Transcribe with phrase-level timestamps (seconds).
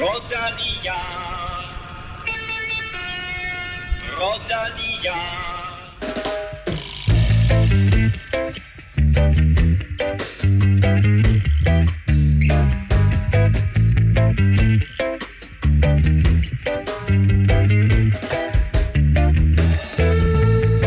[0.00, 0.94] Rodania.
[4.18, 5.18] Rodania.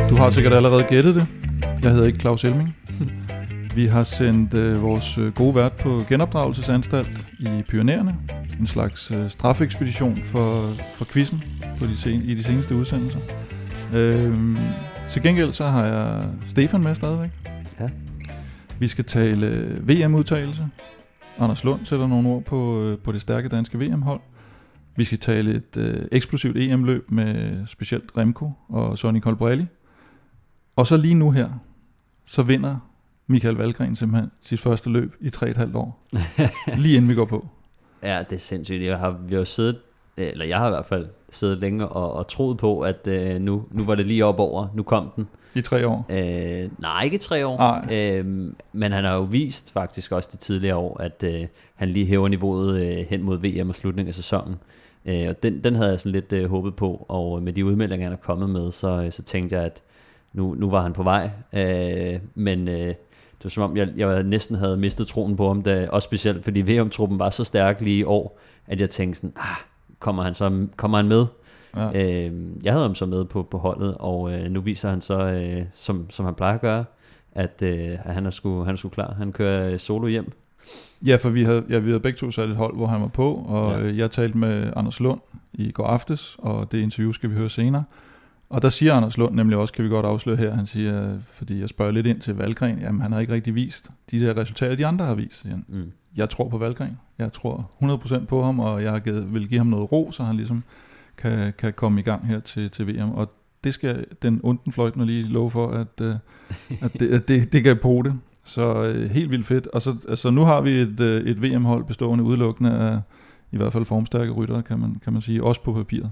[0.10, 1.28] Du har sikkert allerede gættet det.
[1.84, 2.76] Jeg hedder ikke Claus Elming.
[3.76, 8.18] Vi har sendt øh, vores øh, gode vært på genopdragelsesanstalt i Pyrenæerne.
[8.62, 10.64] En slags øh, strafekspedition for,
[10.96, 11.44] for quizzen
[11.80, 13.20] på de sen, i de seneste udsendelser.
[13.94, 14.58] Øhm,
[15.08, 17.30] til gengæld så har jeg Stefan med stadigvæk.
[17.80, 17.90] Ja.
[18.80, 20.68] Vi skal tale øh, VM-udtagelse.
[21.40, 24.22] Anders Lund sætter nogle ord på, øh, på det stærke danske VM-hold.
[24.96, 29.66] Vi skal tale et øh, eksplosivt EM-løb med specielt Remco og Sonny Colbrelli.
[30.76, 31.50] Og så lige nu her,
[32.26, 32.78] så vinder
[33.28, 36.08] Michael Valgren simpelthen sit første løb i 3,5 år.
[36.84, 37.50] lige inden vi går på.
[38.04, 38.84] Ja, det er sindssygt.
[38.84, 39.78] Jeg har, vi har jo siddet,
[40.18, 43.64] eller jeg har i hvert fald siddet længe og, og troet på, at øh, nu,
[43.72, 44.68] nu var det lige op over.
[44.74, 45.28] Nu kom den.
[45.56, 46.06] I tre år.
[46.10, 47.58] Øh, nej, ikke tre år.
[47.58, 47.98] Nej.
[47.98, 48.26] Øh,
[48.74, 52.28] men han har jo vist faktisk også de tidligere år, at øh, han lige hæver
[52.28, 54.56] niveauet øh, hen mod VM og slutningen af sæsonen.
[55.06, 58.06] Øh, og den, den havde jeg sådan lidt øh, håbet på, og med de udmeldinger,
[58.06, 59.82] han er kommet med, så, så tænkte jeg, at
[60.34, 61.30] nu, nu var han på vej.
[61.54, 62.94] Øh, men øh,
[63.44, 66.44] det var som om, jeg, jeg næsten havde mistet troen på ham, da, også specielt
[66.44, 69.58] fordi VM-truppen var så stærk lige i år, at jeg tænkte sådan, ah,
[70.00, 71.26] kommer han, så, kommer han med?
[71.78, 71.88] Ja.
[72.28, 75.26] Øh, jeg havde ham så med på, på holdet, og øh, nu viser han så,
[75.26, 76.86] øh, som, som han plejer at gøre,
[77.32, 79.14] at, øh, at han, er sgu, han er sgu klar.
[79.18, 80.32] Han kører øh, solo hjem.
[81.06, 83.08] Ja, for vi havde, ja, vi havde begge to sat et hold, hvor han var
[83.08, 83.88] på, og Ja.
[83.88, 83.96] ja.
[83.96, 85.20] jeg talte med Anders Lund
[85.54, 87.84] i går aftes, og det interview skal vi høre senere.
[88.52, 91.60] Og der siger Anders Lund nemlig også, kan vi godt afsløre her, han siger, fordi
[91.60, 94.76] jeg spørger lidt ind til Valgren, jamen han har ikke rigtig vist de der resultater,
[94.76, 95.42] de andre har vist.
[95.42, 95.66] Siger han.
[95.68, 95.92] Mm.
[96.16, 96.98] Jeg tror på Valgren.
[97.18, 100.64] Jeg tror 100% på ham, og jeg vil give ham noget ro, så han ligesom
[101.18, 103.12] kan, kan komme i gang her til, til VM.
[103.12, 103.30] Og
[103.64, 106.16] det skal den unden fløjtende lige love for, at, øh,
[106.86, 108.14] at, det, at det, det kan på det.
[108.44, 109.68] Så øh, helt vildt fedt.
[109.68, 113.00] Og så altså, nu har vi et, øh, et VM-hold bestående udelukkende af
[113.52, 116.12] i hvert fald formstærke ryttere, kan man, kan man sige, også på papiret.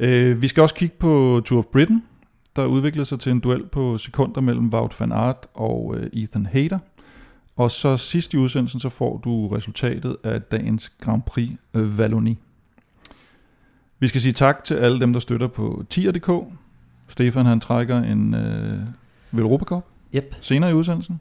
[0.00, 2.02] Øh, vi skal også kigge på Tour of Britain,
[2.56, 6.46] der udviklede sig til en duel på sekunder mellem Wout van Aert og øh, Ethan
[6.46, 6.78] Hayter.
[7.56, 12.36] Og så sidst i udsendelsen, så får du resultatet af dagens Grand Prix øh, Wallonie.
[13.98, 16.30] Vi skal sige tak til alle dem, der støtter på tier.dk.
[17.08, 18.78] Stefan han trækker en øh,
[19.30, 19.84] Velropa Cup
[20.14, 20.34] Yep.
[20.40, 21.20] senere i udsendelsen.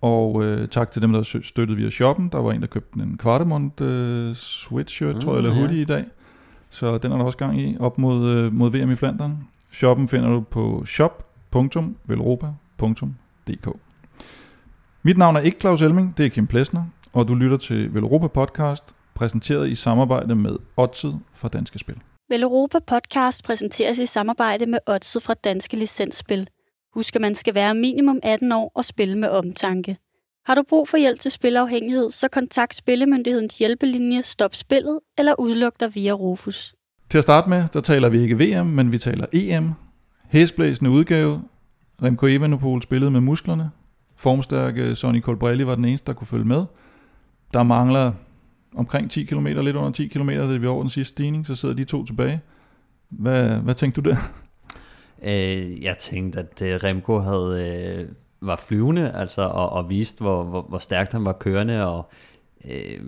[0.00, 2.28] Og øh, tak til dem, der støttede via shoppen.
[2.28, 5.58] Der var en, der købte en Kvartemont øh, sweatshirt, Mm, tror jeg, eller ja.
[5.58, 6.04] hoodie i dag.
[6.76, 9.48] Så den er der også gang i, op mod, øh, mod VM i Flandern.
[9.72, 13.68] Shoppen finder du på shop.velropa.dk
[15.02, 18.26] Mit navn er ikke Claus Elming, det er Kim Plesner, og du lytter til Velropa
[18.26, 21.96] Podcast, præsenteret i samarbejde med Odset fra Danske Spil.
[22.28, 26.48] Veleuropa podcast præsenteres i samarbejde med Odset fra Danske Licensspil.
[26.94, 29.96] Husk, at man skal være minimum 18 år og spille med omtanke.
[30.46, 35.80] Har du brug for hjælp til spilafhængighed, så kontakt Spillemyndighedens hjælpelinje Stop Spillet eller udluk
[35.80, 36.74] dig via Rufus.
[37.10, 39.72] Til at starte med, der taler vi ikke VM, men vi taler EM.
[40.28, 41.42] Hæsblæsende udgave.
[42.02, 43.70] Remco Evenepoel spillede med musklerne.
[44.16, 46.64] Formstærke Sonny Colbrelli var den eneste, der kunne følge med.
[47.52, 48.12] Der mangler
[48.76, 51.54] omkring 10 km, lidt under 10 km, da vi er over den sidste stigning, så
[51.54, 52.40] sidder de to tilbage.
[53.10, 54.16] Hvad, hvad tænkte du der?
[55.22, 58.08] Øh, jeg tænkte, at øh, Remco havde, øh,
[58.40, 62.10] var flyvende, altså, og, og viste, hvor, hvor, hvor stærkt han var kørende, og
[62.64, 63.00] øh,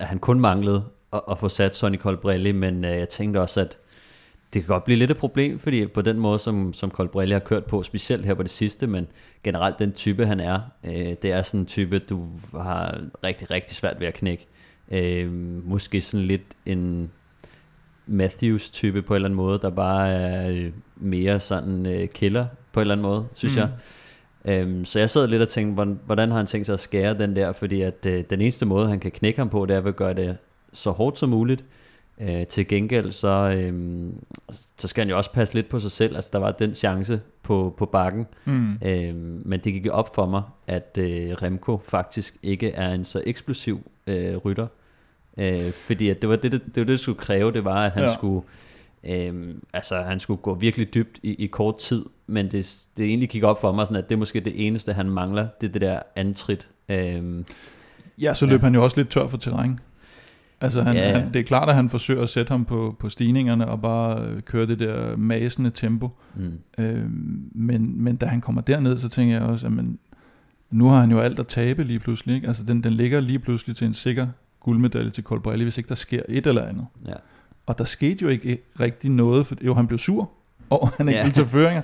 [0.00, 3.60] at han kun manglede at, at få sat Sonny Colbrelli, men øh, jeg tænkte også,
[3.60, 3.78] at
[4.54, 7.40] det kan godt blive lidt et problem, fordi på den måde, som, som Colbrelli har
[7.40, 9.06] kørt på, specielt her på det sidste, men
[9.44, 12.26] generelt den type, han er, øh, det er sådan en type, du
[12.60, 14.46] har rigtig, rigtig svært ved at knække.
[14.90, 15.32] Øh,
[15.64, 17.10] måske sådan lidt en
[18.06, 22.46] Matthews type på en eller anden måde, der bare er øh, mere sådan øh, killer
[22.72, 23.60] på en eller anden måde, synes mm.
[23.60, 23.68] jeg.
[24.44, 27.18] Øhm, så jeg sad lidt og tænkte, hvordan, hvordan har han tænkt sig at skære
[27.18, 29.80] den der, fordi at øh, den eneste måde, han kan knække ham på, det er
[29.80, 30.36] ved at gøre det
[30.72, 31.64] så hårdt som muligt.
[32.20, 34.14] Øh, til gengæld, så, øhm,
[34.78, 36.16] så skal han jo også passe lidt på sig selv.
[36.16, 38.26] Altså, der var den chance på, på bakken.
[38.44, 38.78] Mm.
[38.84, 43.22] Øhm, men det gik op for mig, at øh, Remco faktisk ikke er en så
[43.26, 44.66] eksplosiv øh, rytter.
[45.38, 47.84] Øh, fordi at det var det, det, det, var det, det skulle kræve, det var,
[47.84, 48.14] at han ja.
[48.14, 48.42] skulle
[49.08, 53.28] Øhm, altså han skulle gå virkelig dybt i, i kort tid, men det, det egentlig
[53.28, 55.72] gik op for mig, sådan at det er måske det eneste, han mangler, det er
[55.72, 56.68] det der antrit.
[56.88, 57.44] Øhm,
[58.20, 58.64] Ja, så løb Ja.
[58.64, 59.78] han jo også lidt tør for terræn.
[60.60, 61.18] Altså han, Ja.
[61.18, 64.24] han, det er klart, at han forsøger at sætte ham på, på stigningerne og bare
[64.26, 66.08] øh, køre det der masende tempo.
[66.34, 67.04] mm, Øh,
[67.52, 69.98] men, men da han kommer derned, så tænker jeg også, at men,
[70.70, 72.34] nu har han jo alt at tabe lige pludselig.
[72.34, 72.46] Ikke?
[72.48, 74.26] Altså den, den ligger lige pludselig til en sikker
[74.60, 76.86] guldmedalje til Colbrelli, hvis ikke der sker et eller andet.
[77.08, 77.14] Ja.
[77.66, 80.30] Og der skete jo ikke rigtig noget, for jo, han blev sur
[80.70, 81.42] over, han ikke Ja.
[81.42, 81.82] føringer.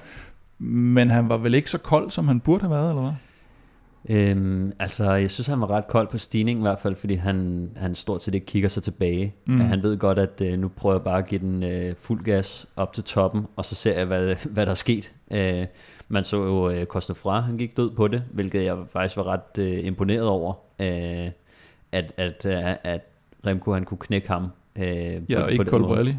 [0.58, 3.12] Men han var vel ikke så kold, som han burde have været, eller hvad?
[4.08, 7.68] Øhm, altså, jeg synes, han var ret kold på stigningen i hvert fald, fordi han,
[7.76, 9.34] han stort set ikke kigger sig tilbage.
[9.46, 9.60] Mm.
[9.60, 12.66] Han ved godt, at øh, nu prøver jeg bare at give den øh, fuld gas
[12.76, 15.12] op til toppen, og så ser jeg, hvad, hvad der er sket.
[15.32, 15.66] Øh,
[16.08, 19.58] man så jo øh, Cosnefra, han gik død på det, hvilket jeg faktisk var ret
[19.58, 21.30] øh, imponeret over, øh,
[21.92, 23.00] at, at, øh, at
[23.46, 24.48] Remco han kunne knække ham.
[24.78, 24.86] Øh,
[25.28, 25.64] Ja, og ikke.
[25.64, 26.14] Colbrelli.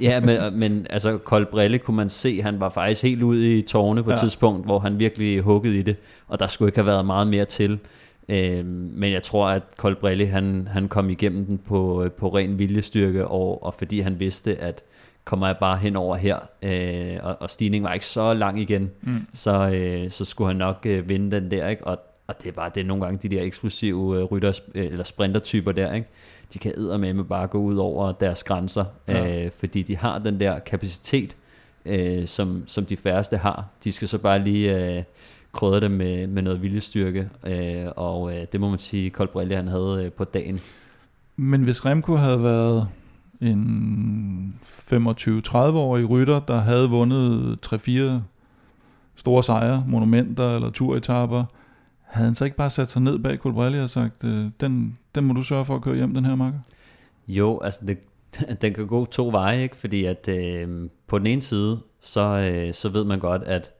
[0.00, 4.02] Ja, men, men altså Colbrelli kunne man se, han var faktisk helt ude i tårne
[4.02, 4.20] på et Ja.
[4.20, 5.96] tidspunkt, hvor han virkelig huggede i det,
[6.28, 7.78] og der skulle ikke have været meget mere til.
[8.28, 13.26] Øh, men jeg tror, at Colbrelli han, han kom igennem den på, på ren viljestyrke,
[13.28, 14.82] og, og fordi han vidste, at
[15.24, 18.90] kommer jeg bare hen over her, øh, og, og stigningen var ikke så lang igen,
[19.02, 19.26] Mm.
[19.34, 21.86] så, øh, så skulle han nok øh, vinde den der, ikke?
[21.86, 24.84] Og, og det er bare det er nogle gange de der eksplosive øh, rytter, øh,
[24.86, 26.08] eller sprintertyper der, ikke?
[26.54, 26.72] De kan
[27.16, 29.26] med bare gå ud over deres grænser, Ja.
[29.26, 29.44] ja.
[29.44, 31.36] øh, fordi de har den der kapacitet,
[31.86, 33.64] øh, som, som de færreste har.
[33.84, 35.02] De skal så bare lige øh,
[35.52, 39.68] krydre det med, med noget viljestyrke, øh, og øh, det må man sige, Colbrelli han
[39.68, 40.60] havde øh, på dagen.
[41.36, 42.88] Men hvis Remco havde været
[43.40, 47.90] en 25-30-årig rytter, der havde vundet 3-4
[49.16, 51.44] store sejre, monumenter eller turetapper,
[52.14, 55.24] havde han så ikke bare sat sig ned bag Colbrelli og sagt, øh, den, den
[55.24, 56.58] må du sørge for at køre hjem, den her makker?
[57.28, 57.98] Jo, altså det,
[58.62, 59.76] den kan gå to veje, ikke?
[59.76, 63.72] fordi at øh, på den ene side, så, øh, så ved man godt, at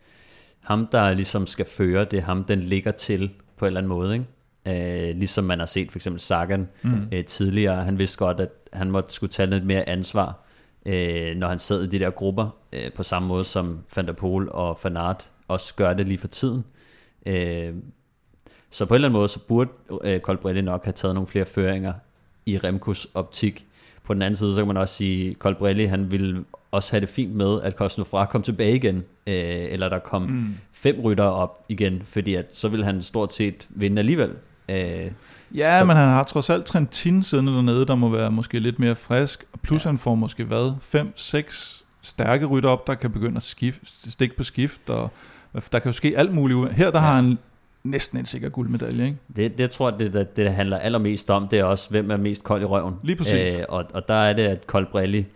[0.60, 3.88] ham, der ligesom skal føre, det er ham, den ligger til på en eller anden
[3.88, 4.14] måde.
[4.14, 5.10] Ikke?
[5.10, 7.08] Øh, ligesom man har set for eksempel Sagan Mm.
[7.12, 10.44] øh, tidligere, han vidste godt, at han måtte skulle tage lidt mere ansvar,
[10.86, 14.12] øh, når han sad i de der grupper, øh, på samme måde som Van der
[14.12, 16.64] Poel og Van Aert også gør det lige for tiden.
[17.26, 17.74] Øh,
[18.74, 19.70] så på en eller anden måde, så burde
[20.04, 21.92] øh, Colbrelli nok have taget nogle flere føringer
[22.46, 23.66] i Remkos optik.
[24.04, 27.00] På den anden side, så kan man også sige, at Colbrelli han ville også have
[27.00, 29.34] det fint med, at Cosnefra kom tilbage igen, øh,
[29.72, 30.54] eller der kom Mm.
[30.72, 34.30] fem rytter op igen, fordi at, så ville han stort set vinde alligevel.
[34.68, 35.10] Øh,
[35.54, 38.78] Ja, Så- men han har trods alt Trentin siddende dernede, der må være måske lidt
[38.78, 39.44] mere frisk.
[39.62, 39.88] Plus ja.
[39.90, 40.72] han får måske hvad?
[40.80, 44.90] 5-6 stærke rytter op, der kan begynde at skifte, stikke på skift.
[44.90, 45.10] Og
[45.72, 46.72] der kan jo ske alt muligt.
[46.72, 46.98] Her der.
[46.98, 47.04] Ja.
[47.04, 47.38] har han
[47.84, 49.16] næsten en sikker guldmedalje, ikke?
[49.36, 52.16] det, det tror jeg, det, det, det handler allermest om, det er også, hvem er
[52.16, 52.94] mest kold i røven.
[53.02, 53.58] Lige præcis.
[53.58, 55.26] Øh, og, og der er det, at Colbrelli,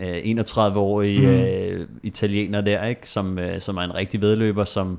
[0.00, 1.26] øh, 31-årig Mm.
[1.26, 4.98] øh, italiener der, ikke, som, øh, som er en rigtig vedløber, som,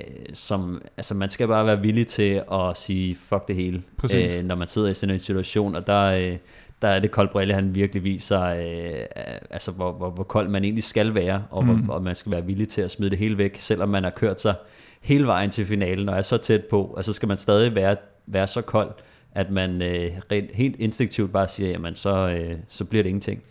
[0.00, 4.34] øh, som altså man skal bare være villig til at sige fuck det hele, Præcis.
[4.34, 6.36] øh, når man sidder i sådan en situation, og der, øh,
[6.82, 9.06] der er det Colbrelli, han virkelig viser, øh,
[9.50, 11.76] altså hvor, hvor, hvor kold man egentlig skal være, og, mm.
[11.76, 14.10] hvor, og man skal være villig til at smide det hele væk, selvom man har
[14.10, 14.54] kørt sig
[15.00, 17.96] hele vejen til finalen, og er så tæt på, og så skal man stadig være,
[18.26, 18.90] være så kold,
[19.32, 23.42] at man øh, rent, helt instinktivt bare siger, jamen så, øh, så bliver det ingenting.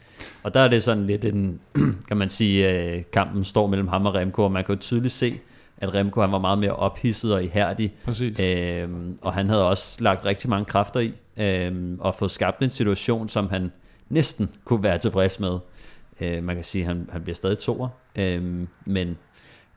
[0.43, 1.59] Og der er det sådan lidt en,
[2.07, 5.13] kan man sige, øh, kampen står mellem ham og Remco, og man kan jo tydeligt
[5.13, 5.39] se,
[5.77, 8.39] at Remco han var meget mere ophidset og ihærdig, Præcis.
[8.39, 12.69] øhm, og han havde også lagt rigtig mange kræfter i, øhm, og fået skabt en
[12.69, 13.71] situation, som han
[14.09, 15.57] næsten kunne være tilfreds med.
[16.21, 19.17] Øh, man kan sige, at han, han bliver stadig toer, øhm, men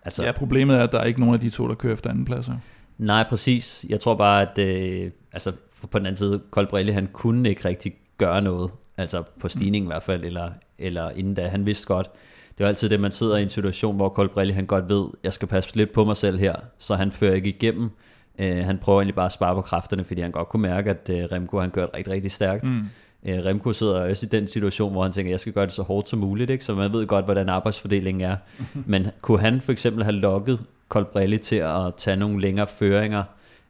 [0.08, 2.10] altså, Ja, problemet er, at der er ikke nogen af de to, der kører efter
[2.10, 2.54] anden pladser.
[2.98, 3.86] Nej, præcis.
[3.88, 5.52] Jeg tror bare, at øh, altså,
[5.90, 8.70] på den anden side, Colbrelli, han kunne ikke rigtig gøre noget.
[8.96, 11.46] Altså på stigningen i hvert fald, eller, eller inden da.
[11.46, 12.10] Han vidste godt.
[12.58, 15.32] Det er altid det, man sidder i en situation, hvor Colbrelli, han godt ved, jeg
[15.32, 17.90] skal passe lidt på mig selv her, så han fører ikke igennem.
[18.38, 21.10] Øh, han prøver egentlig bare at spare på kræfterne, fordi han godt kunne mærke, at
[21.12, 22.66] øh, Remco, han kørte rigtig, rigtig stærkt.
[22.66, 22.84] Mm.
[23.26, 25.82] Øh, Remco sidder også i den situation, hvor han tænker, jeg skal gøre det så
[25.82, 26.64] hårdt som muligt, ikke?
[26.64, 28.36] så man ved godt, hvordan arbejdsfordelingen er.
[28.86, 33.24] Men kunne han for eksempel have lokket Colbrelli til at tage nogle længere føringer,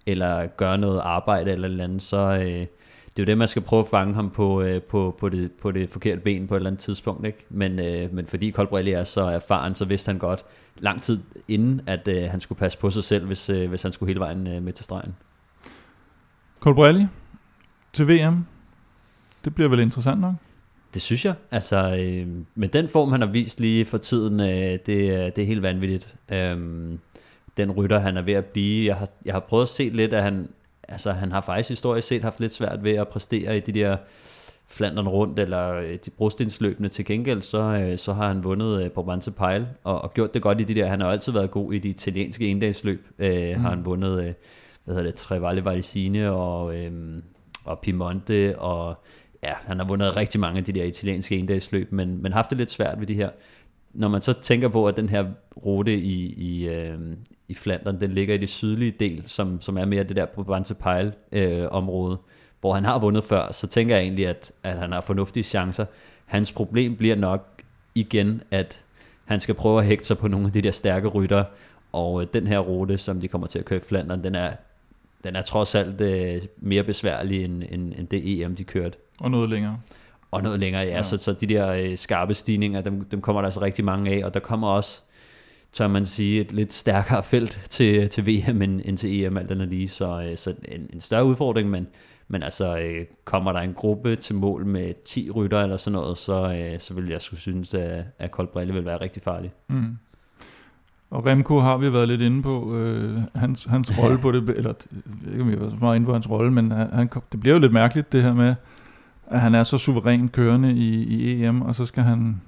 [0.07, 2.67] eller gøre noget arbejde eller eller andet, så øh,
[3.19, 5.53] det er jo det, man skal prøve at fange ham på, øh, på, på, det,
[5.53, 7.27] på det forkerte ben på et eller andet tidspunkt.
[7.27, 7.47] Ikke?
[7.51, 10.45] Men, øh, men fordi Colbrelli er så erfaren, så vidste han godt
[10.79, 13.93] lang tid inden, at øh, han skulle passe på sig selv, hvis, øh, hvis han
[13.93, 15.17] skulle hele vejen øh, med til stregen.
[16.61, 17.07] Colbrelli
[17.93, 18.47] til VM.
[19.49, 20.35] Det bliver vel interessant nok.
[20.95, 21.35] Det synes jeg.
[21.51, 25.39] Altså, øh, med den form, han har vist lige for tiden, øh, det, er- det
[25.43, 26.17] er helt vanvittigt.
[26.33, 26.99] Øhm,
[27.57, 28.87] den rytter, han er ved at blive.
[28.87, 30.49] Jeg har, jeg har prøvet at se lidt, at han,
[30.89, 33.97] altså, han har faktisk historisk set haft lidt svært ved at præstere i de der
[34.69, 38.91] Flandern rundt, eller øh, de brostensløbende til gengæld, så, øh, så har han vundet øh,
[38.91, 40.87] på Brance Pejl, og, og gjort det godt i de der.
[40.87, 43.07] Han har altid været god i de italienske endagsløb.
[43.19, 43.61] Øh, mm.
[43.63, 44.33] Har han vundet, øh,
[44.85, 46.93] hvad hedder det, Trevalle Valicine og, øh,
[47.65, 49.05] og Piemonte, og
[49.43, 52.59] ja, han har vundet rigtig mange af de der italienske endagsløb, men, men haft det
[52.59, 53.31] lidt svært ved de her.
[53.95, 55.27] Når man så tænker på, at den her
[55.65, 56.99] rute i, i, øh,
[57.49, 60.75] i Flandern, den ligger i det sydlige del, som, som er mere det der Provence
[60.75, 62.19] Pejl øh, område,
[62.61, 65.85] hvor han har vundet før, så tænker jeg egentlig, at, at han har fornuftige chancer.
[66.27, 67.63] Hans problem bliver nok
[67.95, 68.85] igen, at
[69.25, 71.45] han skal prøve at hægte sig på nogle af de der stærke rytter,
[71.93, 74.51] og øh, den her rute, som de kommer til at køre i Flandern, den er,
[75.25, 78.99] den er trods alt øh, mere besværlig end, end, end det EM, de kørte.
[79.21, 79.79] Og noget længere.
[80.31, 80.97] Og noget længere, ja.
[80.97, 81.03] Ja.
[81.03, 84.25] Så, så de der øh, skarpe stigninger, dem, dem kommer der altså rigtig mange af,
[84.25, 85.03] og der kommer også,
[85.73, 89.51] tør man sige, et lidt stærkere felt til, til VM end, end til EM, alt
[89.51, 89.89] andet lige.
[89.89, 91.87] Så, øh, så en, en større udfordring, men,
[92.29, 96.19] men altså, øh, kommer der en gruppe til mål med 10 rytter eller sådan noget,
[96.19, 99.53] så, øh, så vil jeg skulle synes, at, at Colbrelli vil være rigtig farlig.
[99.69, 99.99] Mm.
[101.11, 104.75] Og Remco har vi været lidt inde på, øh, hans, hans rolle på det, eller
[104.93, 107.11] jeg ved ikke om vi har været så meget inde på hans rolle, men han,
[107.33, 108.55] det bliver jo lidt mærkeligt det her med,
[109.31, 112.41] at han er så suveræn kørende i, i EM, og så skal han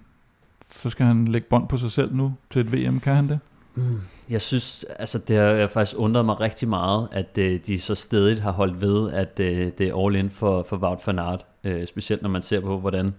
[0.73, 3.39] så skal han lægge bånd på sig selv nu til et VM, kan han det?
[3.75, 4.01] Mm.
[4.31, 7.95] Jeg synes, altså det har jeg faktisk undret mig rigtig meget, at øh, de så
[7.95, 11.47] stedigt har holdt ved, at øh, det er all in for, for Wout van Aert.
[11.65, 13.15] Øh, specielt når man ser på, hvordan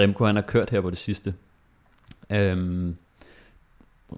[0.00, 1.34] Remco han har kørt her på det sidste.
[2.30, 2.96] Øhm,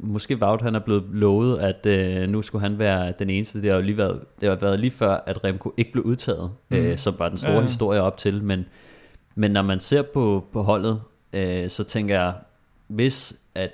[0.00, 3.62] måske Wout han er blevet lovet, at øh, nu skulle han være den eneste.
[3.62, 6.50] Det har jo lige været, det har været lige før, at Remco ikke blev udtaget,
[6.68, 6.76] mm.
[6.76, 8.42] øh, som var den store Ja, historie op til.
[8.42, 8.66] Men,
[9.34, 11.00] men når man ser på, på holdet,
[11.32, 12.34] øh, så tænker jeg,
[12.88, 13.72] hvis at,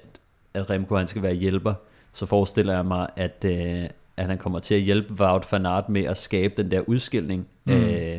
[0.55, 1.75] at Remco han skal være hjælper,
[2.13, 3.85] så forestiller jeg mig, at, øh,
[4.17, 7.47] at han kommer til at hjælpe Wout van Aert med at skabe den der udskilning.
[7.65, 7.73] Mm.
[7.73, 8.19] Øh,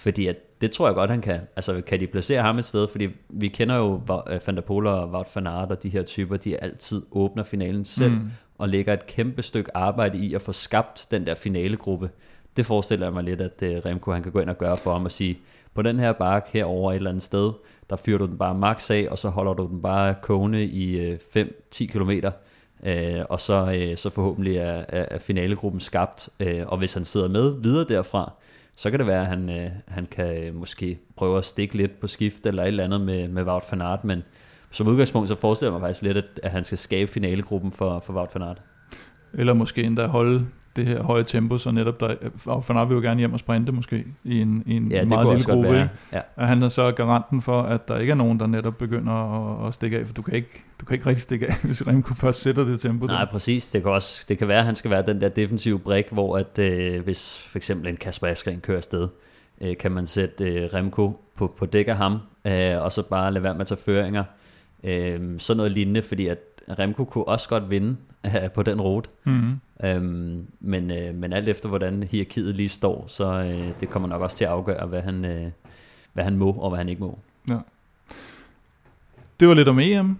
[0.00, 1.40] fordi at, det tror jeg godt, han kan.
[1.56, 2.88] Altså, kan de placere ham et sted?
[2.88, 6.02] Fordi vi kender jo øh, Van der Poel og Wout van Aert og de her
[6.02, 8.30] typer, de altid åbner finalen selv, mm.
[8.58, 12.10] og lægger et kæmpe stykke arbejde i at få skabt den der finalegruppe.
[12.56, 14.92] Det forestiller jeg mig lidt, at øh, Remco han kan gå ind og gøre for
[14.92, 15.38] ham og sige,
[15.74, 17.52] på den her bakke herovre et eller andet sted,
[17.90, 21.00] der fyrer du den bare max af, og så holder du den bare kogende i
[21.00, 22.30] øh, 5-10 kilometer,
[22.86, 26.28] øh, og så, øh, så forhåbentlig er, er, er finalegruppen skabt.
[26.40, 28.32] Øh, og hvis han sidder med videre derfra,
[28.80, 32.00] så kan det være, at han, øh, han kan øh, måske prøve at stikke lidt
[32.00, 34.22] på skift eller et eller andet med, med Wout van Aert, men
[34.70, 38.00] som udgangspunkt så forestiller jeg mig faktisk lidt, at, at han skal skabe finalegruppen for,
[38.00, 38.62] for Wout van Aert.
[39.32, 40.46] Eller måske endda holde
[40.80, 42.14] det her høje tempo, så netop der,
[42.46, 45.04] og Van Aert vil jo gerne hjem og sprinte måske i en, i en Ja,
[45.04, 45.88] meget lille gruppe, være.
[46.12, 46.20] Ja.
[46.36, 49.68] at han er så garanten for, at der ikke er nogen, der netop begynder at,
[49.68, 52.14] at stikke af, for du kan, ikke, du kan ikke rigtig stikke af, hvis Remco
[52.14, 53.06] først sætter det tempo.
[53.06, 53.30] Nej, der.
[53.30, 53.68] præcis.
[53.68, 56.36] Det kan, også, det kan være, at han skal være den der defensive brik, hvor
[56.36, 59.08] at, øh, hvis for eksempel en Kasper Askren kører afsted,
[59.60, 63.32] øh, kan man sætte øh, Remco på, på dæk af ham, øh, og så bare
[63.32, 64.24] lade være med at tage føringer.
[64.84, 66.38] Øh, sådan noget lignende, fordi at
[66.78, 67.96] Remco kunne også godt vinde
[68.26, 69.10] øh, på den rute.
[69.24, 69.60] Mm-hmm.
[69.84, 74.22] Øhm, men, øh, men alt efter hvordan hierarkiet lige står, så øh, det kommer nok
[74.22, 75.50] også til at afgøre, hvad han, øh,
[76.12, 77.18] hvad han må og hvad han ikke må.
[79.40, 80.16] Det var lidt om EM.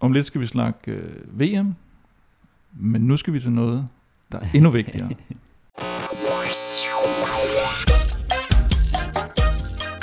[0.00, 1.74] Om lidt skal vi snakke øh, VM.
[2.72, 3.88] Men nu skal vi til noget,
[4.32, 5.08] der er endnu vigtigere.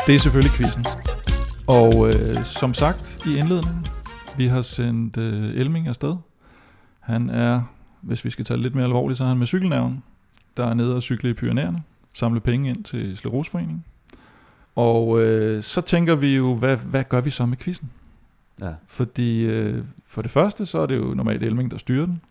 [0.07, 0.85] Det er selvfølgelig quizzen.
[1.67, 3.85] Og øh, som sagt i indledningen,
[4.37, 6.15] vi har sendt øh, Elming afsted.
[6.99, 7.61] Han er,
[8.03, 10.03] hvis vi skal tage det lidt mere alvorligt, så er han med cykelnævn,
[10.57, 11.83] der er nede og cykle i Pyrenæerne,
[12.13, 13.83] samle penge ind til Slerosforeningen.
[14.75, 17.91] Og øh, så tænker vi jo, hvad, hvad gør vi så med quizzen?
[18.61, 18.73] Ja.
[18.87, 22.21] Fordi øh, for det første, så er det jo normalt Elming, der styrer den.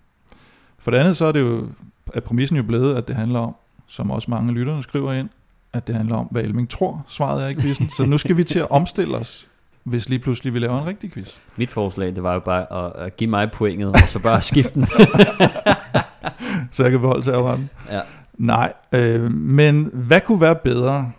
[0.79, 1.69] For det andet, så er det jo,
[2.14, 3.55] at præmissen jo blevet, at det handler om,
[3.87, 5.29] som også mange lytterne skriver ind,
[5.73, 7.88] at det handler om, hvad Elming tror, svaret er i quizzen.
[7.97, 9.49] så nu skal vi til at omstille os,
[9.85, 11.39] hvis lige pludselig vi laver en rigtig quiz.
[11.57, 14.75] Mit forslag, det var jo bare at, at give mig pointet, og så bare skifte
[14.75, 14.87] den.
[16.71, 17.71] Så jeg kan beholde serveretten.
[17.91, 18.01] ja.
[18.35, 21.12] Nej, øh, men hvad kunne være bedre,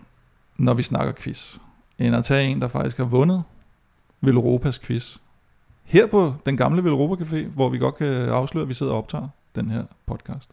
[0.57, 1.57] når vi snakker quiz,
[1.99, 3.43] end at tage en, der faktisk har vundet
[4.21, 5.17] Veloropas quiz.
[5.83, 8.97] Her på den gamle Veloropa Café, hvor vi godt kan afsløre, at vi sidder og
[8.97, 10.49] optager den her podcast.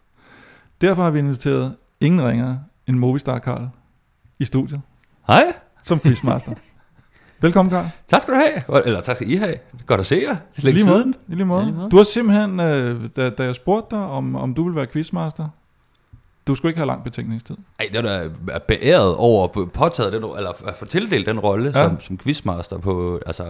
[0.81, 3.67] Derfor har vi inviteret ingen ringere end Movistar Karl
[4.39, 4.81] i studiet
[5.27, 5.53] Hej,
[5.83, 6.53] som quizmaster.
[7.41, 7.85] Velkommen, Karl.
[8.07, 8.85] tak skal du have.
[8.85, 9.55] Eller tak skal I have.
[9.85, 10.35] Godt at se jer.
[10.55, 11.13] Det er lige måde.
[11.27, 11.59] lige måde.
[11.59, 11.89] Ja, lige måde.
[11.89, 15.49] Du har simpelthen, øh, da, da jeg spurgte dig, om, om du ville være quizmaster,
[16.47, 17.55] du skulle ikke have lang betænkningstid.
[17.79, 21.39] Ej, det er da beæret over at få påtaget den, eller at få tildelt den
[21.39, 21.87] rolle ja.
[21.87, 23.45] som, som quizmaster på, altså,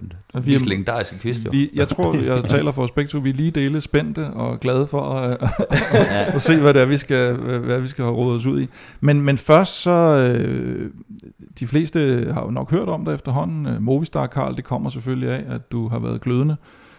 [0.00, 1.50] den Og vi er- mest legendariske quiz, jo.
[1.50, 3.18] Vi, jeg tror, jeg taler for os begge to.
[3.18, 6.86] Vi er lige dele spændte og glade for at, at, at se, hvad det er,
[6.86, 8.68] vi skal, hvad, vi skal have os ud i.
[9.00, 10.90] Men, men først så, øh,
[11.60, 13.66] de fleste har jo nok hørt om det efterhånden.
[13.66, 16.56] Øh, Movistar, Karl, det kommer selvfølgelig af, at du har været glødende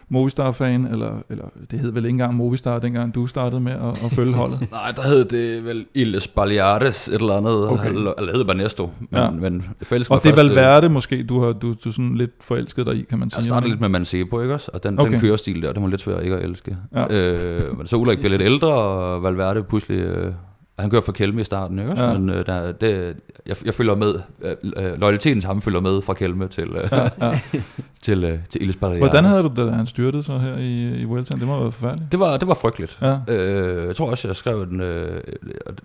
[0.10, 4.12] Movistar-fan, eller, eller det hed vel ikke engang Movistar, dengang du startede med at, at
[4.12, 4.68] følge holdet.
[4.72, 7.90] Nej, der hed det vel Illes Baleares, et eller andet, Okay.
[7.90, 9.30] eller, eller hed Banesto, men, Ja.
[9.32, 12.96] men forelskede Og det er Valverde måske, du har du, du sådan lidt forelsket dig
[12.96, 13.38] i, kan man sige.
[13.38, 14.72] Jeg startede lidt med Mancebo, ikke også?
[14.74, 15.12] Og den, Okay.
[15.12, 16.78] den kørestil der, det var lidt svært ikke at elske.
[16.96, 17.16] Ja.
[17.34, 20.32] Øh, men så Ulrik blev lidt ældre, og Valverde pludselig øh,
[20.80, 22.04] Han kører for Kelme i starten, ikke?
[22.04, 22.14] Ja.
[22.14, 23.16] Men øh, der, det,
[23.46, 24.14] jeg, jeg følger med.
[24.42, 27.40] Øh, øh, loyaliteten til ham følger med fra Kelme til, øh, Ja, ja.
[28.06, 29.00] til, øh, til Illes Barriere.
[29.00, 31.40] Hvordan havde du det, da han styrtede så her i, i Vueltaen?
[31.40, 32.12] Det må have været forfærdeligt.
[32.12, 32.98] Det var, det var frygteligt.
[33.02, 33.18] Ja.
[33.28, 35.22] Øh, jeg tror også, jeg skrev den, øh,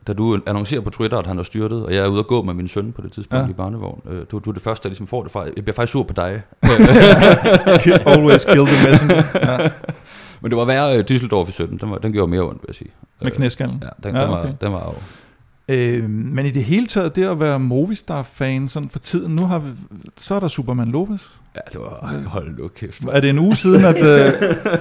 [0.06, 2.42] da du annoncerer på Twitter, at han er styrtet, og jeg er ude og gå
[2.42, 3.50] med min søn på det tidspunkt ja.
[3.50, 4.00] i barnevogn.
[4.10, 5.42] Øh, du, du er det første, der ligesom får det fra.
[5.42, 6.42] Jeg bliver faktisk sur på dig.
[8.06, 9.22] Always kill the messenger.
[9.50, 9.68] Ja.
[10.40, 11.78] Men det var værre øh, Düsseldorf i 17.
[11.78, 12.90] Den, var, den gjorde mere ondt, vil jeg sige.
[13.22, 13.82] Med knæskallen.
[13.82, 14.44] Ja, den, Ja, ja, den, okay.
[14.48, 14.94] var, den var jo...
[15.74, 19.58] Øh, men i det hele taget, det at være Movistar-fan sådan for tiden, nu har
[19.58, 19.70] vi,
[20.18, 21.26] så er der Superman Lopez.
[21.56, 22.22] Ja, det var...
[22.26, 23.04] Hold nu kæft.
[23.12, 24.32] Er det en uge siden, at, øh,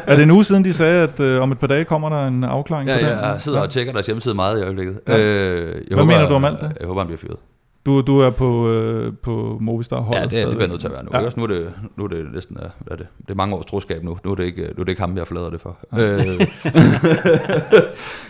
[0.07, 2.25] er det en uge siden, de sagde, at øh, om et par dage kommer der
[2.27, 3.07] en afklaring Ja, på den?
[3.17, 4.99] ja, jeg sidder og tjekker deres hjemmeside meget i øjeblikket.
[5.07, 5.17] Ja.
[5.19, 6.71] Øh, jeg Hvad mener du om alt det?
[6.79, 7.37] Jeg håber, han bliver fyret.
[7.85, 11.03] Du, du er på, øh, på Movistar-holdet Ja, det, det bliver nødt til at være
[11.03, 11.09] nu.
[11.13, 11.19] Ja.
[11.21, 11.29] Ja.
[11.37, 13.07] Nu, er det, nu er det næsten øh, hvad er det?
[13.21, 14.17] det er mange års troskab nu.
[14.23, 15.77] Nu er det ikke, nu er det ikke ham, jeg forlader det for.
[15.97, 16.11] Ja.
[16.11, 16.19] Øh,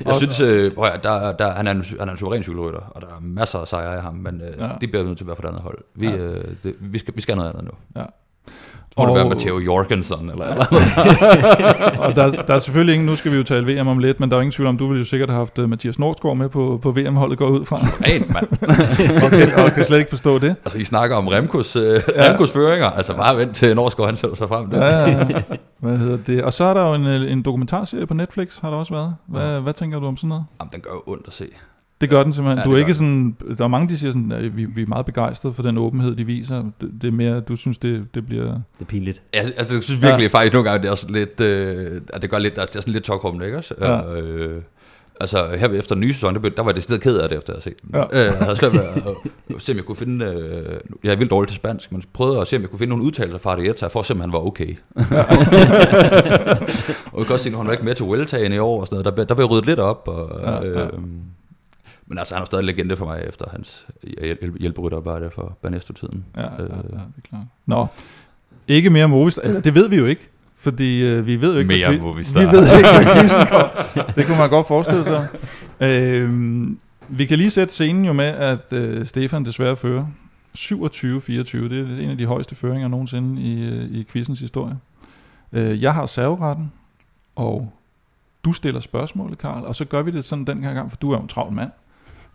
[0.05, 2.79] jeg synes, øh, prøv at, der, der, han, er en, han er en suveræn cykelrytter,
[2.79, 4.69] og der er masser af sejre af ham, men øh, Ja.
[4.81, 5.77] det bliver vi nødt til at være for det andet hold.
[5.95, 6.17] Vi, ja.
[6.17, 7.71] øh, det, vi, skal, vi skal noget andet nu.
[8.01, 8.05] Ja.
[8.99, 10.65] Må det Og- være Matteo Jorgensen, eller, eller
[12.05, 14.29] Og der, der er selvfølgelig ingen, nu skal vi jo tale VM om lidt, men
[14.31, 16.49] der er ingen tvivl om, du ville jo sikkert have haft øh, Mathias Nordsgaard med
[16.49, 18.47] på, på VM-holdet går ud fra, rent, mand.
[19.23, 20.55] og kan, og kan slet ikke forstå det.
[20.65, 22.29] Altså, I snakker om Remkos, øh, ja.
[22.29, 22.89] Remkos føringer.
[22.89, 24.69] Altså, bare vent til Norskov, han sætter sig frem.
[24.69, 24.85] Der.
[24.85, 25.41] Ja, ja, ja.
[25.79, 26.43] Hvad hedder det?
[26.43, 29.15] Og så er der jo en, øh, en dokumentarserie på Netflix, har der også været.
[29.27, 30.43] Hvad, hvad tænker du om sådan noget?
[30.59, 31.45] Jamen, den gør jo ondt at se.
[32.01, 32.57] Det gør den simpelthen.
[32.57, 34.85] Ja, du er ikke sådan, der er mange, der siger sådan, at vi, vi er
[34.87, 36.63] meget begejstrede for den åbenhed, de viser.
[36.81, 38.45] Det, det er mere, du synes, det, det bliver...
[38.45, 39.21] Det er pinligt.
[39.33, 40.37] Jeg, altså, jeg synes virkelig ja.
[40.37, 42.81] faktisk nogle gange, det er sådan lidt, øh, at det gør lidt, at det er
[42.81, 43.73] sådan lidt tokrum, ikke også?
[43.81, 43.93] Ja.
[43.95, 44.21] Ja.
[44.21, 44.61] Øh,
[45.19, 47.53] altså, her efter den nye sæson, der, der var det stedet ked af det, efter
[47.53, 47.89] jeg havde set den.
[47.93, 48.03] Ja.
[48.19, 51.15] Øh, jeg havde svært ved at, at se, om jeg kunne finde, øh, jeg er
[51.15, 53.55] vildt dårlig til spansk, men prøvede at se, om jeg kunne finde nogle udtalelser fra
[53.55, 54.75] det, for at se, om han var okay.
[57.13, 58.87] og jeg kan også se, når han var ikke med til Vueltaen i år og
[58.87, 60.07] sådan noget, der, der blev ryddet lidt op.
[60.07, 60.85] Og, Ja, ja.
[60.85, 60.89] øh,
[62.09, 66.25] men altså, han er stadig legende for mig efter hans hjæl- hjælperytterarbejde for Banesto-tiden.
[66.35, 66.67] Ja, ja, ja, Øh.
[66.83, 67.43] det er klart.
[67.65, 67.87] Nå,
[68.67, 69.41] ikke mere Movistar.
[69.41, 70.27] Eller, det ved vi jo ikke.
[70.57, 72.39] Fordi øh, vi ved jo ikke, Mere hvad, Movistar.
[72.39, 74.11] vi ved ikke, hvad quizzen kommer.
[74.15, 75.27] Det kunne man godt forestille sig.
[75.81, 76.67] Øh,
[77.09, 80.05] vi kan lige sætte scenen jo med, at øh, Stefan desværre fører
[80.57, 80.67] 27-24.
[81.57, 84.75] Det er en af de højeste føringer nogensinde i, øh, i quizens historie.
[85.53, 86.71] Øh, jeg har serveretten,
[87.35, 87.73] og
[88.45, 91.11] du stiller spørgsmålet, Karl, og så gør vi det sådan den her gang, for du
[91.11, 91.69] er jo en travl mand.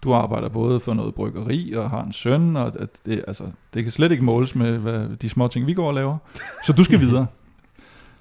[0.04, 3.82] Du arbejder både for noget bryggeri og har en søn, og at det, altså, det
[3.82, 6.18] kan slet ikke måles med hvad, de små ting, vi går og laver.
[6.64, 7.26] Så du skal videre.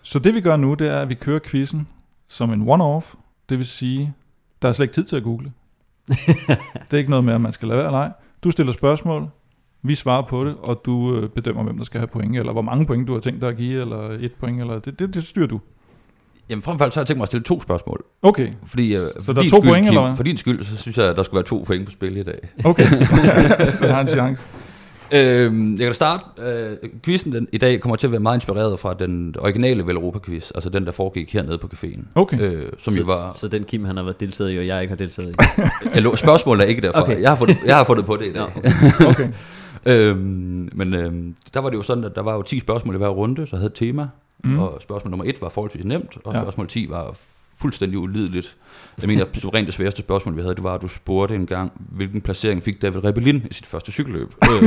[0.01, 1.87] Så det vi gør nu, det er, at vi kører quizzen
[2.27, 3.15] som en one-off.
[3.49, 4.13] Det vil sige,
[4.61, 5.51] der er slet ikke tid til at google.
[6.87, 8.11] det er ikke noget med, at man skal lade være eller ej.
[8.43, 9.29] Du stiller spørgsmål,
[9.81, 12.61] vi svarer på det, og du øh, bedømmer, hvem der skal have point, eller hvor
[12.61, 15.23] mange point du har tænkt dig at give, eller et point, eller det, det, det
[15.23, 15.59] styrer du.
[16.49, 18.03] Jamen frem for alt, så har jeg tænkt mig at stille to spørgsmål.
[18.21, 20.15] Okay, Fordi, øh, for der er din to skyld, point, Kim, eller hvad?
[20.15, 22.23] For din skyld, så synes jeg, at der skulle være to point på spil i
[22.23, 22.49] dag.
[22.65, 22.87] okay.
[23.77, 24.47] så jeg har en chance.
[25.13, 26.23] Øhm, jeg kan starte.
[26.41, 29.95] Øh, quizzen den, i dag kommer til at være meget inspireret fra den originale Vel
[29.95, 32.01] Europa-quiz, altså den, der foregik hernede på caféen.
[32.15, 32.39] Okay.
[32.39, 33.31] Øh, som jo så, var...
[33.35, 35.35] så den Kim, han har været deltaget i, og jeg ikke har deltaget
[35.95, 35.99] i.
[35.99, 37.01] Lå, spørgsmålet er ikke derfra.
[37.01, 37.21] Okay.
[37.21, 38.51] Jeg, har fundet, jeg har fundet på det i dag.
[38.99, 39.29] Nå, okay.
[39.85, 42.97] øhm, men øhm, der var det jo sådan, at der var jo 10 spørgsmål i
[42.97, 44.07] hver runde, så havde et tema.
[44.43, 44.59] Mm.
[44.59, 46.41] Og spørgsmål nummer 1 var forholdsvis nemt, og Ja.
[46.41, 47.15] spørgsmål 10 var
[47.61, 48.55] fuldstændig ulideligt.
[49.01, 51.71] Jeg mener, suverænt det sværeste spørgsmål, vi havde, det var, at du spurgte en gang,
[51.75, 54.27] hvilken placering fik David Rebellin i sit første cykelløb.
[54.51, 54.59] Øh,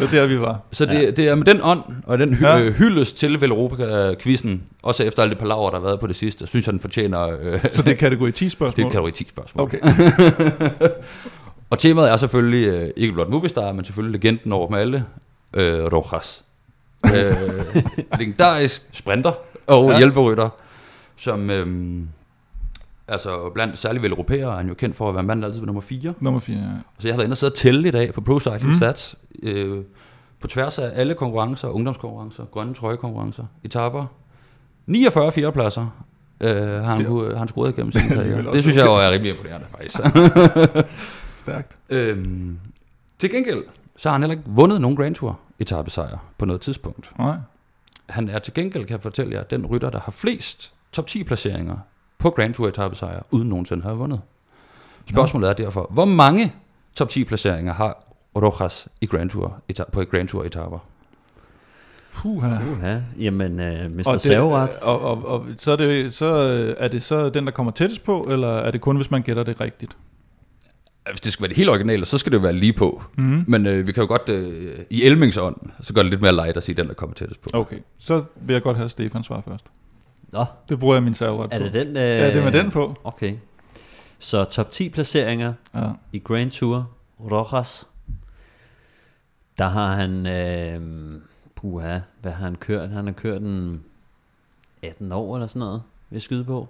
[0.00, 0.60] Det er der, vi var.
[0.72, 1.10] Så det, ja.
[1.10, 2.56] det er med den ånd, og den hy- Ja.
[2.56, 2.70] ja.
[2.70, 6.46] hyldest til Vel Europa-quizzen, også efter alle de palaver, der har været på det sidste,
[6.46, 7.36] synes jeg, den fortjener...
[7.42, 9.62] Øh, Så det er kategori 10 det er kategori 10 spørgsmål.
[9.64, 9.78] Okay.
[11.70, 15.04] Og temaet er selvfølgelig øh, ikke blot Movistar, men selvfølgelig legenden over dem alle,
[15.54, 16.44] øh, Rojas.
[17.14, 17.82] Øh,
[18.18, 19.32] legendarisk sprinter
[19.66, 19.98] og Ja.
[19.98, 20.48] hjælperytter,
[21.16, 21.98] som øh,
[23.08, 25.66] altså blandt særligt vel europæere er han jo kendt for at være mand, altid var
[25.66, 26.14] nummer 4.
[26.20, 26.62] Nummer 4, ja.
[26.98, 28.74] Så jeg har været inde og sidde og tælle i dag på Pro Cycling Mm.
[28.74, 29.78] Stats, øh,
[30.40, 34.06] på tværs af alle konkurrencer, ungdomskonkurrencer, grønne trøjekonkurrencer, etaper.
[34.86, 36.04] 49 fjerdepladser
[36.40, 38.38] øh, har han, Det- det, han scoret igennem sin karriere.
[38.38, 39.96] også Det synes jeg jo er rimelig imponerende, faktisk.
[41.36, 41.78] Stærkt.
[41.90, 42.58] øhm,
[43.18, 43.62] til gengæld,
[43.96, 47.12] så har han heller ikke vundet nogen Grand Tour etappesejr på noget tidspunkt.
[47.18, 47.36] Nej.
[48.08, 51.24] Han er til gengæld, kan jeg fortælle jer, den rytter, der har flest top 10
[51.24, 51.76] placeringer
[52.18, 54.20] på Grand Tour etappesejr, uden nogensinde at have vundet.
[55.10, 56.52] Spørgsmålet er derfor, hvor mange
[56.94, 58.04] top 10 placeringer har
[58.36, 60.78] Rojas i Grand Tour, eta- på Grand Tour etapper?
[62.14, 62.48] Puha.
[62.72, 62.98] Uha.
[63.18, 64.02] Jamen, uh, Mr.
[64.06, 64.70] Og, det, Serveret.
[64.82, 68.04] og, og, og så, er det, så øh, er det så den, der kommer tættest
[68.04, 69.96] på, eller er det kun, hvis man gætter det rigtigt?
[71.10, 73.02] Hvis det skal være det helt originale, så skal det jo være lige på.
[73.16, 73.44] Mm-hmm.
[73.48, 76.56] Men øh, vi kan jo godt, øh, i Elmingsånd, så gør det lidt mere light
[76.56, 77.50] at sige den, der kommer tættest på.
[77.52, 79.66] Okay, så vil jeg godt have Stefan svar først.
[80.32, 81.64] Nå, Det bruger jeg min serveret er på.
[81.64, 81.88] det den?
[81.88, 81.94] Uh...
[81.96, 82.96] Ja, det er med den på.
[83.04, 83.36] Okay.
[84.18, 85.90] Så top 10 placeringer Ja.
[86.12, 86.90] i Grand Tour,
[87.20, 87.86] Rojas.
[89.58, 91.20] Der har han, øh,
[91.56, 92.90] puha, hvad har han kørt?
[92.90, 93.82] Han har kørt en
[94.82, 96.68] 18 år eller sådan noget, vil jeg skyde på.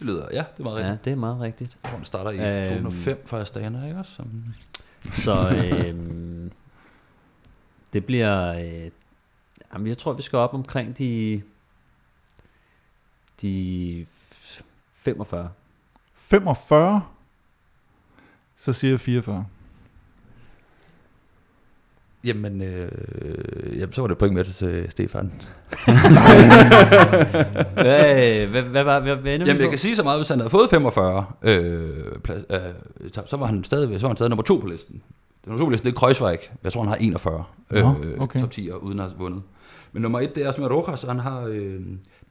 [0.00, 1.04] Det lyder, ja, det var Ja, rigtigt.
[1.04, 1.78] det er meget rigtigt.
[1.84, 1.96] Ja.
[1.96, 2.34] Den starter i
[2.70, 2.82] Øhm.
[2.84, 4.22] 2005 for Astana, ikke også?
[5.12, 6.50] Så øh,
[7.92, 8.90] det bliver, øh,
[9.72, 11.42] jamen jeg tror vi skal op omkring de,
[13.42, 14.06] de
[14.92, 15.50] 45.
[16.14, 17.02] 45.
[18.56, 19.46] Så siger jeg 44.
[22.24, 22.88] jamen, øh,
[23.80, 25.32] jamen, så var det point med til Stefan.
[27.74, 30.50] hvad, hvad, hvad, var hvad, hvad Jamen, jeg kan sige så meget, hvis han havde
[30.50, 31.88] fået 45, øh,
[32.24, 32.58] plads, øh,
[33.26, 35.02] så var han stadig, så var han stadig nummer to på listen.
[35.46, 36.38] Nummer to på listen, det er Kreuzweig.
[36.64, 38.40] Jeg tror, han har 41 øh, Nå, okay.
[38.40, 39.42] top 10'er, uden at have vundet.
[39.92, 41.80] Men nummer et, det er Asmer Rojas, han har øh,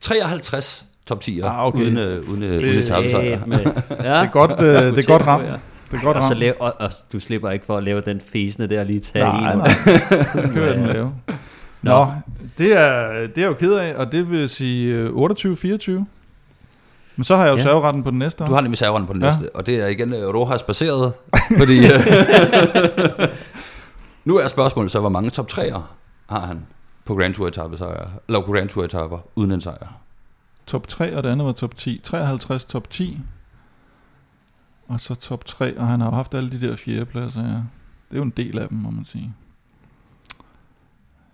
[0.02, 1.80] 53 top 10'er, Ah, okay.
[1.82, 3.46] uden, øh, uden, øh, uden Det- etapesejr.
[3.46, 5.44] Med, ja, Det er godt, øh, det er godt ramt.
[5.92, 8.22] Det er godt og, så lave, og, og, du slipper ikke for at lave den
[8.22, 9.58] fæsende der lige tage Nej, en.
[9.58, 9.68] nej.
[10.44, 11.14] Den kører den lave.
[11.82, 12.08] Nå,
[12.58, 15.92] det er, det er jeg jo ked af, og det vil sige øh, 28-24.
[17.16, 17.64] Men så har jeg jo Ja.
[17.64, 18.46] serveretten på den næste.
[18.46, 19.28] Du har nemlig serveren på den Ja.
[19.30, 21.14] næste, og det er igen øh, Rojas baseret,
[21.58, 22.00] fordi øh,
[24.26, 25.80] nu er spørgsmålet så, hvor mange top 3'er
[26.30, 26.60] har han
[27.06, 29.88] på Grand Tour etape sejre, eller Grand Tour etapper uden en sejr.
[30.68, 32.02] top 3, og det andet var top 10.
[32.04, 33.20] 53 top 10.
[34.90, 37.48] Og så top 3, og han har jo haft alle de der fjerdepladser, ja.
[38.10, 39.34] Det er jo en del af dem, må man sige.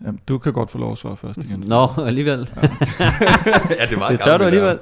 [0.01, 1.63] Jamen, du kan godt få lov at svare først igen.
[1.67, 2.49] Nå, alligevel.
[3.79, 4.79] ja, det var Det tør du alligevel.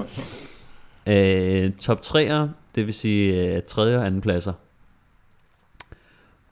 [1.07, 4.53] Øh, top 3'er, det vil sige øh, tredje og anden pladser.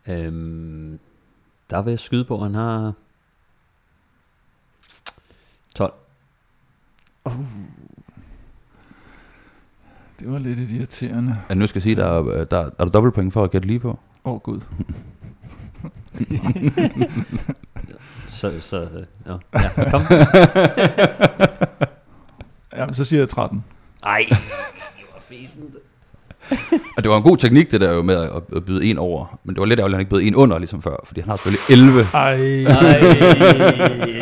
[0.07, 0.99] Øhm,
[1.69, 2.93] der vil jeg skyde på, at han har
[5.75, 5.93] 12.
[10.21, 11.35] Det var lidt irriterende.
[11.49, 13.79] Ja, nu skal jeg sige, der er, der, er der dobbeltpoint for at gætte lige
[13.79, 13.99] på.
[14.25, 14.59] Åh, oh, gud.
[18.27, 18.87] Så, så øh,
[19.27, 19.59] ja.
[19.77, 20.01] ja, kom.
[22.77, 23.63] Ja, men så siger jeg 13.
[24.03, 24.37] Ej, det
[25.13, 25.75] var fæsent.
[26.97, 28.15] Og det var en god teknik, det der jo med
[28.55, 29.39] at, byde en over.
[29.43, 30.95] Men det var lidt ærgerligt, at han ikke bød en under, ligesom før.
[31.05, 32.01] Fordi han har selvfølgelig 11.
[32.13, 32.31] Ej,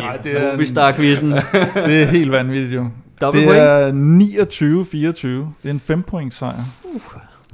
[0.10, 1.32] Ej, det er- Movistar-quizzen.
[1.90, 2.90] det er helt vanvittigt jo.
[3.22, 5.28] Dobbelt Det er 29-24.
[5.62, 6.64] Det er en 5 point sejr.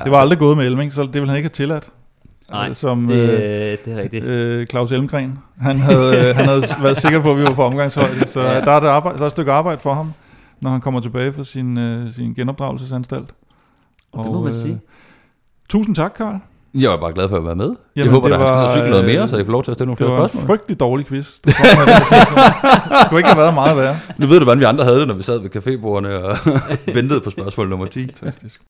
[0.03, 1.89] Det var aldrig gået med Elming, så det ville han ikke have tilladt.
[2.51, 4.25] Nej, Øh, som det, øh, det er rigtigt.
[4.25, 5.39] øh, Claus Elmgren.
[5.61, 8.61] Han havde, øh, han havde været sikker på, at vi var på omgangshøjde, så Ja.
[8.61, 10.13] der, er et arbejde, der er et stykke arbejde for ham,
[10.61, 13.29] når han kommer tilbage fra sin, øh, sin genopdragelsesanstalt.
[14.17, 14.79] Det må man sige.
[15.69, 16.35] Tusind tak, Karl.
[16.75, 17.65] Jeg var bare glad for at være med.
[17.69, 19.51] jeg Jamen, håber, det der har var, skrevet cykle noget øh, mere, så jeg får
[19.51, 20.47] lov til at stille nogle Det flere var en spørgsmål.
[20.47, 21.39] frygtelig dårlig quiz.
[21.39, 21.85] Du kom med.
[22.99, 23.95] Det kunne ikke have været meget værre.
[24.17, 26.37] Nu ved du, hvordan vi andre havde det, når vi sad ved cafébordene og
[26.97, 28.11] ventede på spørgsmål nummer 10.
[28.15, 28.61] Fantastisk.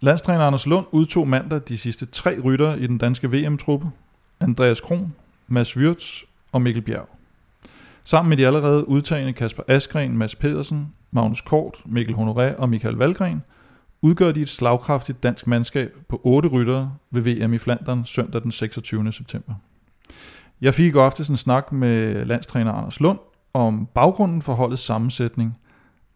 [0.00, 3.86] Landstræner Anders Lund udtog mandag de sidste tre rytter i den danske VM-truppe.
[4.40, 5.14] Andreas Kron,
[5.48, 6.22] Mads Wirtz
[6.52, 7.08] og Mikkel Bjerg.
[8.04, 12.94] Sammen med de allerede udtagende Kasper Askren, Mads Pedersen, Magnus Kort, Mikkel Honoré og Michael
[12.94, 13.42] Valgren,
[14.02, 18.50] udgør de et slagkraftigt dansk mandskab på otte ryttere ved VM i Flandern søndag den
[18.50, 19.12] 26.
[19.12, 19.54] september.
[20.60, 23.18] Jeg fik i aftes en snak med landstræner Anders Lund
[23.54, 25.58] om baggrunden for holdets sammensætning,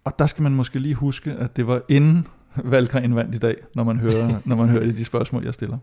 [0.05, 2.27] og der skal man måske lige huske, at det var inden
[2.73, 5.79] Valgren vandt i dag, når man hører, når man hører de spørgsmål, jeg stiller.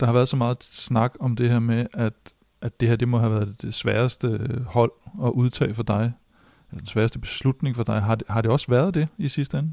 [0.00, 2.12] Der har været så meget snak om det her med, at,
[2.62, 4.92] at det her det må have været det sværeste hold
[5.24, 6.12] at udtage for dig,
[6.78, 8.00] den sværeste beslutning for dig.
[8.02, 9.72] Har det, har det også været det i sidste ende?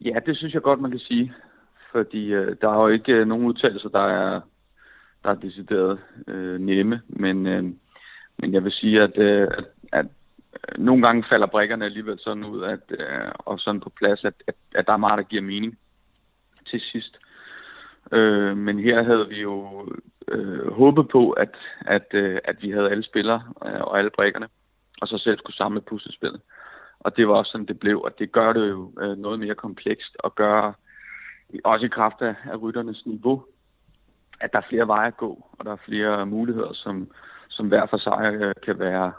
[0.00, 1.32] Ja, det synes jeg godt, man kan sige.
[1.92, 4.40] Fordi øh, der er jo ikke øh, nogen udtalelser, der er,
[5.24, 7.00] der er decideret øh, nemme.
[7.08, 7.64] Men, øh,
[8.38, 10.06] men jeg vil sige, at, øh, at, at
[10.68, 14.34] øh, nogle gange falder brækkerne alligevel sådan ud, at, øh, og sådan på plads, at,
[14.46, 15.78] at, at der er meget, der giver mening
[16.70, 17.18] til sidst.
[18.12, 19.86] Øh, men her havde vi jo
[20.28, 24.48] øh, håbet på, at, at, øh, at vi havde alle spillere øh, og alle brækkerne,
[25.00, 26.40] og så selv skulle samle puslespillet.
[27.00, 29.54] Og det var også sådan, det blev, og det gør det jo øh, noget mere
[29.54, 30.72] komplekst, og gør
[31.64, 33.44] også i kraft af, af rytternes niveau,
[34.40, 37.10] at der er flere veje at gå, og der er flere muligheder, som,
[37.48, 39.12] som hver for sig øh, kan være,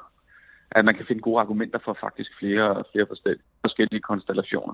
[0.72, 3.08] at man kan finde gode argumenter for faktisk flere, flere
[3.62, 4.74] forskellige, konstellationer.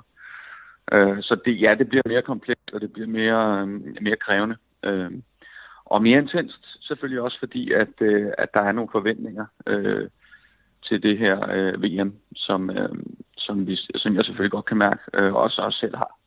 [0.92, 4.58] Øh, så det, ja, det bliver mere komplekst, og det bliver mere, øh, mere krævende.
[4.84, 5.12] Øh,
[5.86, 10.10] og mere intenst selvfølgelig også fordi, at, øh, at der er nogle forventninger øh,
[10.84, 12.90] til det her øh, VM, som, øh,
[13.38, 16.22] som, vi, som jeg selvfølgelig godt kan mærke, øh, også os selv har.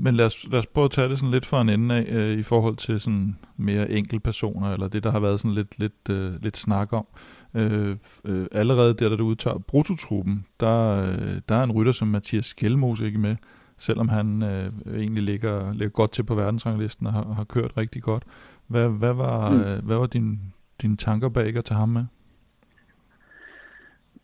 [0.00, 2.06] Men lad os, lad os prøve at tage det sådan lidt fra en ende af,
[2.08, 6.10] øh, i forhold til sådan mere enkeltpersoner, eller det, der har været sådan lidt, lidt,
[6.10, 7.06] øh, lidt snak om.
[7.54, 12.08] Øh, øh, allerede der, da du udtager brutotruppen, der, øh, der er en rytter som
[12.08, 13.36] Mathias Skelmos ikke med,
[13.78, 18.02] selvom han øh, egentlig ligger, ligger godt til på verdensranglisten og har, har kørt rigtig
[18.02, 18.22] godt.
[18.66, 19.60] Hvad, hvad var, mm.
[19.60, 20.40] øh, hvad var din,
[20.82, 22.04] dine tanker bag at tage ham med?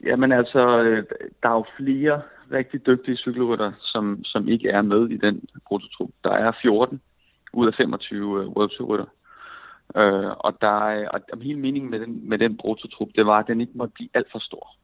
[0.04, 1.04] Jamen altså, øh,
[1.42, 6.10] der er jo flere rigtig dygtige cykelrytter, som, som ikke er med i den prototrup.
[6.24, 7.00] Der er 14
[7.52, 9.06] ud af 25 uh, øh, World Tour rytter.
[9.94, 13.38] Uh, øh, og der er, og hele meningen med den, med den prototrup, det var,
[13.38, 14.76] at den ikke måtte blive alt for stor.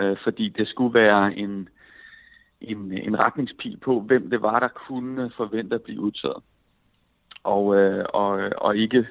[0.00, 1.68] Uh, fordi det skulle være en,
[2.60, 6.42] en, en retningspil på, hvem det var, der kunne forvente at blive udtaget.
[7.44, 9.06] Og, uh, og, og ikke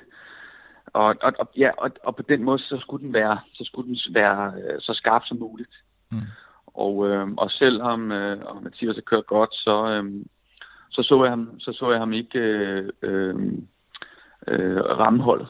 [0.96, 3.88] og, og, og, ja, og, og på den måde, så skulle den være, så, skulle
[3.88, 5.76] den være øh, så skarp som muligt.
[6.12, 6.18] Mm.
[6.68, 10.26] Og, øh, og selvom øh, og Mathias har kørt godt, så, øh,
[10.90, 13.36] så, så, jeg ham, så så jeg ham ikke øh, øh,
[14.48, 15.48] øh, ramme holdet.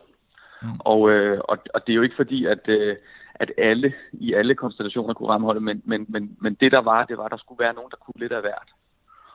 [0.61, 0.67] Mm.
[0.79, 2.95] Og, øh, og, og det er jo ikke fordi, at, øh,
[3.35, 7.05] at alle i alle konstellationer kunne ramme holdet, men, men, men, men det der var,
[7.05, 8.69] det var, at der skulle være nogen, der kunne lidt af hvert.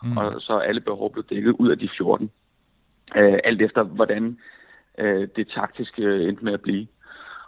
[0.03, 0.17] Mm.
[0.17, 2.31] Og så alle behov blev dækket ud af de 14.
[3.17, 4.39] Øh, alt efter, hvordan
[4.99, 6.87] øh, det taktiske øh, endte med at blive.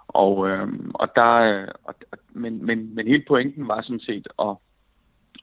[0.09, 1.94] Og, øh, og der, øh, og,
[2.33, 4.57] men, men, men hele pointen var sådan set at,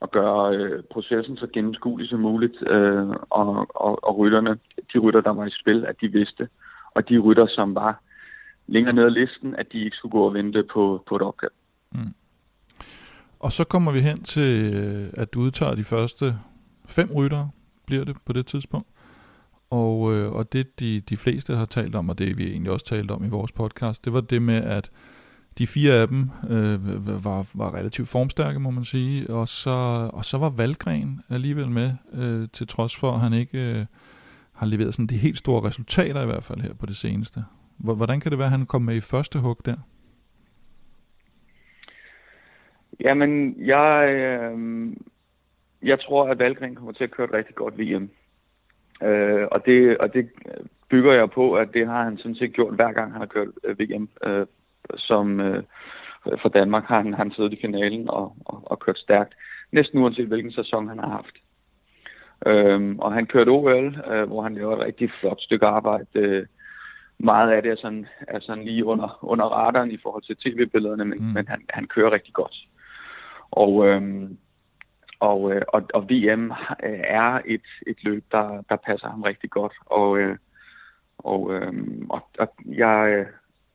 [0.02, 4.58] at gøre øh, processen så gennemskuelig som muligt, øh, og, og, og rytterne,
[4.92, 6.48] de rytter, der var i spil, at de vidste,
[6.94, 8.02] og de rytter, som var
[8.66, 11.50] længere nede ad listen, at de ikke skulle gå og vente på, på et opkald.
[11.92, 12.14] Mm.
[13.40, 16.24] Og så kommer vi hen til, øh, at du udtager de første
[16.86, 17.50] fem ryttere,
[17.86, 18.88] bliver det på det tidspunkt.
[19.70, 22.86] Og, øh, og det de, de fleste har talt om, og det vi egentlig også
[22.86, 24.90] talt om i vores podcast, det var det med, at
[25.58, 29.70] de fire af dem øh, var, var relativt formstærke, må man sige, og så,
[30.12, 33.86] og så var Valgren alligevel med, øh, til trods for, at han ikke øh,
[34.54, 37.40] har leveret sådan de helt store resultater i hvert fald her på det seneste.
[37.78, 39.76] Hvordan kan det være, at han kom med i første hug der?
[43.00, 44.58] Jamen, jeg, øh,
[45.82, 48.10] jeg tror, at Valgren kommer til at køre et rigtig godt VM.
[49.02, 50.30] Øh, og, det, og det
[50.90, 53.48] bygger jeg på, at det har han sådan set gjort hver gang, han har kørt
[53.64, 54.08] øh, VM.
[54.24, 54.46] Øh,
[54.96, 55.62] som øh,
[56.42, 59.34] for Danmark har han, han siddet i finalen og, og, og kørt stærkt.
[59.72, 61.36] Næsten uanset hvilken sæson han har haft.
[62.46, 66.06] Øhm, og han kørte OL, øh, hvor han lavede et rigtig flot stykke arbejde.
[66.14, 66.46] Øh,
[67.18, 71.04] meget af det er sådan, er sådan lige under, under radaren i forhold til tv-billederne,
[71.04, 71.24] men, mm.
[71.34, 72.56] men han, han kører rigtig godt.
[73.50, 74.38] Og, øhm,
[75.20, 76.50] og, øh, og, og VM
[76.84, 79.72] øh, er et, et løb, der, der passer ham rigtig godt.
[79.86, 80.36] Og, øh,
[81.18, 81.72] og, øh,
[82.08, 83.26] og, og jeg, øh,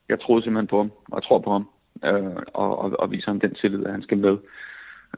[0.10, 1.70] jeg troede simpelthen på ham, og jeg tror på ham,
[2.04, 4.38] øh, og, og, og viser ham den tillid, at han skal med.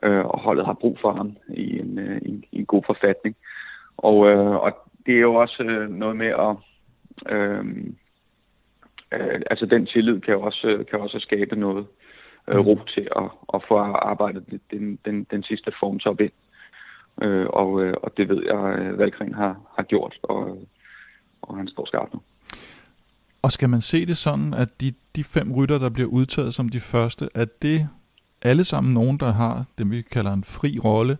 [0.02, 3.36] Øh, og holdet har brug for ham i en, øh, i, i en god forfatning.
[3.96, 4.72] Og, øh, og
[5.06, 6.56] det er jo også øh, noget med at...
[7.34, 7.64] Øh,
[9.12, 12.08] øh, altså den tillid kan jo også, kan også skabe noget øh,
[12.56, 16.32] ro til at, at få arbejdet den, den, den sidste form op ind.
[17.22, 20.58] Øh, og, øh, og det ved jeg, at Valgren har, har gjort, og,
[21.42, 22.20] og han står skarpt nu.
[23.42, 26.68] Og skal man se det sådan, at de, de fem rytter, der bliver udtaget som
[26.68, 27.88] de første, er det
[28.42, 31.16] alle sammen nogen, der har det, vi kalder en fri rolle,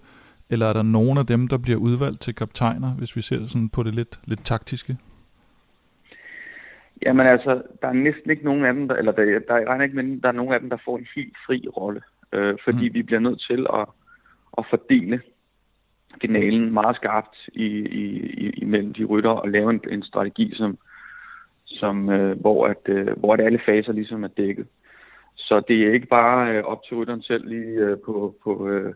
[0.51, 3.69] eller er der nogen af dem, der bliver udvalgt til kaptajner, hvis vi ser sådan
[3.69, 4.97] på det lidt, lidt taktiske?
[7.03, 9.97] Jamen altså, der er næsten ikke nogen af dem, der, eller der, der, er ikke,
[9.97, 12.95] men der er nogen af dem, der får en helt fri rolle, øh, fordi mm.
[12.95, 13.87] vi bliver nødt til at,
[14.59, 15.21] at fordele
[16.21, 20.79] finalen meget skarpt i, i, i, imellem de rytter og lave en, en strategi, som,
[21.65, 24.67] som, øh, hvor, at, øh, hvor at alle faser ligesom er dækket.
[25.35, 28.95] Så det er ikke bare øh, op til rytteren selv lige øh, på, på, øh,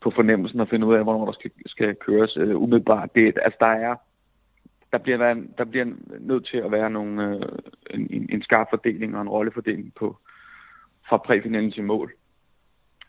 [0.00, 3.14] på fornemmelsen at finde ud af, hvornår der skal, skal køres øh, umiddelbart.
[3.14, 3.96] Det, altså, der er
[4.94, 5.86] der bliver, der bliver
[6.20, 7.42] nødt til at være nogle, øh,
[7.90, 10.16] en, en skarp fordeling og en rollefordeling på
[11.08, 12.12] fra præfinalen til mål.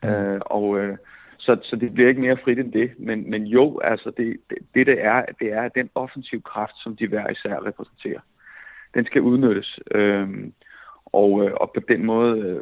[0.03, 0.09] Mm.
[0.09, 0.97] Øh, og øh,
[1.37, 2.91] så, så det bliver ikke mere frit end det.
[2.97, 6.95] Men, men jo, altså det, det, det, det er, det er den offensiv kraft, som
[6.95, 8.19] de hver især repræsenterer
[8.93, 9.79] den skal udnyttes.
[9.91, 10.29] Øh,
[11.05, 12.61] og, øh, og på den måde øh,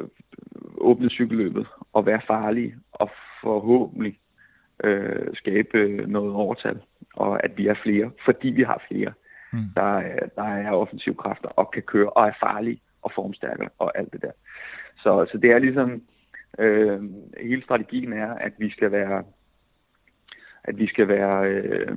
[0.76, 3.10] åbne cykelløbet og være farlig og
[3.42, 4.18] forhåbentlig
[4.84, 6.80] øh, skabe noget overtal,
[7.14, 9.12] og at vi er flere, fordi vi har flere,
[9.52, 9.58] mm.
[9.74, 10.02] der,
[10.36, 14.22] der er offensiv kræfter og kan køre og er farlige og formstærke og alt det
[14.22, 14.32] der.
[14.96, 16.02] Så, så det er ligesom,
[16.58, 17.02] øh,
[17.40, 19.24] hele strategien er, at vi skal være
[20.64, 21.96] at vi skal være øh,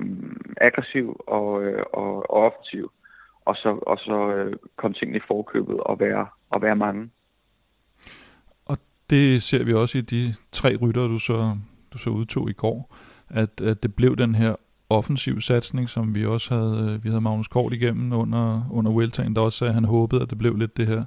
[0.60, 2.92] aggressiv og, øh, og, og offensiv
[3.44, 7.10] og så, og så øh, komme tingene i forkøbet og være, og være mange.
[8.66, 8.76] Og
[9.10, 11.56] det ser vi også i de tre rytter, du så,
[11.92, 12.96] du så udtog i går,
[13.28, 14.54] at, at det blev den her
[14.90, 19.36] offensiv satsning, som vi også havde, øh, vi havde Magnus Kort igennem under, under Weltagen,
[19.36, 21.04] der også sagde, at han håbede, at det blev lidt det her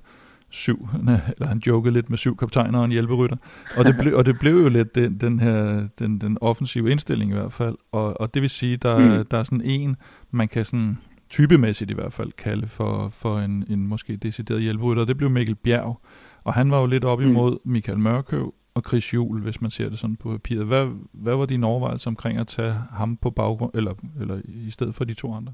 [0.49, 0.89] syv,
[1.37, 3.37] eller han jokede lidt med syv kaptajner og en hjælperytter,
[3.75, 7.31] og det, blev, og det blev jo lidt den, den her, den, den offensive indstilling
[7.31, 9.25] i hvert fald, og, og det vil sige, der, mm.
[9.25, 9.95] der er sådan en,
[10.31, 10.97] man kan sådan
[11.29, 15.55] typemæssigt i hvert fald kalde for, for en, en måske decideret hjælperytter, det blev Mikkel
[15.55, 16.01] Bjerg,
[16.43, 17.29] og han var jo lidt op mm.
[17.29, 17.71] imod mm.
[17.71, 20.67] Michael Mørkøv og Chris Juhl, hvis man ser det sådan på papiret.
[20.67, 24.95] Hvad, hvad var dine overvejelser omkring at tage ham på baggrund, eller, eller i stedet
[24.95, 25.53] for de to andre?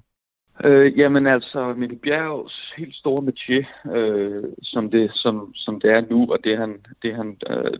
[0.63, 6.01] Øh, jamen altså, Mikkel Bjergs helt store métier, øh, som, det, som, som det er
[6.09, 7.73] nu, og det han, det han øh,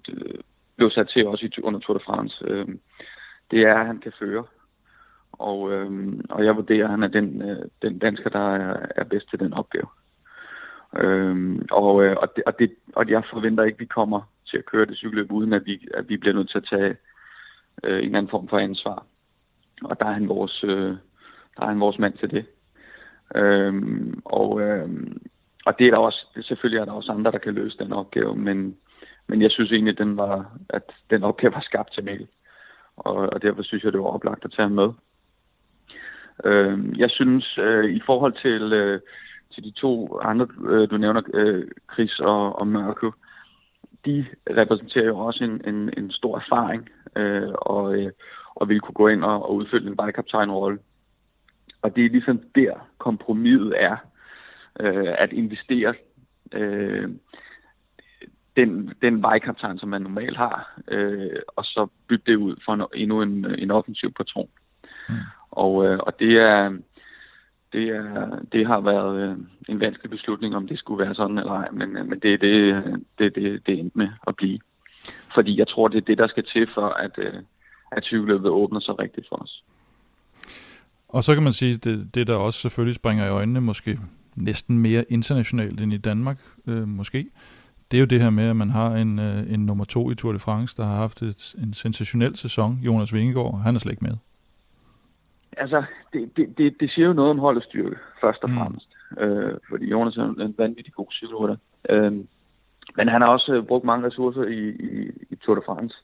[0.76, 2.68] blev sat til også i, under Tour de France, øh,
[3.52, 4.44] det er, at han kan føre.
[5.32, 9.04] Og, øh, og jeg vurderer, at han er den, øh, den dansker, der er, er
[9.04, 9.88] bedst til den opgave.
[10.96, 14.58] Øh, og, øh, og, det, og, det, og jeg forventer ikke, at vi kommer til
[14.58, 16.98] at køre det cykelløb, uden at vi, at vi bliver nødt til at tage
[17.84, 19.06] øh, en anden form for ansvar.
[19.84, 20.96] Og der er han vores, øh,
[21.58, 22.46] der er han vores mand til det.
[23.36, 25.22] Øhm, og, øhm,
[25.66, 27.94] og det er der også, det, selvfølgelig er der også andre, der kan løse den
[27.94, 28.78] opgave, men,
[29.28, 32.28] men jeg synes egentlig, den var, at den opgave var skabt til Mikkel.
[32.98, 34.90] Og, og derfor synes jeg, det var oplagt at tage ham med.
[36.46, 39.00] Øhm, jeg synes, øh, i forhold til, øh,
[39.54, 43.12] til de to andre, øh, du nævner, øh, Chris og, og Mørke,
[44.08, 48.12] de repræsenterer jo også en, en, en stor erfaring, øh, og, øh,
[48.56, 50.80] og vil kunne gå ind og, og udfylde en vejkaptajnrolle.
[51.82, 53.98] Og det er ligesom der kompromiset er,
[54.80, 55.94] øh, at investere
[56.52, 57.10] øh,
[58.56, 62.82] den, den vejkaptajn, som man normalt har, øh, og så bytte det ud for en,
[62.94, 64.50] endnu en, en offensiv patron.
[65.10, 65.16] Mm.
[65.52, 66.78] Og, øh, og det er
[67.74, 69.38] det, er, det har været øh,
[69.70, 72.38] en vanskelig beslutning, om det skulle være sådan eller ej, men, øh, men det er
[72.38, 72.84] det, øh,
[73.20, 74.60] det, det, det endte med at blive.
[75.34, 77.34] Fordi jeg tror, det er det, der skal til for, at, øh,
[77.92, 79.64] at cykelløbet åbner sig rigtigt for os.
[81.08, 84.00] Og så kan man sige, det, det der også selvfølgelig springer i øjnene, måske
[84.36, 87.30] næsten mere internationalt end i Danmark, øh, måske,
[87.92, 90.16] det er jo det her med, at man har en, øh, en nummer to i
[90.16, 93.92] Tour de France, der har haft et, en sensationel sæson, Jonas Vingegaard, han er slet
[93.92, 94.18] ikke med.
[95.58, 98.56] Altså, det, det, det, det siger jo noget om holdets styrke, først og mm.
[98.56, 98.90] fremmest.
[99.12, 99.24] Mm.
[99.24, 101.56] Øh, fordi Jonas er en vanvittig god cykelrytter.
[101.90, 102.14] Øh,
[102.96, 105.96] men han har også øh, brugt mange ressourcer i, i, i Tour de France,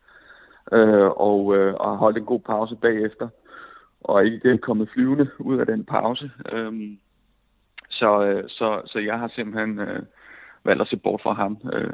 [0.72, 3.30] øh, og, øh, og har holdt en god pause bagefter
[4.02, 6.32] og ikke kommet flyvende ud af den pause.
[6.52, 6.98] Øhm,
[7.90, 10.04] så, øh, så, så jeg har simpelthen øh,
[10.64, 11.58] valgt at se bort fra ham.
[11.74, 11.94] Øh,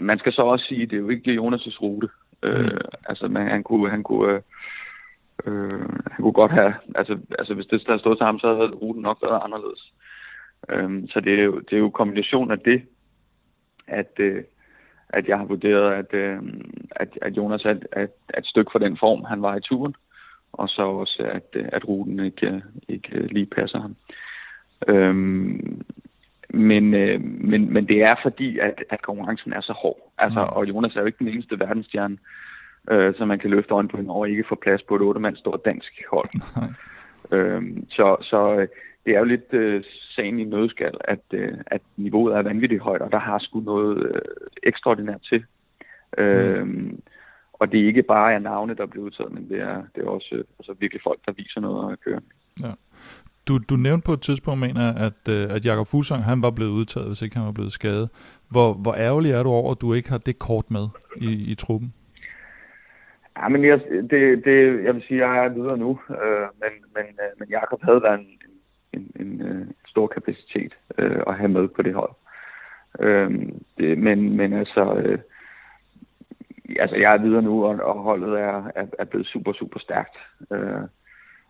[0.00, 2.08] man skal så også sige, at det er jo ikke Jonas' rute.
[2.42, 2.78] Øh, mm.
[3.08, 3.90] Altså, man, han kunne...
[3.90, 4.40] Han kunne øh,
[5.46, 8.70] Øh, han kunne godt have, altså, altså hvis det der stod til ham, så havde
[8.70, 9.92] ruten nok været anderledes.
[10.68, 12.82] Øh, så det er, jo, det er jo kombination af det,
[13.86, 14.44] at, øh,
[15.08, 16.38] at jeg har vurderet, at, øh,
[16.90, 18.06] at, at Jonas er, er
[18.38, 19.94] et stykke for den form, han var i turen
[20.56, 23.96] og så også, at, at ruten ikke, ikke lige passer ham.
[24.88, 25.82] Øhm,
[26.50, 30.12] men, øh, men, men det er fordi, at, at konkurrencen er så hård.
[30.18, 30.56] Altså, mm.
[30.56, 32.18] Og Jonas er jo ikke den eneste verdensstjerne,
[32.90, 35.64] øh, som man kan løfte øjen på, og ikke få plads på et 8 stort
[35.64, 36.28] dansk hold.
[37.34, 38.68] øhm, så så øh,
[39.06, 43.02] det er jo lidt øh, sagen i nødskal, at, øh, at niveauet er vanvittigt højt,
[43.02, 44.20] og der har sgu noget øh,
[44.62, 45.44] ekstraordinært til.
[46.18, 46.24] Mm.
[46.24, 47.02] Øhm,
[47.52, 50.08] og det er ikke bare er navne, der bliver udtaget, men det er, det er
[50.08, 52.20] også øh, altså, virkelig folk, der viser noget at køre.
[52.64, 52.70] Ja.
[53.48, 56.70] Du, du nævnte på et tidspunkt, mener at, øh, at Jakob Fuglsang, han var blevet
[56.70, 58.08] udtaget, hvis ikke han var blevet skadet.
[58.50, 61.54] Hvor, hvor ærgerlig er du over, at du ikke har det kort med i, i
[61.54, 61.94] truppen?
[63.36, 66.72] Ja, men jeg, det, det, jeg vil sige, at jeg er videre nu, øh, men,
[66.94, 68.38] men, øh, men Jakob havde været en,
[68.92, 72.12] en, en, øh, stor kapacitet øh, at have med på det hold.
[73.00, 73.30] Øh,
[73.78, 75.18] det, men, men altså, øh,
[76.78, 80.16] altså, jeg er videre nu, og, og holdet er, er, er blevet super, super stærkt.
[80.52, 80.82] Øh,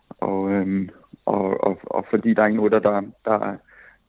[0.09, 0.89] og, øhm,
[1.25, 3.57] og, og, og fordi der er ingen der, der, der,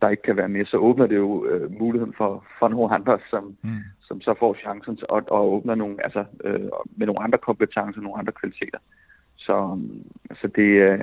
[0.00, 3.18] der ikke kan være med, så åbner det jo øh, muligheden for, for nogle andre,
[3.30, 3.70] som, mm.
[4.00, 6.60] som så får chancen til at, at åbne nogle, altså, øh,
[6.96, 8.78] med nogle andre kompetencer, nogle andre kvaliteter.
[9.36, 9.78] Så,
[10.40, 11.00] så det, øh,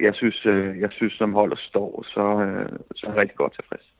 [0.00, 3.54] jeg synes, øh, jeg synes, som holdet står, så, øh, så er jeg rigtig godt
[3.54, 3.95] tilfreds.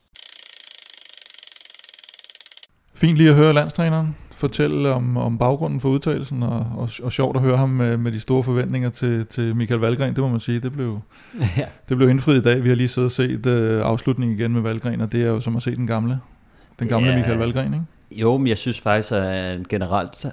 [2.96, 7.36] Fint lige at høre landstræneren fortælle om, om baggrunden for udtalelsen, og, og, og sjovt
[7.36, 10.40] at høre ham med, med de store forventninger til, til Michael Valgren, det må man
[10.40, 11.00] sige, det blev,
[11.58, 11.64] ja.
[11.88, 12.64] det blev indfriet i dag.
[12.64, 15.40] Vi har lige siddet og set uh, afslutningen igen med Valgren, og det er jo
[15.40, 16.20] som at se den gamle,
[16.78, 17.86] den gamle er, Michael Valgren, ikke?
[18.10, 20.26] Jo, men jeg synes faktisk, at generelt,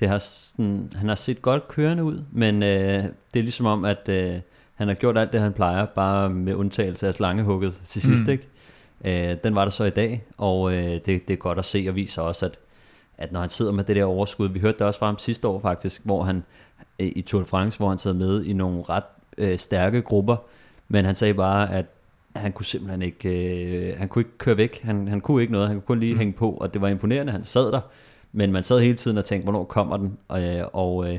[0.00, 3.84] det har sådan, han har set godt kørende ud, men øh, det er ligesom om,
[3.84, 4.32] at øh,
[4.74, 8.32] han har gjort alt det, han plejer, bare med undtagelse af slangehugget til sidst, mm.
[8.32, 8.48] ikke?
[9.04, 11.86] Øh, den var der så i dag, og øh, det, det er godt at se
[11.88, 12.58] og viser også, at,
[13.18, 15.48] at når han sidder med det der overskud, vi hørte det også fra ham sidste
[15.48, 16.44] år faktisk, hvor han
[16.98, 19.04] øh, i Tour de France, hvor han sad med i nogle ret
[19.38, 20.36] øh, stærke grupper,
[20.88, 21.86] men han sagde bare, at
[22.36, 25.68] han kunne simpelthen ikke, øh, han kunne ikke køre væk, han, han kunne ikke noget,
[25.68, 26.18] han kunne kun lige mm.
[26.18, 27.80] hænge på, og det var imponerende, han sad der,
[28.32, 31.18] men man sad hele tiden og tænkte, hvornår kommer den, og, øh, og, øh,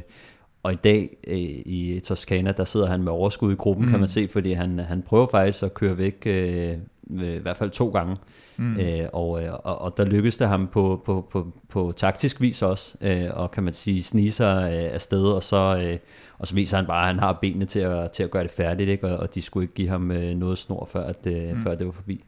[0.63, 3.91] og i dag øh, i Toscana, der sidder han med overskud i gruppen, mm.
[3.91, 6.77] kan man se, fordi han, han prøver faktisk at køre væk, øh,
[7.09, 8.15] i hvert fald to gange,
[8.57, 8.79] mm.
[8.79, 12.61] øh, og, øh, og, og der lykkedes det ham på, på, på, på taktisk vis
[12.61, 15.97] også, øh, og kan man sige, snige sig øh, afsted, og så, øh,
[16.39, 18.51] og så viser han bare, at han har benene til at, til at gøre det
[18.51, 19.07] færdigt, ikke?
[19.07, 21.63] Og, og de skulle ikke give ham øh, noget snor, før, at, øh, mm.
[21.63, 22.23] før det var forbi.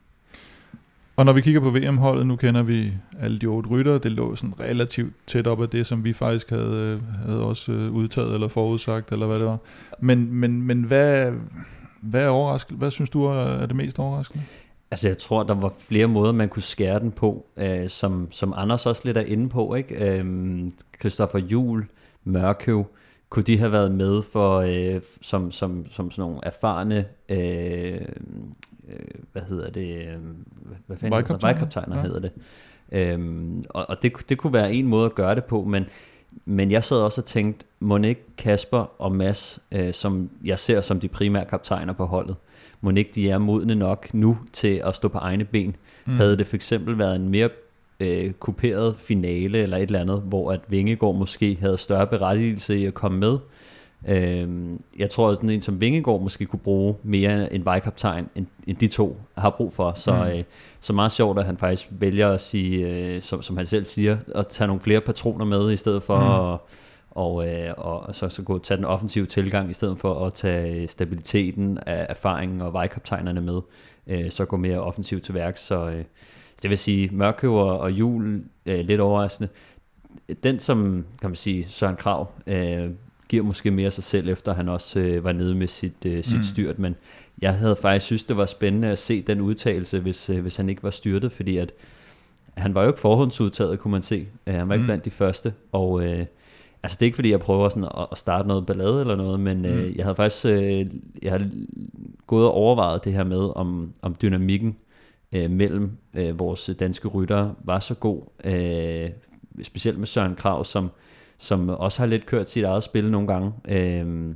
[1.20, 4.36] Og når vi kigger på VM-holdet, nu kender vi alle de otte ryttere, det lå
[4.36, 8.48] sådan relativt tæt op af det, som vi faktisk havde, havde også øh, udtaget eller
[8.48, 9.58] forudsagt, eller hvad det var.
[10.00, 11.32] Men, men, men hvad,
[12.02, 12.78] hvad er overraskende?
[12.78, 14.44] Hvad synes du er det mest overraskende?
[14.92, 18.54] Altså jeg tror, der var flere måder, man kunne skære den på, øh, som, som
[18.56, 19.76] Anders også lidt er inde på.
[19.76, 20.20] ikke?
[20.20, 20.26] Øh,
[21.00, 21.86] Christoffer Jul,
[22.24, 22.86] Mørkøv,
[23.30, 28.02] kunne de have været med for øh, som, som, som sådan nogle erfarne øh,
[28.90, 29.00] øh,
[29.32, 30.18] hvad hedder det øh,
[30.88, 32.02] hvad fanden Vejkaptajner, Vejkaptajner ja.
[32.02, 32.32] hedder det
[32.92, 35.86] øhm, og, og det, det kunne være en måde at gøre det på men,
[36.46, 40.82] men jeg sad også og tænkte må ikke Kasper og Mads øh, som jeg ser
[40.82, 42.36] som de primære kaptajner på holdet
[42.82, 45.76] må ikke de er modne nok nu til at stå på egne ben
[46.06, 46.14] mm.
[46.16, 47.50] havde det for eksempel været en mere
[48.00, 52.86] øh, kuperet finale eller et eller andet, hvor at Vingegaard måske havde større berettigelse i
[52.86, 53.38] at komme med.
[54.08, 54.48] Øh,
[55.00, 58.78] jeg tror, at sådan en som Vingegaard måske kunne bruge mere en vejkaptajn, end, end
[58.78, 59.94] de to har brug for.
[59.96, 60.20] Så, mm.
[60.22, 60.44] øh,
[60.80, 64.18] så meget sjovt, at han faktisk vælger at sige, øh, som, som han selv siger,
[64.36, 66.54] at tage nogle flere patroner med, i stedet for mm.
[66.54, 66.60] at
[67.20, 70.88] og, øh, og så, så gå tage den offensive tilgang, i stedet for at tage
[70.88, 73.62] stabiliteten af erfaringen og vejkaptajnerne med,
[74.08, 75.58] øh, så gå mere offensivt til værk.
[75.58, 76.04] Så, øh,
[76.62, 79.50] det vil sige, Mørkøv og, og Jul, øh, lidt overraskende.
[80.44, 82.90] Den, som kan man sige, Søren Krav, øh,
[83.30, 86.38] giver måske mere sig selv, efter han også øh, var nede med sit, øh, sit
[86.38, 86.44] mm.
[86.44, 86.96] styrt, men
[87.42, 90.70] jeg havde faktisk synes, det var spændende at se den udtalelse, hvis, øh, hvis han
[90.70, 91.74] ikke var styrtet, fordi at
[92.58, 94.28] han var jo ikke forhåndsudtaget, kunne man se.
[94.48, 94.88] Øh, han var ikke mm.
[94.88, 96.26] blandt de første, og øh,
[96.84, 99.66] altså det er ikke fordi, jeg prøver sådan at, starte noget ballade eller noget, men
[99.66, 99.94] øh, mm.
[99.96, 100.86] jeg havde faktisk øh,
[101.24, 101.52] jeg havde
[102.28, 104.78] gået og overvejet det her med, om, om dynamikken
[105.32, 109.10] øh, mellem øh, vores danske ryttere var så god, øh,
[109.64, 110.92] specielt med Søren Krav, som,
[111.38, 114.36] som også har lidt kørt sit eget spil nogle gange, øh,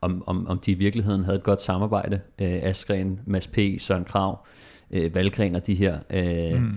[0.00, 4.04] om, om, om de i virkeligheden havde et godt samarbejde, øh, Askren, Mads P., Søren
[4.04, 4.46] Krav,
[4.90, 6.74] øh, Valgren og de her, øh, mm.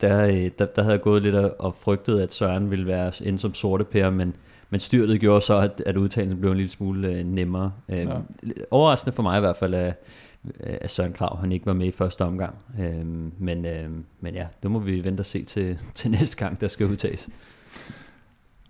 [0.00, 3.38] Der, øh, der, der havde jeg gået lidt og, frygtet, at Søren ville være inde
[3.38, 4.36] som sorte pære, men,
[4.70, 7.72] men styrtet gjorde så, at, at udtalelsen blev en lille smule øh, nemmere.
[7.88, 8.16] Øh, ja.
[8.70, 9.94] Overraskende for mig i hvert fald, at,
[10.60, 12.54] at Søren Krav han ikke var med i første omgang.
[13.38, 13.66] Men,
[14.20, 17.28] men ja, det må vi vente og se til, til næste gang, der skal udtages.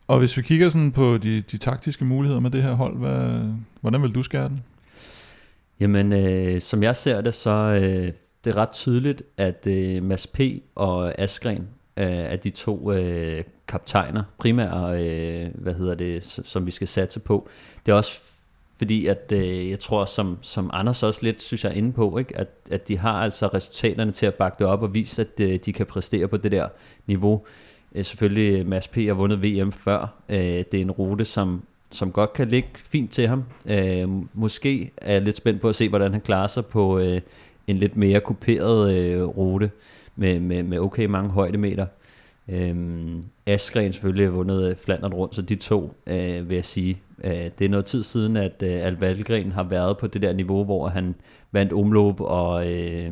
[0.07, 3.41] Og hvis vi kigger sådan på de, de taktiske muligheder med det her hold, hvad,
[3.81, 4.63] hvordan vil du skære den?
[5.81, 8.13] Jamen, øh, som jeg ser det, så øh,
[8.49, 10.41] det er ret tydeligt, at øh, Mads P.
[10.75, 16.71] og Askren øh, er de to øh, kaptajner, primære, øh, hvad hedder det, som vi
[16.71, 17.49] skal satse på.
[17.87, 18.21] Det er også
[18.79, 22.19] fordi at øh, jeg tror, som, som Anders også lidt synes jeg er inde på,
[22.19, 22.39] ikke?
[22.39, 25.59] At, at de har altså resultaterne til at bakke det op og vise, at øh,
[25.67, 26.69] de kan præstere på det der
[27.07, 27.45] niveau.
[27.95, 28.95] Øh, selvfølgelig øh, Mads P.
[28.97, 30.23] har vundet VM før.
[30.29, 33.45] Øh, det er en rute, som, som godt kan ligge fint til ham.
[33.71, 37.21] Øh, måske er jeg lidt spændt på at se, hvordan han klarer sig på øh,
[37.69, 39.71] en lidt mere kuperet øh, rute
[40.17, 41.87] med, med, med okay mange højdemeter.
[42.49, 47.03] Øhm, Askren selvfølgelig har vundet øh, Flandern rundt, så de to, øh, vil jeg sige,
[47.25, 50.33] øh, det er noget tid siden, at øh, Al Valgren har været på det der
[50.33, 51.15] niveau, hvor han
[51.53, 53.11] vandt omløb og, øh,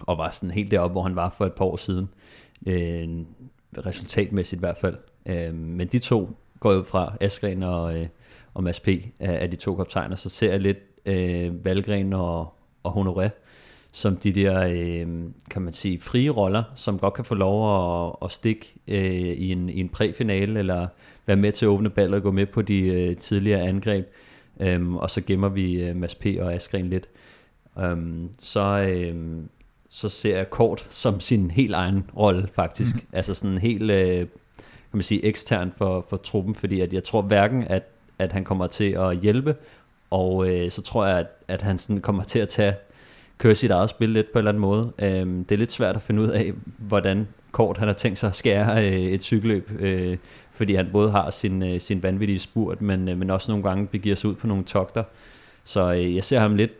[0.00, 2.08] og var sådan helt deroppe, hvor han var for et par år siden.
[2.66, 3.08] Øh,
[3.86, 4.96] resultatmæssigt i hvert fald.
[5.26, 8.06] Øh, men de to går jo fra Askren og, øh,
[8.54, 8.88] og Mads P.
[9.20, 13.28] af de to kaptajner, så ser jeg lidt øh, Valgren og, og Honoré
[13.96, 18.12] som de der, øh, kan man sige, frie roller, som godt kan få lov at,
[18.22, 20.86] at stikke øh, i, en, i en præfinale, eller
[21.26, 24.06] være med til at åbne ballet og gå med på de øh, tidligere angreb.
[24.60, 26.26] Øhm, og så gemmer vi øh, Mads P.
[26.40, 27.08] og Askren lidt.
[27.78, 29.42] Øhm, så, øh,
[29.90, 32.94] så ser jeg Kort som sin helt egen rolle, faktisk.
[32.94, 33.00] Mm.
[33.12, 34.28] Altså sådan helt, øh, kan
[34.92, 37.82] man sige, ekstern for, for truppen, fordi at jeg tror hverken, at,
[38.18, 39.56] at han kommer til at hjælpe,
[40.10, 42.74] og øh, så tror jeg, at, at han sådan kommer til at tage
[43.38, 44.92] køre sit eget spil lidt på en eller anden måde.
[44.98, 48.28] Øhm, det er lidt svært at finde ud af, hvordan kort han har tænkt sig
[48.28, 50.16] at skære øh, et cykelløb, øh,
[50.50, 53.86] fordi han både har sin, øh, sin vanvittige spurt, men, øh, men også nogle gange
[53.86, 55.02] begiver sig ud på nogle togter.
[55.64, 56.70] Så øh, jeg ser ham lidt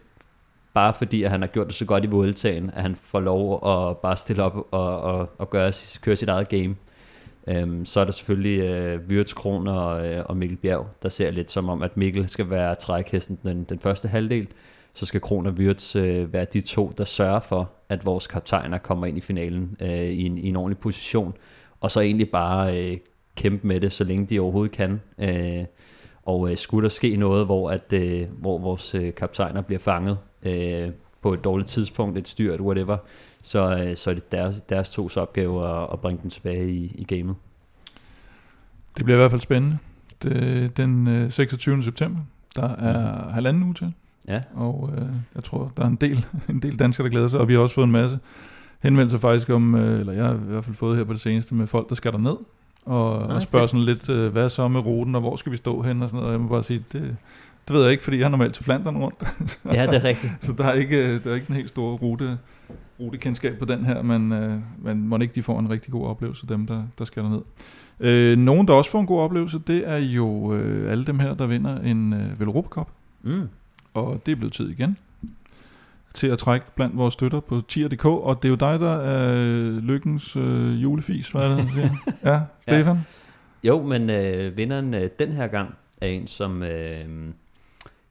[0.75, 3.55] bare fordi at han har gjort det så godt i Vueltaen, at han får lov
[3.55, 6.77] at bare stille op og, og, og gøre, køre sit eget game.
[7.49, 11.31] Øhm, så er der selvfølgelig øh, Wirtz Kron og, øh, og Mikkel Bjerg, der ser
[11.31, 14.49] lidt som om, at Mikkel skal være trækhesten den, den første halvdel,
[14.97, 18.79] så skal Kron og Wirtz øh, være de to, der sørger for, at vores kaptajner
[18.79, 21.35] kommer ind i finalen øh, i, en, i en ordentlig position,
[21.81, 22.97] og så egentlig bare øh,
[23.37, 25.01] kæmpe med det, så længe de overhovedet kan.
[25.19, 25.65] Øh,
[26.23, 30.19] og øh, skulle der ske noget, hvor, at, øh, hvor vores øh, kaptajner bliver fanget
[30.43, 30.91] øh,
[31.23, 32.97] på et dårligt tidspunkt, et styrt, whatever,
[33.43, 36.95] så, øh, så er det deres, deres tos opgave at, at bringe den tilbage i,
[36.95, 37.37] i gamet.
[38.97, 39.79] Det bliver i hvert fald spændende.
[40.23, 41.83] Det, den øh, 26.
[41.83, 42.21] september,
[42.57, 43.93] der er halvanden uge til.
[44.29, 44.41] Ja.
[44.55, 47.49] Og øh, jeg tror, der er en del, en del danskere, der glæder sig, og
[47.49, 48.19] vi har også fået en masse
[48.81, 51.55] henvendelser faktisk om, øh, eller jeg har i hvert fald fået her på det seneste,
[51.55, 52.37] med folk, der skal der ned
[52.87, 55.83] og, og spørger sådan lidt, øh, hvad så med ruten, og hvor skal vi stå
[55.83, 56.27] hen og sådan noget.
[56.29, 57.17] Og jeg må bare sige, det,
[57.69, 59.19] det ved jeg ikke, fordi jeg har normalt til Flandern rundt.
[59.65, 60.33] ja, det er rigtigt.
[60.41, 62.39] så der er ikke, der er ikke en helt stor rute,
[63.01, 66.47] rutekendskab på den her, men, øh, men må ikke de får en rigtig god oplevelse,
[66.47, 67.41] dem der, der skal derned.
[68.01, 71.35] Øh, nogen, der også får en god oplevelse, det er jo øh, alle dem her,
[71.35, 72.89] der vinder en øh, Velropa Cup.
[73.23, 73.49] Mm.
[73.97, 74.97] Og det er blevet tid igen
[76.15, 79.81] til at trække blandt vores støtter på tier.dk, og det er jo dig, der er
[79.81, 81.89] lykkens øh, julefis, hvad er det, siger?
[82.33, 82.97] Ja, Stefan?
[82.97, 83.69] Ja.
[83.69, 86.63] Jo, men øh, vinderen øh, den her gang er en, som...
[86.63, 87.09] Øh,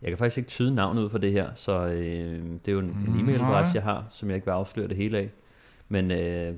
[0.01, 2.79] jeg kan faktisk ikke tyde navnet ud for det her, så øh, det er jo
[2.79, 5.29] en, en e-mailadresse, jeg har, som jeg ikke vil afsløre det hele af.
[5.89, 6.53] Men øh,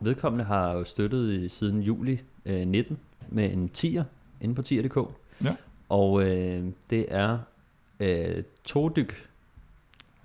[0.00, 2.98] vedkommende har jo støttet i, siden juli øh, 19
[3.28, 4.04] med en tier
[4.40, 5.14] inde på tier.dk.
[5.44, 5.56] Ja.
[5.88, 7.38] Og øh, det er
[8.00, 9.26] øh, Todyk.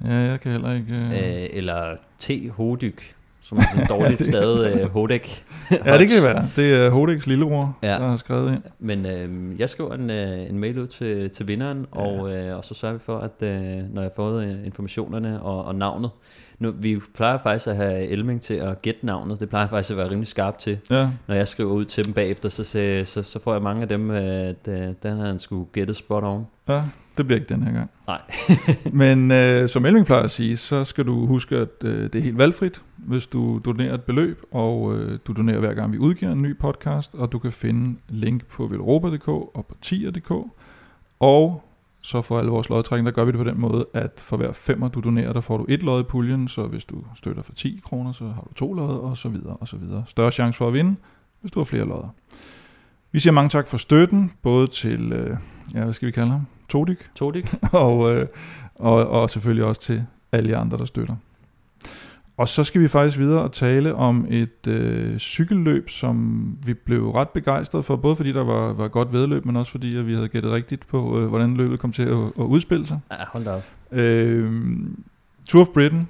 [0.06, 0.94] Ja, jeg kan heller ikke...
[0.94, 1.12] Øh...
[1.12, 2.32] Øh, eller T.
[2.52, 5.44] Hodyk, som er en dårligt stadig øh, Hodek.
[5.72, 6.46] ja, det kan være.
[6.56, 7.88] Det er Hodeks lillebror, ja.
[7.88, 8.64] der har skrevet ind.
[8.80, 12.02] Men øh, jeg skriver en, øh, en mail ud til, til vinderen, ja.
[12.02, 13.50] og, øh, og så sørger vi for, at øh,
[13.94, 16.10] når jeg har fået øh, informationerne og, og navnet,
[16.60, 19.40] nu, vi plejer faktisk at have Elming til at gætte navnet.
[19.40, 20.78] Det plejer faktisk at være rimelig skarpt til.
[20.90, 21.10] Ja.
[21.28, 23.88] Når jeg skriver ud til dem bagefter, så, så, så, så får jeg mange af
[23.88, 26.48] dem, at øh, den har han skulle gætte spot on.
[26.70, 26.82] Ja,
[27.22, 27.92] det bliver ikke den her gang.
[28.08, 28.22] Nej.
[29.04, 32.24] Men øh, som Elming plejer at sige, så skal du huske, at øh, det er
[32.24, 36.32] helt valgfrit, hvis du donerer et beløb, og øh, du donerer hver gang vi udgiver
[36.32, 40.32] en ny podcast, og du kan finde link på velropa.dk og på tier.dk.
[41.20, 41.64] Og
[42.02, 44.52] så for alle vores lodtrækning, der gør vi det på den måde, at for hver
[44.52, 47.54] femmer du donerer, der får du et lod i puljen, så hvis du støtter for
[47.54, 50.04] 10 kroner, så har du to lod, og så videre, og så videre.
[50.08, 50.96] Større chance for at vinde,
[51.42, 52.14] hvis du har flere lodder.
[53.12, 55.38] Vi siger mange tak for støtten, både til, øh,
[55.74, 56.46] ja, hvad skal vi kalde ham?
[56.72, 56.98] Todik.
[57.16, 57.54] Todik.
[57.72, 58.28] og, øh,
[58.76, 61.16] og, og selvfølgelig også til alle jer andre, der støtter.
[62.38, 67.12] Og så skal vi faktisk videre og tale om et øh, cykelløb, som vi blev
[67.12, 70.14] ret begejstrede for, både fordi der var, var godt vedløb, men også fordi at vi
[70.14, 73.00] havde gættet rigtigt på, øh, hvordan løbet kom til at, at udspille sig.
[73.12, 73.64] Ja, hold da op.
[73.92, 74.52] Øh,
[75.46, 76.10] Tour of Britain,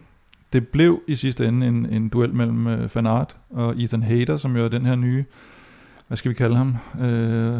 [0.53, 4.37] det blev i sidste ende en, en duel mellem øh, Van Aert og Ethan Hayter,
[4.37, 5.25] som jo er den her nye,
[6.11, 7.59] hvad skal vi kalde ham, øh,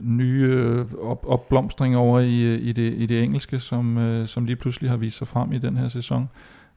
[0.00, 4.56] nye øh, op, opblomstring over i, i, det, i det engelske, som, øh, som lige
[4.56, 6.28] pludselig har vist sig frem i den her sæson.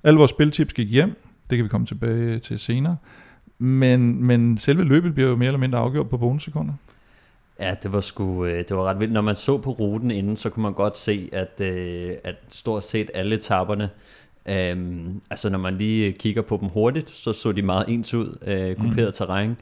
[0.04, 1.16] Alle vores spiltips gik hjem,
[1.50, 2.98] det kan vi komme tilbage til senere.
[3.58, 6.74] Men, men selve løbet bliver jo mere eller mindre afgjort på bonussekunder.
[7.60, 9.14] Ja, det var sgu, øh, det var ret vildt.
[9.14, 12.84] Når man så på ruten inden, så kunne man godt se, at, øh, at stort
[12.84, 13.90] set alle etapperne,
[14.50, 18.38] øhm, altså når man lige kigger på dem hurtigt, så så de meget ens ud,
[18.48, 19.14] øh, kuperet mm.
[19.14, 19.58] terræn.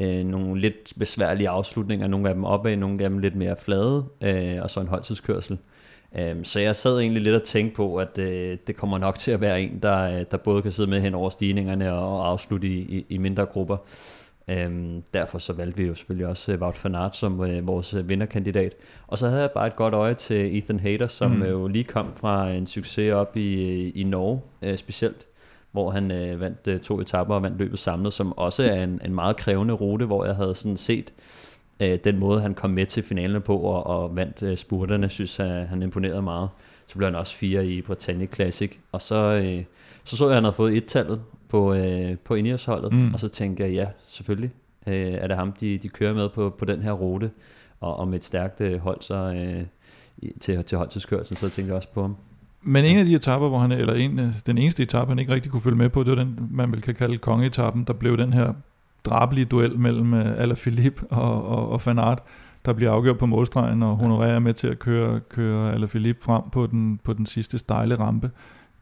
[0.00, 4.04] Øh, nogle lidt besværlige afslutninger, nogle af dem opad, nogle af dem lidt mere flade,
[4.24, 5.58] øh, og så en holdtidskørsel.
[6.32, 8.24] Um, så jeg sad egentlig lidt og tænkte på, at uh,
[8.66, 11.30] det kommer nok til at være en, der, der både kan sidde med hen over
[11.30, 13.76] stigningerne og afslutte i, i, i mindre grupper.
[14.66, 17.94] Um, derfor så valgte vi jo selvfølgelig også uh, Wout van Aert som uh, vores
[17.94, 18.74] uh, vinderkandidat.
[19.06, 21.42] Og så havde jeg bare et godt øje til Ethan Hayter, som mm.
[21.42, 25.26] jo lige kom fra en succes op i, i Norge uh, specielt,
[25.72, 29.00] hvor han uh, vandt uh, to etapper og vandt løbet samlet, som også er en,
[29.04, 31.12] en meget krævende rute, hvor jeg havde sådan set
[31.80, 35.38] øh, den måde, han kom med til finalen på og, og vandt øh, spurterne, synes
[35.38, 36.48] jeg, han imponerede meget.
[36.86, 38.78] Så blev han også fire i Britannia Classic.
[38.92, 39.64] Og så, øh,
[40.04, 43.14] så så jeg, at han havde fået et-tallet på, øh, på Ineos-holdet, mm.
[43.14, 44.50] og så tænkte jeg, ja, selvfølgelig
[44.86, 47.30] øh, er det ham, de, de kører med på, på den her rute,
[47.80, 49.64] og, og med et stærkt øh, hold så, øh,
[50.40, 52.16] til, til holdtidskørselen, så tænkte jeg også på ham.
[52.62, 55.52] Men en af de etapper, hvor han, eller en, den eneste etape, han ikke rigtig
[55.52, 58.32] kunne følge med på, det var den, man vil kan kalde kongeetappen, der blev den
[58.32, 58.52] her
[59.04, 62.22] drabelige duel mellem uh, Alaphilippe og, og, og Van Aert,
[62.64, 66.42] der bliver afgjort på målstregen, og Honoré er med til at køre, køre Alaphilippe frem
[66.52, 68.30] på den, på den sidste stejle rampe.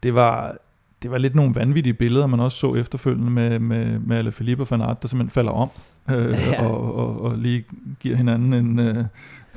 [0.03, 0.57] Det var,
[1.03, 4.67] det var lidt nogle vanvittige billeder, man også så efterfølgende med, med, med Alaphilippe og
[4.71, 5.69] Van Aert, der simpelthen falder om,
[6.09, 6.67] øh, ja.
[6.67, 7.63] og, og, og lige
[7.99, 9.05] giver hinanden en, øh,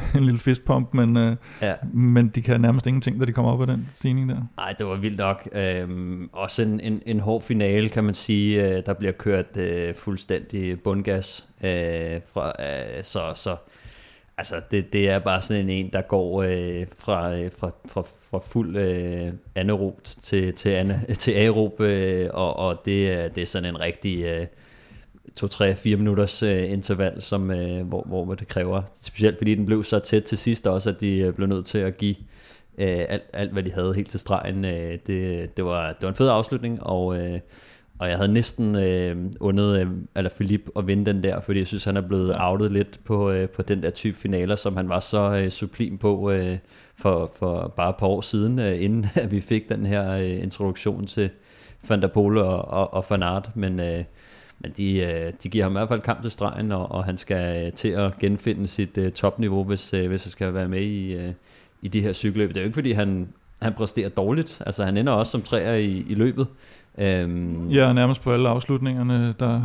[0.17, 1.75] en lille fistpump, men, øh, Ja.
[1.93, 4.37] men de kan nærmest ingenting, da de kommer op af den stigning der.
[4.57, 5.49] Nej, det var vildt nok.
[5.53, 8.69] Øhm, også en, en, en hård finale, kan man sige.
[8.77, 11.49] Øh, der bliver kørt øh, fuldstændig bundgas.
[11.65, 11.71] Øh,
[12.33, 13.57] fra, øh, så, så
[14.39, 18.03] altså, det, det er bare sådan en, en der går øh, fra, øh, fra, fra,
[18.31, 23.43] fra fuld øh, anaerobt til, til, ana, til aerob, øh, og, og det, er- det
[23.43, 24.25] er sådan en rigtig...
[24.25, 24.47] Øh,
[25.45, 28.83] 2-3-4 minutters øh, interval, som, øh, hvor, hvor det kræver.
[28.95, 31.79] Specielt fordi den blev så tæt til sidst også, at de øh, blev nødt til
[31.79, 32.15] at give
[32.79, 34.65] øh, alt, alt, hvad de havde helt til stregen.
[34.65, 37.41] Øh, det, det, var, det var en fed afslutning, og, øh,
[37.99, 39.87] og jeg havde næsten øh, undet øh,
[40.17, 43.31] eller Philip at vinde den der, fordi jeg synes, han er blevet outet lidt på,
[43.31, 46.59] øh, på den der type finaler, som han var så øh, sublim på øh,
[46.97, 50.43] for, for bare et par år siden, øh, inden at vi fik den her øh,
[50.43, 51.31] introduktion til
[51.89, 53.81] Van der Pol og, og, og Van Aert, men...
[53.81, 54.05] Øh,
[54.61, 57.17] men de, øh, de giver ham i hvert fald kamp til stregen, og, og han
[57.17, 60.81] skal øh, til at genfinde sit øh, topniveau, hvis, øh, hvis han skal være med
[60.83, 61.33] i, øh,
[61.83, 62.49] i de her cykelløb.
[62.49, 63.29] Det er jo ikke, fordi han,
[63.63, 64.63] han præsterer dårligt.
[64.67, 66.47] Altså, han ender også som træer i, i løbet.
[66.99, 69.63] Øhm, Ja, nærmest på alle afslutningerne, der,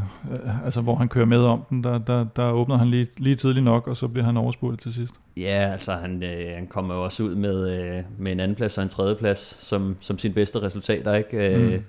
[0.66, 3.64] altså, hvor han kører med om den, der, der, der åbner han lige, lige tidligt
[3.64, 5.14] nok, og så bliver han overspurgt til sidst.
[5.38, 8.78] Ja, altså han, øh, han kommer jo også ud med, øh, med en anden plads
[8.78, 11.58] og en tredje plads som, som sine bedste resultater, ikke?
[11.58, 11.84] Mm.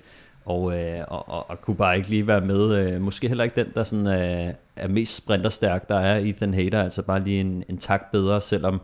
[0.47, 2.75] Og, øh, og, og, og kunne bare ikke lige være med.
[2.77, 6.83] Øh, måske heller ikke den, der sådan, øh, er mest sprinterstærk, der er Ethan Hader,
[6.83, 8.81] altså bare lige en, en tak bedre, selvom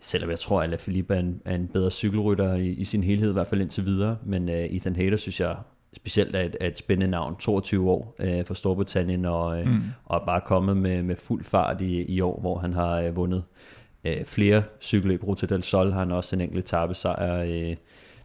[0.00, 3.30] selvom jeg tror, at Alaphilippe er en, er en bedre cykelrytter i, i sin helhed,
[3.30, 4.16] i hvert fald indtil videre.
[4.24, 5.56] Men øh, Ethan Hader synes jeg
[5.92, 9.82] specielt er et, er et spændende navn, 22 år øh, for Storbritannien, og, øh, mm.
[10.04, 13.44] og bare kommet med, med fuld fart i, i år, hvor han har øh, vundet
[14.04, 15.24] øh, flere cykelløb.
[15.24, 17.76] Ruta del Sol har han også en enkelt etappesejr, øh,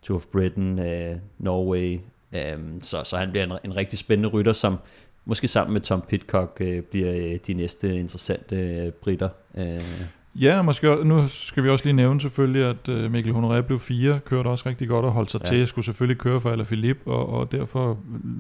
[0.02, 2.00] Tour of Britain, øh, Norway,
[2.36, 4.80] øh, så, så han bliver en, en rigtig spændende rytter, som
[5.26, 9.30] måske sammen med Tom Pitcock øh, bliver øh, de næste interessante øh, britter.
[9.58, 9.82] Øh,
[10.40, 14.20] Ja, måske, nu skal vi også lige nævne selvfølgelig, at øh, Mikkel Honoré blev fire,
[14.20, 15.50] kørte også rigtig godt og holdt sig Ja.
[15.50, 17.98] til, skulle selvfølgelig køre for Alaphilippe, og, og derfor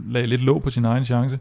[0.09, 1.39] lagde lidt låg på sin egen chance.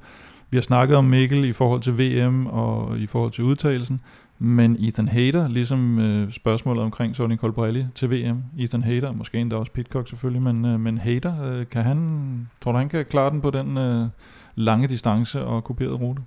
[0.51, 4.01] Vi har snakket om Mikkel i forhold til VM og i forhold til udtalelsen,
[4.43, 9.57] men Ethan Hader, ligesom øh, spørgsmålet omkring Sonny Colbrelli til VM, Ethan Hader, måske endda
[9.57, 13.31] også Pitcock selvfølgelig, men, øh, men Hader, øh, kan han, tror du han kan klare
[13.31, 14.07] den på den øh,
[14.55, 16.23] lange distance og kuperede rute?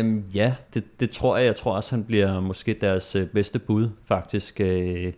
[0.00, 1.46] Um, ja, det, det tror jeg.
[1.46, 4.60] Jeg tror også, han bliver måske deres øh, bedste bud, faktisk.
[4.60, 5.12] Øh,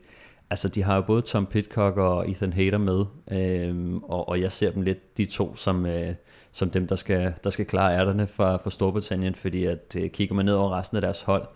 [0.51, 4.53] altså, de har jo både Tom Pitcock og Ethan Hader med, øh, og, og jeg
[4.53, 6.14] ser dem lidt, de to, som, øh,
[6.53, 10.34] som dem, der skal, der skal klare ærterne for, for Storbritannien, fordi at øh, kigger
[10.34, 11.46] man ned over resten af deres hold,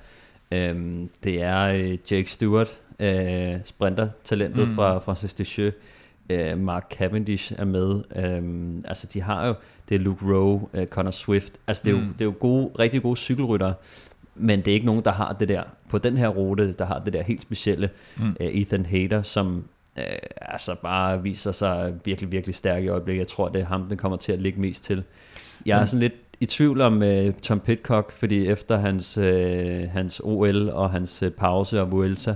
[0.54, 4.68] øhm, det er øh, Jake Stewart, øh, sprinter-talentet mm.
[4.70, 4.74] Mm.
[4.74, 5.76] fra Francis Deschamps,
[6.30, 8.02] øh, Mark Cavendish er med.
[8.16, 9.54] Øhm, altså de har jo,
[9.88, 11.52] det er Luke Rowe, øh, Connor Swift.
[11.66, 12.12] Altså det er, jo, Mm.
[12.12, 13.74] det er jo gode, rigtig gode cykelryttere,
[14.34, 16.98] men det er ikke nogen, der har det der, på den her rute, der har
[16.98, 18.36] det der helt specielle Mm.
[18.40, 19.64] øh, Ethan Hader, som
[19.98, 20.04] øh,
[20.40, 23.20] altså bare viser sig virkelig, virkelig stærk i øjeblikket.
[23.20, 25.02] Jeg tror, det er ham, den kommer til at ligge mest til.
[25.66, 25.86] Jeg er Mm.
[25.86, 30.90] sådan lidt i tvivl om øh, Tom Pitcock, fordi efter hans, øh, hans OL og
[30.90, 32.34] hans øh, pause og Vuelta,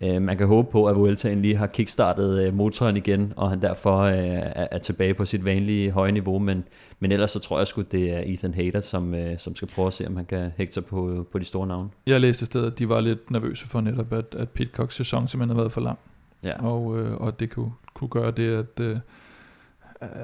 [0.00, 3.62] øh, man kan håbe på, at Vueltaen lige har kickstartet øh, motoren igen, og han
[3.62, 6.64] derfor øh, er, er tilbage på sit vanlige høje niveau, men,
[7.00, 9.86] men ellers så tror jeg sgu, det er Ethan Hader, som, øh, som skal prøve
[9.86, 11.88] at se, om han kan hægte sig på, på de store navne.
[12.06, 15.28] Jeg læste et sted, at de var lidt nervøse for netop, at, at Pitcocks sæson
[15.28, 15.98] simpelthen har været for lang.
[16.44, 16.66] Ja.
[16.66, 19.00] og, øh, og det kunne, kunne gøre det, at, øh, at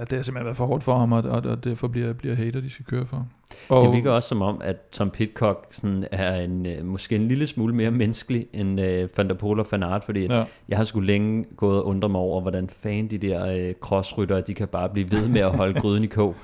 [0.01, 2.61] det har simpelthen været for hårdt for ham, og, og, og derfor bliver, bliver hater,
[2.61, 3.27] de skal køre for.
[3.69, 7.29] Og, Det virker også som om, at Tom Pitcock sådan er en, øh, måske en
[7.29, 10.39] lille smule mere menneskelig end øh, Van der Poel og Van Aert, fordi ja.
[10.39, 13.75] Ja, jeg har sgu længe gået og undret mig over, hvordan fan de der øh,
[13.81, 16.37] crossryttere, de kan bare blive ved med at holde gryden i kog,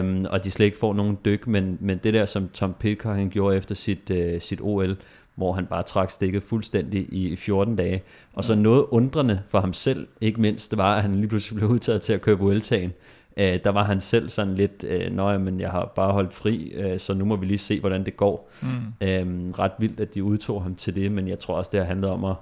[0.00, 3.16] um, og de slet ikke får nogen dyk, men, men det der, som Tom Pitcock
[3.16, 4.96] han gjorde efter sit, øh, sit OL,
[5.40, 8.02] hvor han bare trak stikket fuldstændig i 14 dage,
[8.36, 11.56] og så noget undrende for ham selv, ikke mindst, det var, at han lige pludselig
[11.56, 12.92] blev udtaget til at køre Vueltaen,
[13.36, 16.72] Øh, der var han selv sådan lidt, øh, nøj, men jeg har bare holdt fri,
[16.74, 18.50] øh, så nu må vi lige se, hvordan det går.
[18.62, 19.06] mm.
[19.08, 21.86] Øhm, ret vildt, at de udtog ham til det, men jeg tror også, det har
[21.86, 22.34] handlet om at,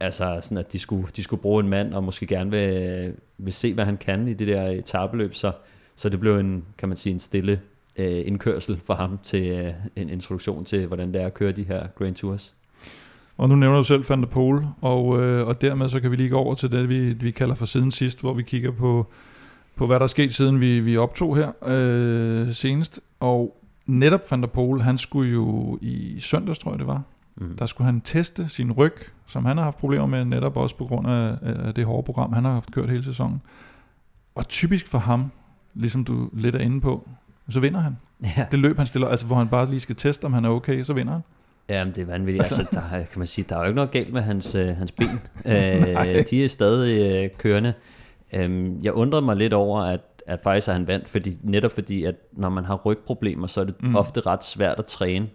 [0.00, 3.52] altså sådan, at de skulle, de skulle bruge en mand, og måske gerne vil, vil
[3.52, 5.52] se, hvad han kan i det der etabeløb, så,
[5.94, 7.60] så det blev en, kan man sige, en stille
[7.98, 11.62] øh, indkørsel for ham til øh, en introduktion til, hvordan det er at køre de
[11.62, 12.54] her Grand Tours.
[13.36, 16.16] Og nu nævner du selv Van der Pol, og, øh, og dermed så kan vi
[16.16, 19.06] lige gå over til det, vi, vi kalder for siden sidst, hvor vi kigger på,
[19.76, 23.00] på hvad der er sket siden vi, vi optog her øh, senest.
[23.20, 27.02] Og netop Van der Pol, han skulle jo i søndags, tror jeg det var,
[27.40, 27.56] Mm.
[27.56, 28.94] der skulle han teste sin ryg,
[29.26, 32.32] som han har haft problemer med, netop også på grund af, af det hårde program,
[32.32, 33.42] han har haft kørt hele sæsonen.
[34.34, 35.30] Og typisk for ham,
[35.74, 37.08] ligesom du lidt er inde på,
[37.50, 37.96] så vinder han.
[38.36, 38.46] Ja.
[38.50, 40.82] Det løb, han stiller, altså hvor han bare lige skal teste, om han er okay,
[40.82, 41.22] så vinder han.
[41.68, 42.40] Jamen, det er vanvittigt.
[42.42, 44.76] Altså, der, er- kan man sige, der er jo ikke noget galt med hans, øh,
[44.76, 45.06] hans ben.
[45.46, 47.72] øh, de er stadig øh, kørende.
[48.34, 52.04] Øhm, jeg undrede mig lidt over, at, at faktisk er han vandt, fordi, netop fordi,
[52.04, 53.96] at når man har rygproblemer, så er det mm.
[53.96, 55.26] ofte ret svært at træne.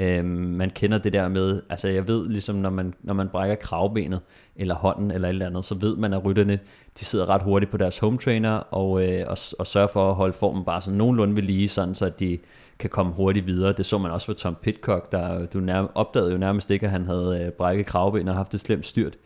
[0.00, 3.54] Øhm, man kender det der med, altså jeg ved ligesom, når man, når man brækker
[3.56, 4.20] kravbenet,
[4.56, 6.58] eller hånden, eller et eller andet, så ved man, at rytterne,
[6.98, 10.14] de sidder ret hurtigt på deres home trainer, og, øh, og, og sørger for at
[10.14, 12.38] holde formen bare sådan nogenlunde ved lige, sådan så at de
[12.78, 13.72] kan komme hurtigt videre.
[13.72, 16.92] Det så man også for Tom Pitcock, der du nærm, opdagede jo nærmest ikke, at
[16.92, 19.16] han havde øh, brækket kravbenet og haft det slemt styrt.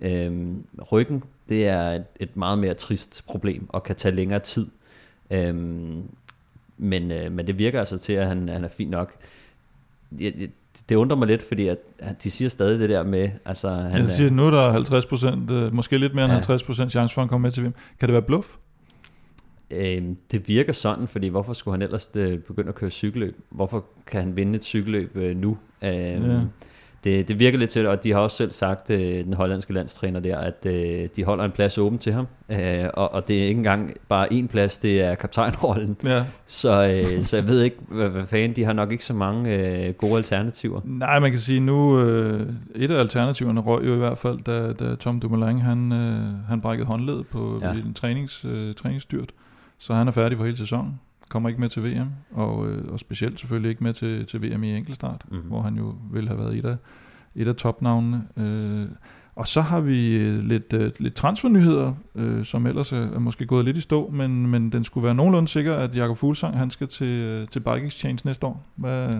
[0.00, 4.66] Øhm, ryggen, det er et, et meget mere trist problem, og kan tage længere tid.
[5.30, 6.02] Øhm,
[6.78, 9.14] men, øh, men det virker altså til, at han, han er fin nok.
[10.20, 10.48] Jeg, jeg,
[10.88, 14.00] det undrer mig lidt, fordi at, at de siger stadig det der med, altså han
[14.00, 16.36] Jeg siger, er, nu er der 50 procent, måske lidt mere end Ja.
[16.36, 17.74] 50 procent chance for, at han kommer med til VM.
[18.00, 18.46] Kan det være bluff?
[19.70, 23.36] øh, det virker sådan, fordi hvorfor skulle han ellers øh, begynde at køre cykelløb?
[23.50, 25.58] Hvorfor kan han vinde et cykelløb øh, nu?
[25.84, 26.40] Øh, Ja.
[27.06, 30.20] Det, det virker lidt til, og de har også selv sagt, øh, den hollandske landstræner
[30.20, 33.46] der, at øh, de holder en plads åben til ham, øh, og, og det er
[33.46, 35.96] ikke engang bare én plads, det er kaptajnrollen.
[36.04, 36.24] Ja.
[36.46, 39.56] Så, øh, så jeg ved ikke, hvad, hvad fanden, de har nok ikke så mange
[39.86, 40.80] øh, gode alternativer.
[40.84, 44.72] Nej, man kan sige nu, øh, et af alternativerne røg jo i hvert fald, da,
[44.72, 47.72] da Tom Dumoulin, han, øh, han brækkede håndledet på ja.
[47.72, 49.30] en trænings, øh, træningsstyrt.
[49.78, 51.00] Så han er færdig for hele sæsonen.
[51.28, 54.64] Kommer ikke med til VM, og, øh, og specielt selvfølgelig ikke med til, til VM
[54.64, 55.34] i enkeltstart, Mhm.
[55.34, 55.48] mm-hmm.
[55.50, 56.76] hvor han jo ville have været et af,
[57.34, 58.26] et af topnavnene.
[58.36, 58.88] Øh,
[59.34, 63.64] og så har vi øh, lidt, øh, lidt transfernyheder, øh, som ellers er, måske gået
[63.64, 66.88] lidt i stå, men, men den skulle være nogenlunde sikker, at Jakob Fuglsang han skal
[66.88, 68.64] til, øh, til Bike Exchange næste år.
[68.76, 69.14] Hvad,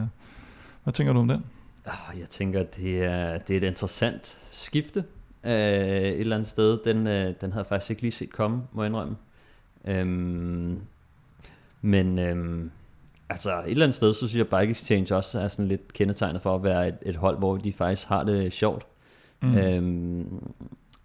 [0.84, 1.44] hvad tænker du om den?
[1.86, 5.04] Oh, jeg tænker, at det er, det er et interessant skifte
[5.46, 6.78] øh, et eller andet sted.
[6.84, 9.16] Den, øh, den havde jeg faktisk ikke lige set komme, må jeg indrømme.
[9.84, 10.80] Øhm,
[11.86, 12.70] men øhm,
[13.30, 15.92] altså et eller andet sted, så synes jeg, at Bike Exchange også er sådan lidt
[15.92, 18.86] kendetegnet for at være et, et hold, hvor de faktisk har det sjovt.
[19.42, 19.56] Mm.
[19.58, 20.26] Øhm,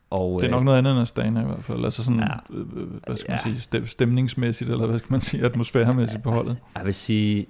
[0.09, 1.83] og, Det er øh, nok noget andet end Astana i hvert fald.
[1.85, 2.55] Altså sådan, Ja.
[2.57, 3.49] øh, øh, hvad skal man Ja.
[3.51, 6.57] sige, stem- stemningsmæssigt, eller hvad skal man sige, atmosfæremæssigt på holdet.
[6.77, 7.45] Jeg vil sige,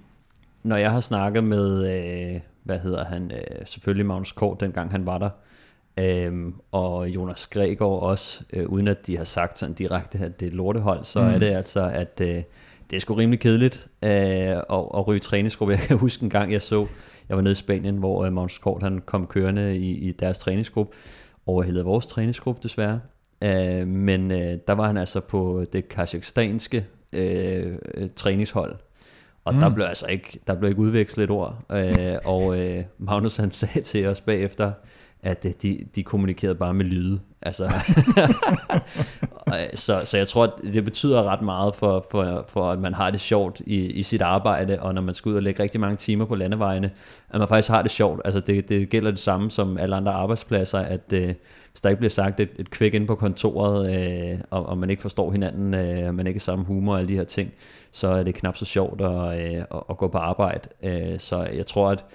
[0.64, 1.96] når jeg har snakket med,
[2.36, 5.30] øh, hvad hedder han, øh, selvfølgelig Magnus Kort, dengang han var der,
[5.98, 10.48] øh, og Jonas Gregor også, øh, uden at de har sagt sådan direkte, at det
[10.48, 11.22] er lortehold, så.
[11.22, 11.28] Mm.
[11.28, 12.44] er det altså, at øh,
[12.92, 15.72] det er sgu rimelig kedeligt øh, at, at ryge træningsgruppe.
[15.72, 16.88] Jeg kan huske en gang, jeg så,
[17.30, 20.40] jeg var nede i Spanien, hvor øh, Magnus Kort han kom kørende i, i deres
[20.40, 20.98] træningsgruppe,
[21.46, 23.00] overhældede vores træningsgruppe desværre.
[23.44, 27.78] Øh, men øh, der var han altså på det kazakhstanske øh,
[28.16, 28.76] træningshold,
[29.46, 29.60] og mm.
[29.60, 31.66] der blev altså ikke, der blev ikke udvekslet et ord.
[31.72, 34.72] Øh, og øh, Magnus han sagde til os bagefter,
[35.24, 37.20] at øh, de, de kommunikerede bare med lyde.
[37.42, 37.64] Altså,
[39.48, 42.94] øh, så, så jeg tror, at det betyder ret meget for, for, for at man
[42.94, 45.82] har det sjovt i, i sit arbejde, og når man skal ud og lægge rigtig
[45.82, 46.92] mange timer på landevejene,
[47.30, 48.22] at man faktisk har det sjovt.
[48.26, 51.34] Altså det, det gælder det samme som alle andre arbejdspladser, at øh,
[51.72, 54.90] hvis der ikke bliver sagt et, et kvæk ind på kontoret, øh, og, og man
[54.90, 57.52] ikke forstår hinanden, øh, og man ikke er samme humor og alle de her ting,
[57.92, 60.70] så er det knap så sjovt at, øh, at, at gå på arbejde.
[60.84, 62.06] Øh, så jeg tror, at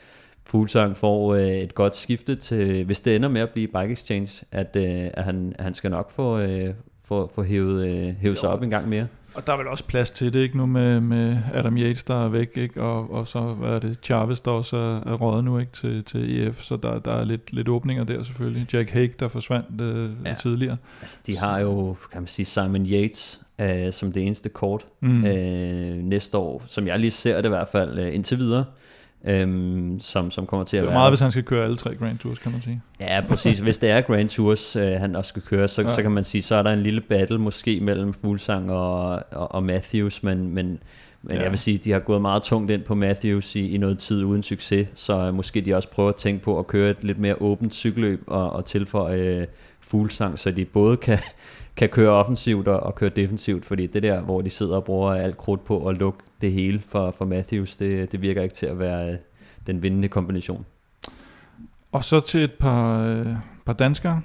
[0.47, 4.45] Fuglsang får øh, et godt skifte til, hvis det ender med at blive Bike Exchange,
[4.53, 6.75] at, øh, at han, han skal nok få, øh,
[7.05, 9.07] få, få hævet, øh, hævet sig op en gang mere.
[9.35, 12.25] Og der er vel også plads til det, ikke nu med, med Adam Yates, der
[12.25, 12.83] er væk, ikke?
[12.83, 16.05] Og, og så, hvad er det, Chavez, der også er, er røget nu, ikke, til,
[16.05, 18.67] til EF, så der, der er lidt, lidt åbninger der selvfølgelig.
[18.75, 20.35] Jack Hague, der forsvandt øh, Ja.
[20.35, 20.77] tidligere.
[21.01, 25.25] Altså, de har jo, kan man sige, Simon Yates øh, som det eneste kort mm.
[25.25, 28.65] øh, næste år, som jeg lige ser det i hvert fald øh, indtil videre,
[29.25, 30.99] øh, som, som kommer til at Det er være...
[30.99, 32.83] meget, hvis han skal køre alle tre Grand Tours, kan man sige.
[33.01, 33.59] Ja, præcis.
[33.59, 35.89] Hvis det er Grand Tours, øh, han også skal køre, så, ja.
[35.89, 39.55] Så kan man sige, så er der en lille battle måske mellem Fuglsang og, og,
[39.55, 40.79] og Matthews, men, men, men
[41.31, 41.37] ja.
[41.37, 41.43] Ja.
[41.43, 44.25] jeg vil sige, de har gået meget tungt ind på Matthews i, i noget tid
[44.25, 47.19] uden succes, så øh, måske de også prøver at tænke på at køre et lidt
[47.19, 49.47] mere åbent cykelløb og, og tilføje øh,
[49.81, 51.19] Fuglsang, så de både kan,
[51.77, 55.13] kan køre offensivt og, og køre defensivt, fordi det der, hvor de sidder og bruger
[55.13, 58.67] alt krudt på at lukke det hele for, for Matthews, det, det virker ikke til
[58.67, 59.19] at være øh,
[59.67, 60.67] den vindende kombination.
[61.93, 63.27] Og så til et par, øh,
[63.67, 64.21] par danskere,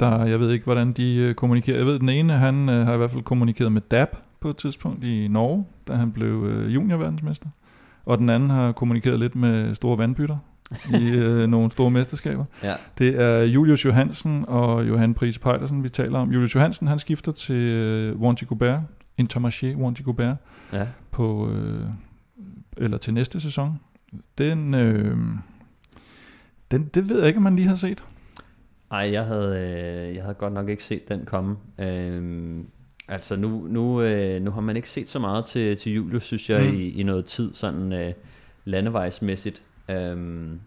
[0.00, 1.76] der, jeg ved ikke, hvordan de øh, kommunikerer.
[1.76, 4.56] Jeg ved, den ene, han øh, har i hvert fald kommunikeret med DAB på et
[4.56, 7.48] tidspunkt i Norge, da han blev øh, juniorverdensmester.
[8.04, 10.36] Og den anden har kommunikeret lidt med store vandbytter
[11.00, 12.44] i øh, nogle store mesterskaber.
[12.62, 12.74] Ja.
[12.98, 16.30] Det er Julius Johansen og Johan Pris Pejlersen, vi taler om.
[16.32, 18.80] Julius Johansen, han skifter til øh, Wanty Gobert,
[19.22, 20.36] Intermarché Wanty Gobert,
[20.72, 20.86] Ja.
[21.10, 21.86] på, øh,
[22.76, 23.80] eller til næste sæson.
[24.38, 25.16] Den, øh,
[26.70, 28.04] den, det ved jeg ikke, om man lige har set.
[28.90, 29.58] Ej, jeg havde,
[30.08, 31.56] øh, jeg havde godt nok ikke set den komme.
[31.78, 32.66] Øhm,
[33.08, 36.50] altså nu, nu, øh, nu har man ikke set så meget til, til Julius, synes
[36.50, 36.76] jeg, mm.
[36.76, 38.12] i, i noget tid, sådan øh,
[38.64, 39.62] landevejsmæssigt.
[39.88, 40.60] Øhm,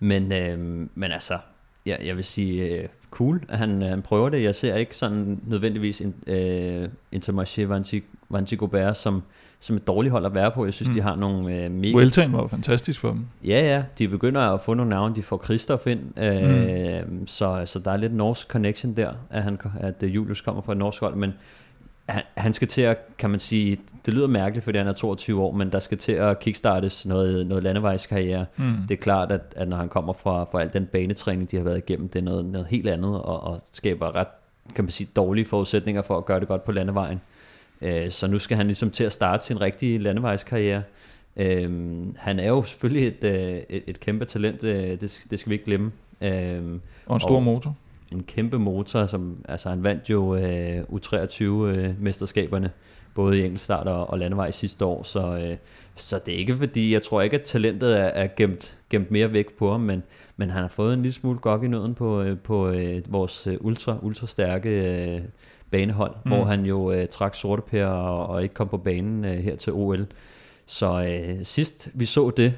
[0.00, 0.58] Men, øh,
[0.94, 1.38] men altså,
[1.86, 4.42] jeg, jeg vil sige, øh, cool, at han, han prøver det.
[4.42, 9.22] Jeg ser ikke sådan nødvendigvis en, øh, Intermarché Vanti, Vanti Gobert som,
[9.60, 10.64] som et dårligt hold at være på.
[10.64, 10.94] Jeg synes, mm.
[10.94, 11.94] de har nogle øh, mega...
[11.94, 13.26] Wellington var jo fantastisk for dem.
[13.44, 15.14] Ja, ja, de begynder at få nogle navne.
[15.14, 17.26] De får Christoph ind, øh, mm.
[17.26, 20.72] så, så der er lidt norsk connection der, at, han, at øh, Julius kommer fra
[20.72, 21.32] et norsk hold, men
[22.36, 25.52] han skal til at, kan man sige, det lyder mærkeligt, fordi han er 22 år,
[25.52, 28.46] men der skal til at kickstartes noget, noget landevejskarriere.
[28.56, 28.64] Mm.
[28.88, 31.64] Det er klart, at, at når han kommer fra, fra al den banetræning, de har
[31.64, 34.26] været igennem, det er noget, noget helt andet, og, og skaber ret,
[34.74, 37.20] kan man sige, dårlige forudsætninger for at gøre det godt på landevejen.
[37.82, 40.82] Øh, så nu skal han ligesom til at starte sin rigtige landevejskarriere.
[41.36, 45.50] Øh, han er jo selvfølgelig et, øh, et, et kæmpe talent, øh, det, det skal
[45.50, 45.92] vi ikke glemme.
[47.06, 47.76] og en stor og, motor
[48.12, 52.70] en kæmpe motor, som altså han vandt jo øh, U23-mesterskaberne, øh,
[53.18, 55.56] både i enkeltstart og, og landevej sidste år, så, øh,
[55.94, 59.32] så det er ikke fordi, jeg tror ikke, at talentet er, er gemt, gemt mere
[59.32, 60.02] væk på ham, men,
[60.36, 63.46] men han har fået en lille smule gok i nøden på, øh, på øh, vores
[63.46, 64.70] øh, ultra, ultra stærke
[65.14, 65.20] øh,
[65.70, 66.30] banehold, mm.
[66.30, 69.72] hvor han jo øh, trak sorte og, og ikke kom på banen øh, her til
[69.72, 70.06] OL.
[70.66, 72.54] Så øh, sidst vi så det,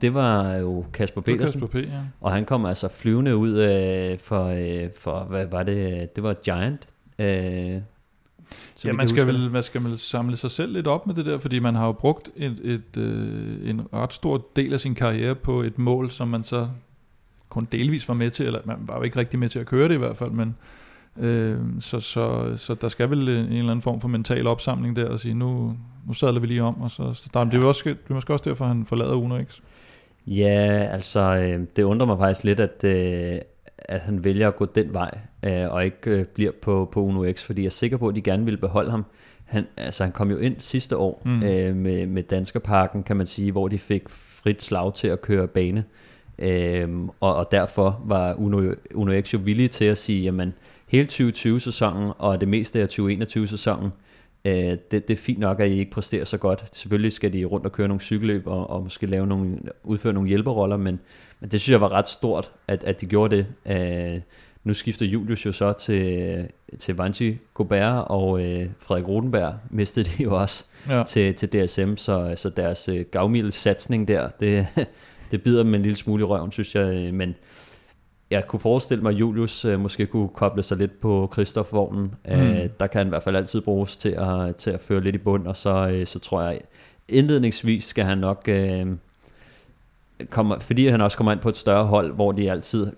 [0.00, 1.60] det var jo Kasper Petersen.
[1.60, 2.00] Kasper P, ja.
[2.20, 6.16] Og han kom altså flyvende ud øh, for, øh, for, hvad var det?
[6.16, 6.86] Det var Giant.
[7.18, 7.26] Øh,
[8.84, 11.38] ja, man skal, vel, man skal vel samle sig selv lidt op med det der,
[11.38, 15.34] fordi man har jo brugt et, et, øh, en ret stor del af sin karriere
[15.34, 16.68] på et mål, som man så
[17.48, 19.88] kun delvis var med til, eller man var jo ikke rigtig med til at køre
[19.88, 20.56] det i hvert fald, men
[21.18, 25.08] øh, så, så, så der skal vel en eller anden form for mental opsamling der,
[25.08, 25.76] og sige, nu,
[26.06, 27.46] nu sadler vi lige om, og så, så der, ja.
[27.46, 29.60] det, er også, det er måske også derfor, han forlader Uno X.
[30.26, 33.40] Ja, altså øh, det undrer mig faktisk lidt, at, øh,
[33.78, 37.32] at han vælger at gå den vej, øh, og ikke øh, bliver på, på Uno
[37.32, 39.04] X, fordi jeg er sikker på, at de gerne vil beholde ham.
[39.44, 41.42] Han, altså, han kom jo ind sidste år mm.
[41.42, 45.48] øh, med, med Danskerparken, kan man sige, hvor de fik frit slag til at køre
[45.48, 45.84] bane.
[46.38, 50.54] Øhm, og, og derfor var Uno, Uno X jo villige til at sige, jamen
[50.88, 53.92] hele 2020-sæsonen og det meste af 2021-sæsonen,
[54.44, 54.54] øh,
[54.90, 56.64] det, det er fint nok, at I ikke præsterer så godt.
[56.72, 60.28] Selvfølgelig skal de rundt og køre nogle cykelløb og, og måske lave nogle, udføre nogle
[60.28, 61.00] hjælperoller, men,
[61.40, 63.46] men det synes jeg var ret stort, at, at de gjorde det.
[63.66, 64.20] Øh,
[64.64, 70.22] nu skifter Julius jo så til, til Vanchi Gobert, og øh, Frederik Rodenberg mistede de
[70.22, 71.02] jo også ja.
[71.06, 74.66] til, til DSM, så, så deres øh, gavmilde satsning der, det,
[75.30, 77.34] det bider dem en lille smule i røven, synes jeg, men
[78.30, 82.14] jeg kunne forestille mig, at Julius øh, måske kunne koble sig lidt på Christoph-vognen.
[82.24, 82.32] Mm.
[82.32, 85.14] Øh, der kan han i hvert fald altid bruges til at, til at føre lidt
[85.14, 86.60] i bund, og så, øh, så tror jeg,
[87.08, 88.86] indledningsvis skal han nok, øh,
[90.30, 92.92] komme, fordi han også kommer ind på et større hold, hvor de altid,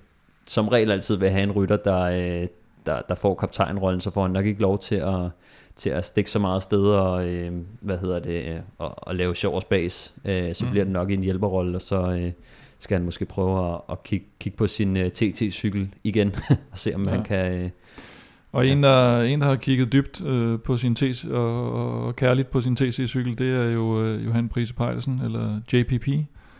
[0.46, 2.46] som regel altid vil have en rytter, der, øh,
[2.86, 5.30] der, der får kaptajnrollen, så får han nok ikke lov til at,
[5.76, 9.34] til at stikke så meget sted og, øh, hvad hedder det, øh, og, og lave
[9.34, 10.14] sjov og spas.
[10.24, 10.70] Øh, så mm.
[10.70, 12.10] bliver det nok en hjælperrolle, og så...
[12.10, 12.32] Øh,
[12.78, 16.34] skal han måske prøve at, at kigge, kigge på sin øh, TT-cykel igen,
[16.72, 17.10] og se om ja.
[17.12, 17.64] han kan...
[17.64, 17.70] Uh,
[18.52, 22.50] og en der, en, der har kigget dybt uh, på sin TC, og, og kærligt
[22.50, 26.08] på sin TC-cykel, det er jo uh, Johan Prise Pejlersen, eller JPP,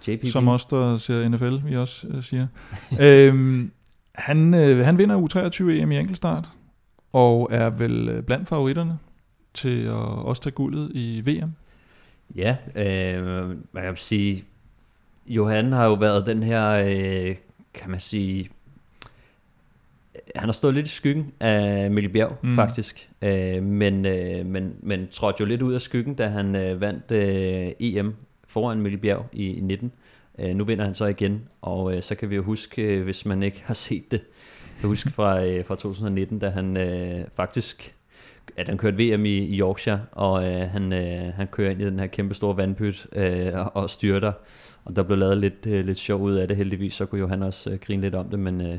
[0.09, 2.47] JPP, som også der ser NFL, vi også uh, siger.
[3.01, 3.71] øhm,
[4.15, 6.49] han, uh, han vinder U23 EM i enkeltstart,
[7.13, 8.99] og er vel blandt favoritterne
[9.57, 11.53] til at også tage guldet i VM.
[12.37, 14.45] Ja, øh, man kan sige,
[15.27, 17.37] Johan har jo været den her, øh,
[17.75, 18.51] kan man sige,
[20.37, 22.55] han har stået lidt i skyggen af Mikkel Bjerg, mm.
[22.55, 23.11] faktisk.
[23.23, 27.13] Øh, men, øh, men, men trådte jo lidt ud af skyggen, da han øh, vandt
[27.13, 28.15] øh, EM
[28.49, 29.93] foran Mikkel Bjerg i, i 19.
[30.39, 33.27] Øh, nu vinder han så igen, og øh, så kan vi jo huske, øh, hvis
[33.27, 34.21] man ikke har set det,
[34.81, 37.96] kan huske fra, øh, fra 2019, da han øh, faktisk
[38.57, 41.87] at han kørte VM i, i Yorkshire, og øh, han, øh, han kører ind i
[41.87, 44.33] den her kæmpe store vandpyt øh, og, styrter.
[44.85, 47.29] Og der blev lavet lidt, øh, lidt sjov ud af det heldigvis, så kunne jo
[47.29, 48.79] han også øh, grine lidt om det, men, øh,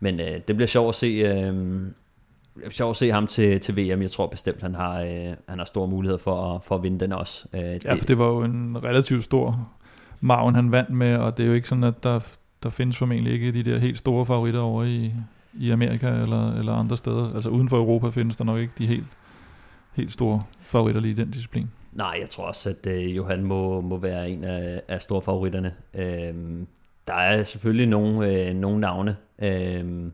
[0.00, 4.02] men øh, det bliver sjovt at se, øh, sjovt at se ham til, til VM.
[4.02, 7.00] Jeg tror bestemt, han har, øh, han har store muligheder for at, for at vinde
[7.00, 7.46] den også.
[7.54, 9.70] Øh, det, ja, for det var jo en relativt stor
[10.20, 13.32] maven, han vandt med, og det er jo ikke sådan, at der, der findes formentlig
[13.32, 15.12] ikke de der helt store favoritter over i,
[15.54, 17.34] i Amerika eller, eller andre steder.
[17.34, 19.06] Altså uden for Europa findes der nok ikke de helt,
[19.92, 21.70] helt store favoritter lige i den disciplin.
[21.92, 25.74] Nej, jeg tror også, at øh, Johan må, må være en af, af store favoritterne.
[25.94, 26.34] Øh,
[27.06, 30.10] der er selvfølgelig nogle, øh, nogle navne, øh,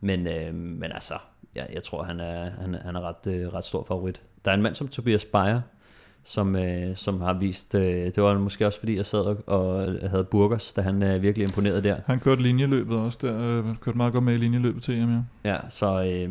[0.00, 1.14] men, øh, men altså,
[1.54, 4.22] jeg, jeg tror, han er, han, han er ret, øh, ret stor favorit.
[4.44, 5.60] Der er en mand som Tobias Beyer,
[6.28, 9.84] som, øh, som har vist, øh, det var måske også fordi, jeg sad og, og
[10.10, 11.96] havde burgers, da han øh, virkelig imponerede der.
[12.06, 15.50] Han kørte linjeløbet også der, øh, kørte meget godt med i linjeløbet til ham, ja.
[15.50, 16.28] Ja, så øh,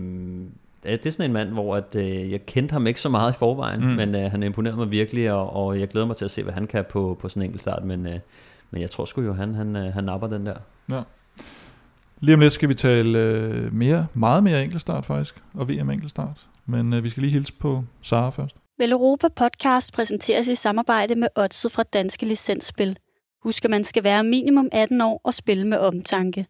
[0.83, 3.37] det er sådan en mand, hvor at, øh, jeg kendte ham ikke så meget i
[3.37, 3.87] forvejen, mm.
[3.87, 6.53] men øh, han imponerede mig virkelig, og, og jeg glæder mig til at se, hvad
[6.53, 8.19] han kan på, på sådan en enkelt start, men, øh,
[8.71, 10.55] men jeg tror sgu jo, han, han, øh, han napper den der.
[10.91, 11.01] Ja.
[12.19, 16.45] Lige om lidt skal vi tale øh, mere, meget mere enkeltstart faktisk, og VM enkeltstart.
[16.65, 18.55] Men øh, vi skal lige hilse på Sara først.
[18.79, 22.97] Vel Europa podcast præsenteres i samarbejde med Odset fra Danske Licensspil.
[23.43, 26.45] Husk, at man skal være minimum 18 år og spille med omtanke.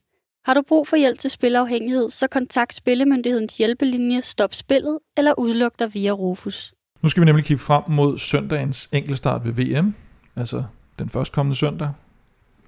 [0.45, 5.79] Har du brug for hjælp til spilafhængighed, så kontakt Spillemyndighedens hjælpelinje Stop Spillet eller udluk
[5.79, 6.73] dig via Rufus.
[7.01, 9.95] Nu skal vi nemlig kigge frem mod søndagens enkeltstart ved VM,
[10.35, 10.63] altså
[10.99, 11.89] den førstkommende søndag.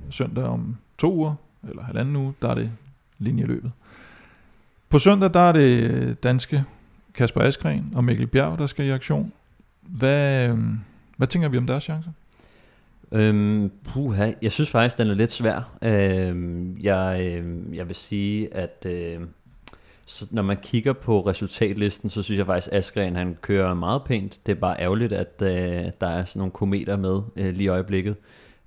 [0.09, 1.35] Søndag om to uger,
[1.69, 2.71] eller halvanden uge, der er det
[3.17, 3.71] linjeløbet.
[4.89, 6.63] På søndag, der er det danske
[7.13, 9.33] Kasper Askren og Mikkel Bjerg, der skal i aktion.
[9.97, 10.79] Hvad, øhm,
[11.17, 12.11] hvad tænker vi om deres chancer?
[13.11, 15.77] Øhm, puha, jeg synes faktisk, den er lidt svær.
[15.81, 19.19] Øhm, jeg, øhm, jeg vil sige, at øh,
[20.05, 24.03] så når man kigger på resultatlisten, så synes jeg faktisk, at Askren han kører meget
[24.03, 24.39] pænt.
[24.45, 27.67] Det er bare ærgerligt, at øh, der er sådan nogle kometer med øh, lige i
[27.67, 28.15] øjeblikket.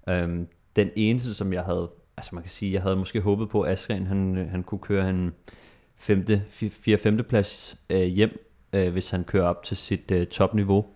[0.09, 3.61] Øhm, den eneste, som jeg havde, altså man kan sige, jeg havde måske håbet på,
[3.61, 5.35] at Askren han, øh, han kunne køre en
[6.01, 7.23] 4-5.
[7.23, 10.87] plads øh, hjem, øh, hvis han kører op til sit øh, topniveau.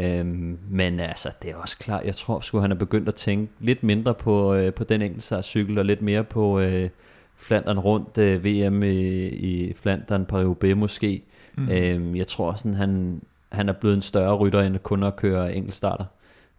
[0.00, 3.52] Øhm, men altså, det er også klart, jeg tror sgu, han er begyndt at tænke
[3.60, 6.88] lidt mindre på, øh, på den enkelte cykel, og lidt mere på øh,
[7.36, 11.22] Flandern rundt, øh, VM i, i Flandern, Paris måske.
[11.56, 11.68] Mm.
[11.68, 13.22] Øhm, jeg tror sådan, han,
[13.52, 16.04] han er blevet en større rytter, end kun at køre enkeltstarter.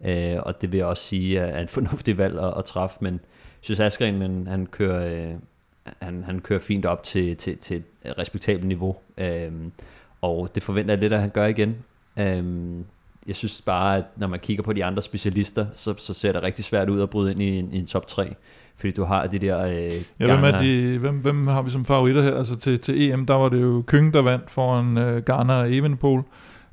[0.06, 3.14] Øh, og det vil jeg også sige er en fornuftig valg at, at træffe, men
[3.14, 3.20] jeg
[3.62, 5.36] synes Askren, men han kører, øh,
[6.02, 8.96] han, han kører fint op til, til, til et respektabelt niveau.
[9.18, 9.52] Øh,
[10.22, 11.76] og det forventer jeg lidt, at han gør igen.
[12.20, 12.44] Øh,
[13.28, 16.44] jeg synes bare, at når man kigger på de andre specialister, så, så ser det
[16.44, 18.36] rigtig svært ud at bryde ind i en, i en top 3.
[18.78, 19.66] Fordi du har de der...
[19.66, 19.74] Øh,
[20.20, 22.36] ja, hvem, er de, hvem, hvem har vi som favoritter her?
[22.36, 25.76] Altså til, til EM, der var det jo Køng, der vandt foran øh, Garner og
[25.76, 26.24] Evenepoel.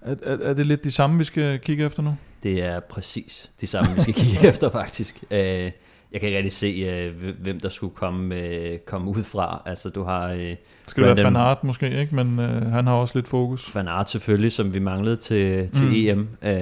[0.00, 2.16] Er, er, er det lidt de samme, vi skal kigge efter nu?
[2.42, 5.24] Det er præcis de samme, vi skal kigge efter faktisk.
[5.30, 5.70] Øh,
[6.16, 9.62] jeg kan ikke rigtig se, øh, hvem der skulle komme, øh, komme ud fra.
[9.66, 10.30] Altså, du har...
[10.30, 10.56] Øh,
[10.86, 12.14] skal det være Van Aert måske, ikke?
[12.14, 13.74] Men øh, han har også lidt fokus.
[13.74, 15.92] Van Aert selvfølgelig, som vi manglede til, til mm.
[15.94, 16.28] EM.
[16.42, 16.52] Øh,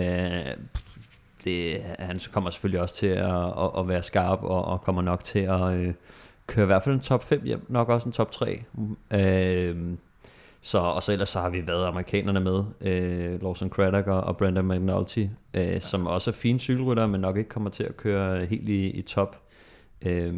[1.45, 5.25] det, han kommer selvfølgelig også til at, at, at være skarp, og, og kommer nok
[5.25, 5.95] til at øh,
[6.47, 7.67] køre i hvert fald en top 5 hjem.
[7.69, 8.63] Nok også en top 3.
[9.13, 9.77] Øh,
[10.61, 14.37] så, og så ellers så har vi været amerikanerne med, øh, Lawson Craddock og, og
[14.37, 18.45] Brandon McNulty, øh, som også er fine cykelrytter, men nok ikke kommer til at køre
[18.45, 19.44] helt i, i top.
[20.05, 20.35] Øh,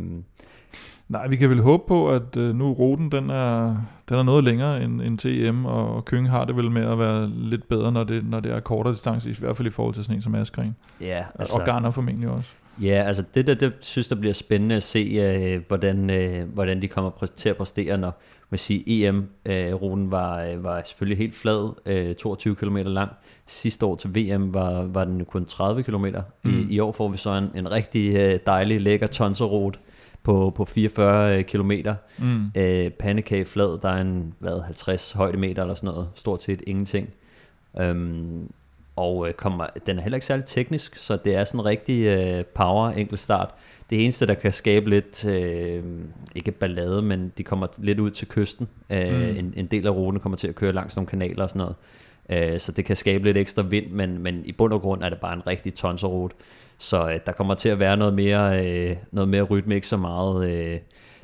[1.09, 3.76] Nej, vi kan vel håbe på, at øh, nu ruten den er,
[4.09, 7.30] den er noget længere end, end TM, og, Køng har det vel med at være
[7.36, 10.04] lidt bedre, når det, når det er kortere distance, i hvert fald i forhold til
[10.04, 10.76] sådan en som Askren.
[11.00, 12.52] Ja, altså, og Garner formentlig også.
[12.82, 16.82] Ja, altså det der, det synes der bliver spændende at se, øh, hvordan, øh, hvordan
[16.82, 21.34] de kommer til at præstere, når man siger, EM-ruten øh, var, øh, var selvfølgelig helt
[21.34, 23.11] flad, øh, 22 km lang.
[23.46, 26.07] Sidste år til VM var, var den kun 30 km.
[26.42, 26.50] Mm.
[26.61, 29.78] I, I år får vi så en, en rigtig øh, dejlig, lækker tonserrute
[30.26, 31.72] på, på 44 km.
[32.18, 32.50] Mm.
[32.56, 37.10] Øh, pandekage flad, der er en hvad, 50 højdemeter eller sådan noget, stort set ingenting.
[37.80, 38.50] Øhm,
[38.96, 42.04] og øh, kommer, den er heller ikke særlig teknisk, så det er sådan en rigtig
[42.04, 43.54] øh, power enkelt start.
[43.90, 45.84] Det eneste, der kan skabe lidt, øh,
[46.34, 48.68] ikke ballade, men de kommer lidt ud til kysten.
[48.90, 49.38] Øh, mm.
[49.38, 51.76] en, en del af ruten kommer til at køre langs nogle kanaler og sådan noget.
[52.54, 55.08] Øh, så det kan skabe lidt ekstra vind, men, men i bund og grund er
[55.08, 56.36] det bare en rigtig tonserrute.
[56.78, 59.96] Så øh, der kommer til at være noget mere, øh, noget mere rytme, ikke så
[59.96, 60.50] meget...
[60.50, 60.78] Øh,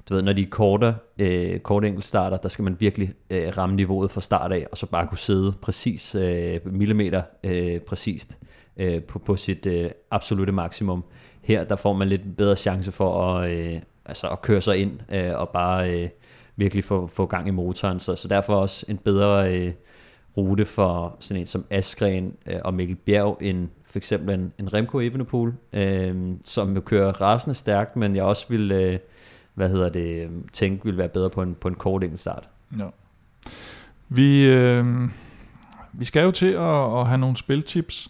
[0.09, 3.77] du ved, når de er korte, øh, korte enkeltstarter, der skal man virkelig øh, ramme
[3.77, 8.39] niveauet fra start af, og så bare kunne sidde præcis, øh, millimeter øh, præcist
[8.77, 11.05] øh, på, på sit øh, absolute maksimum.
[11.43, 15.01] Her, der får man lidt bedre chance for at, øh, altså at køre sig ind
[15.13, 16.09] øh, og bare øh,
[16.57, 18.01] virkelig få, få gang i motoren.
[18.01, 19.73] Så, så derfor også en bedre øh,
[20.37, 24.75] rute for sådan en som Askren øh, og Mikkel Bjerg end for eksempel en, en
[24.75, 28.99] Remco Evenepoel, øh, som jo kører rasende stærkt, men jeg også vil, øh,
[29.55, 32.49] hvad hedder det, tænke vil være bedre på en, på en kort start.
[32.79, 32.87] Ja.
[34.09, 34.85] Vi, øh,
[35.93, 38.09] vi skal jo til at, at have nogle spiltips,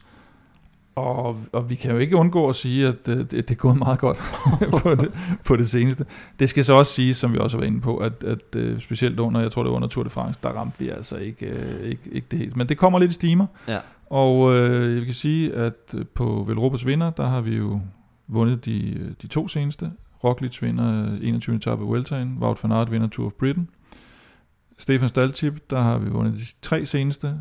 [0.95, 3.99] og, og vi kan jo ikke undgå at sige, at det, det er gået meget
[3.99, 4.19] godt
[4.83, 6.07] på, det, på det seneste.
[6.39, 9.21] Det skal så også sige, som vi også var inde på, at, at uh, specielt
[9.21, 11.89] under, jeg tror det var under Tour de France, der ramte vi altså ikke, uh,
[11.89, 12.57] ikke, ikke det helt.
[12.57, 13.47] Men det kommer lidt i stimer.
[13.69, 13.79] Ja.
[14.11, 17.81] Og uh, jeg kan sige, at på Velropas vinder, der har vi jo
[18.29, 19.91] vundet de, de to seneste.
[20.25, 21.57] Roglic vinder 21.
[21.57, 23.69] etape af Vueltaen, Wout van Aert vinder Tour of Britain.
[24.79, 27.35] Stefan Staltip, der har vi vundet de tre seneste.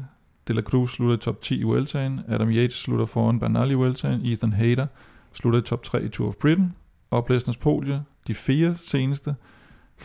[0.47, 2.19] De La Cruz slutter i top 10 i Vueltaen.
[2.27, 4.21] Adam Yates slutter foran Bernal i Vueltaen.
[4.25, 4.87] Ethan Hayter
[5.33, 6.73] slutter i top 3 i Tour of Britain.
[7.11, 9.35] Og Plæsners Podie, de fire seneste.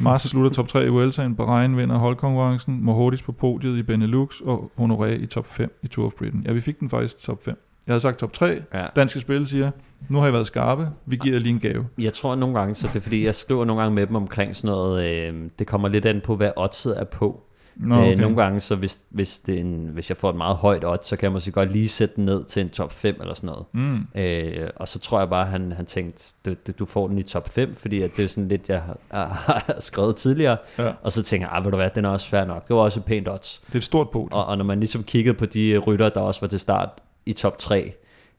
[0.01, 1.37] Mars slutter top 3 i Vueltaen.
[1.37, 2.84] Bahrain vinder holdkonkurrencen.
[2.84, 4.41] Mohortis på podiet i Benelux.
[4.41, 6.43] Og Honoré i top 5 i Tour of Britain.
[6.47, 7.62] Ja, vi fik den faktisk top 5.
[7.87, 8.62] Jeg havde sagt top 3.
[8.74, 8.87] Ja.
[8.97, 9.70] Danske Spil siger,
[10.09, 11.87] nu har I været skarpe, vi giver jer lige en gave.
[11.99, 14.57] Jeg tror nogle gange, så det er fordi, jeg skriver nogle gange med dem omkring
[14.57, 17.45] sådan noget, øh, det kommer lidt an på, hvad oddset er på.
[17.77, 18.05] Nå, Okay.
[18.05, 18.12] okay.
[18.12, 20.85] Øh, nogle gange, så hvis, hvis, det er en, hvis jeg får et meget højt
[20.85, 23.35] odds, så kan jeg måske godt lige sætte den ned til en top 5 eller
[23.35, 23.64] sådan noget.
[23.72, 24.07] Mm.
[24.14, 27.49] Øh, og så tror jeg bare, han, han tænkte, du, du, får den i top
[27.49, 28.99] 5, fordi at det er sådan lidt, jeg har,
[29.66, 30.57] har skrevet tidligere.
[30.79, 30.93] Ja.
[31.03, 32.68] Og så tænker jeg, ah, ved du hvad, den er også fair nok.
[32.68, 33.62] Det var også et pænt odds.
[33.66, 34.33] Det er et stort podium.
[34.33, 36.89] Og, og når man ligesom kiggede på de rytter, der også var til start
[37.27, 37.93] i top 3,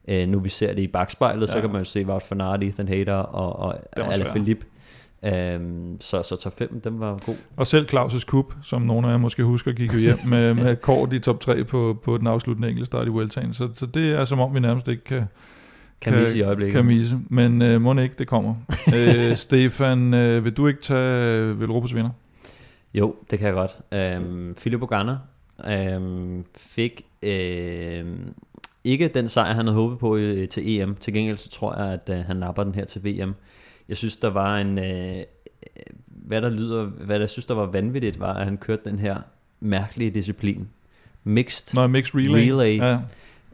[0.08, 1.52] øh, nu vi ser det i bagspejlet, ja.
[1.52, 4.04] så kan man jo se Wout van Aert, Ethan Hayter og, og svær.
[4.04, 4.66] Alaphilippe.
[5.24, 7.34] Øhm, så, så top 5, den var god.
[7.56, 10.76] Og selv Claus' Cup, som nogle af jer måske husker, gik jo hjem med, med
[10.76, 13.52] kort i top 3 på, på den afsluttende enkeltstart i Vueltaen.
[13.52, 15.24] Så, så det er som om, vi nærmest ikke kan,
[16.00, 16.74] Kan vi i øjeblikket.
[16.74, 17.18] kan misse.
[17.28, 18.54] Men øh, må ikke, det kommer.
[18.96, 22.10] øh, Stefan, øh, vil du ikke tage øh, Velropas vinder?
[22.94, 23.78] Jo, det kan jeg godt.
[23.92, 25.16] Øhm, Filippo Ganna
[25.66, 28.34] øhm, fik øhm,
[28.84, 30.94] ikke den sejr, han havde håbet på øh, til EM.
[30.94, 33.34] Til gengæld så tror jeg, at øh, han napper den her til VM.
[33.88, 34.78] Jeg synes, der var en...
[34.78, 35.22] Øh,
[36.08, 39.16] hvad der lyder, hvad jeg synes, der var vanvittigt, var, at han kørte den her
[39.60, 40.68] mærkelige disciplin.
[41.24, 42.50] Mixed Nå, mixed relay.
[42.50, 42.78] Relay.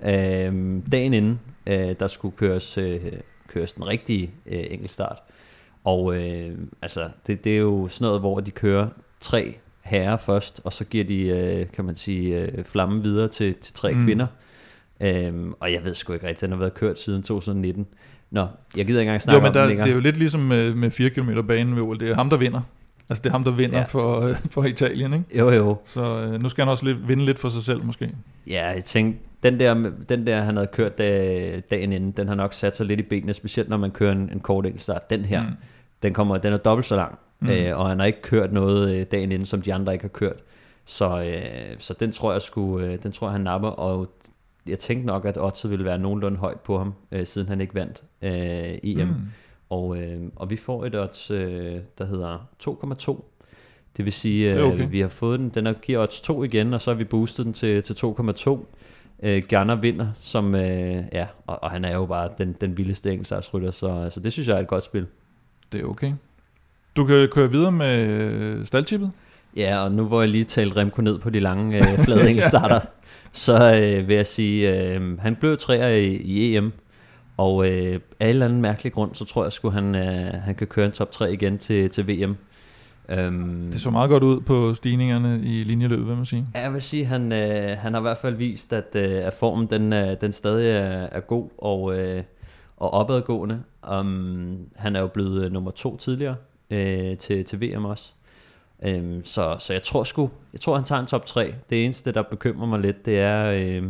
[0.03, 0.47] Ja.
[0.47, 3.01] Øhm, dagen inden, øh, der skulle køres, øh,
[3.49, 5.22] køres den rigtige øh, enkeltstart.
[5.85, 8.89] Og øh, altså, det, det er jo sådan noget, hvor de kører
[9.20, 13.55] tre herrer først, og så giver de, øh, kan man sige, øh, flammen videre til,
[13.55, 14.05] til tre mm.
[14.05, 14.26] kvinder.
[15.01, 17.87] Øhm, og jeg ved sgu ikke rigtigt, den har været kørt siden 2019.
[18.35, 19.89] Nå, jeg gider ikke engang Jo, snakke men om der, den det længere.
[19.89, 22.01] er jo lidt ligesom med, med 4 km banen ved OL.
[22.01, 22.61] Det er ham, der vinder.
[23.09, 23.85] Altså, det er ham, der vinder ja.
[23.85, 25.39] For, øh, for Italien, ikke?
[25.39, 25.76] Jo, jo.
[25.85, 28.11] Så øh, nu skal han også lidt, vinde lidt for sig selv, måske.
[28.51, 32.35] Ja, jeg tænkte, den der, den der han havde kørt dag, dagen inden, den har
[32.35, 35.11] nok sat sig lidt i benene, specielt når man kører en, en kort enkeltstart.
[35.11, 35.49] Den her, Mm.
[36.03, 37.49] den, kommer, den er dobbelt så lang, Mm.
[37.51, 40.09] øh, og han har ikke kørt noget øh, dagen inden, som de andre ikke har
[40.09, 40.37] kørt.
[40.85, 41.43] Så, øh,
[41.78, 44.11] så den tror jeg skulle, øh, den tror jeg han napper, og
[44.66, 47.74] jeg tænkte nok, at oddset ville være nogenlunde højt på ham, øh, siden han ikke
[47.74, 49.09] vandt øh, EM.
[49.09, 49.14] Mm.
[49.70, 53.25] Og, øh, og vi får et odds, øh, der hedder 2,2.
[53.97, 54.87] Det vil sige, er øh, okay.
[54.91, 57.47] vi har fået den, den er, giver odds 2 igen, og så har vi boostet
[57.47, 58.66] den til, til 2,2.
[59.22, 63.11] Øh, Garner vinder, som, øh, ja, og, og han er jo bare den, den vildeste
[63.11, 65.07] enkeltstartsrytter, så altså, det synes jeg er et godt spil.
[65.72, 66.12] Det er okay.
[66.97, 69.11] Du kan køre videre med øh, staldtippet.
[69.57, 72.81] Ja, og nu hvor jeg lige talte Remco ned på de lange øh, flade enkeltstarter,
[73.33, 76.72] så øh, vil jeg sige, øh, han blev træer i, i EM,
[77.37, 80.55] og øh, af en eller anden mærkelig grund, så tror jeg sgu han, øh, han
[80.55, 82.37] kan køre en top 3 igen til, til VM.
[83.09, 86.47] Øhm, Det så meget godt ud på stigningerne i linjeløbet, vil man sige.
[86.55, 89.32] Ja, Jeg vil sige, han, øh, han har i hvert fald vist, at, øh, at
[89.32, 92.22] formen den, øh, den stadig er, er god og, øh,
[92.76, 93.62] og opadgående.
[94.01, 96.37] Um, han er jo blevet øh, nummer to tidligere
[96.70, 98.12] øh, til, til VM også.
[98.87, 101.55] Um, så, så jeg tror sgu, jeg tror han tager en top 3.
[101.70, 103.82] Det eneste, der bekymrer mig lidt, det er øh,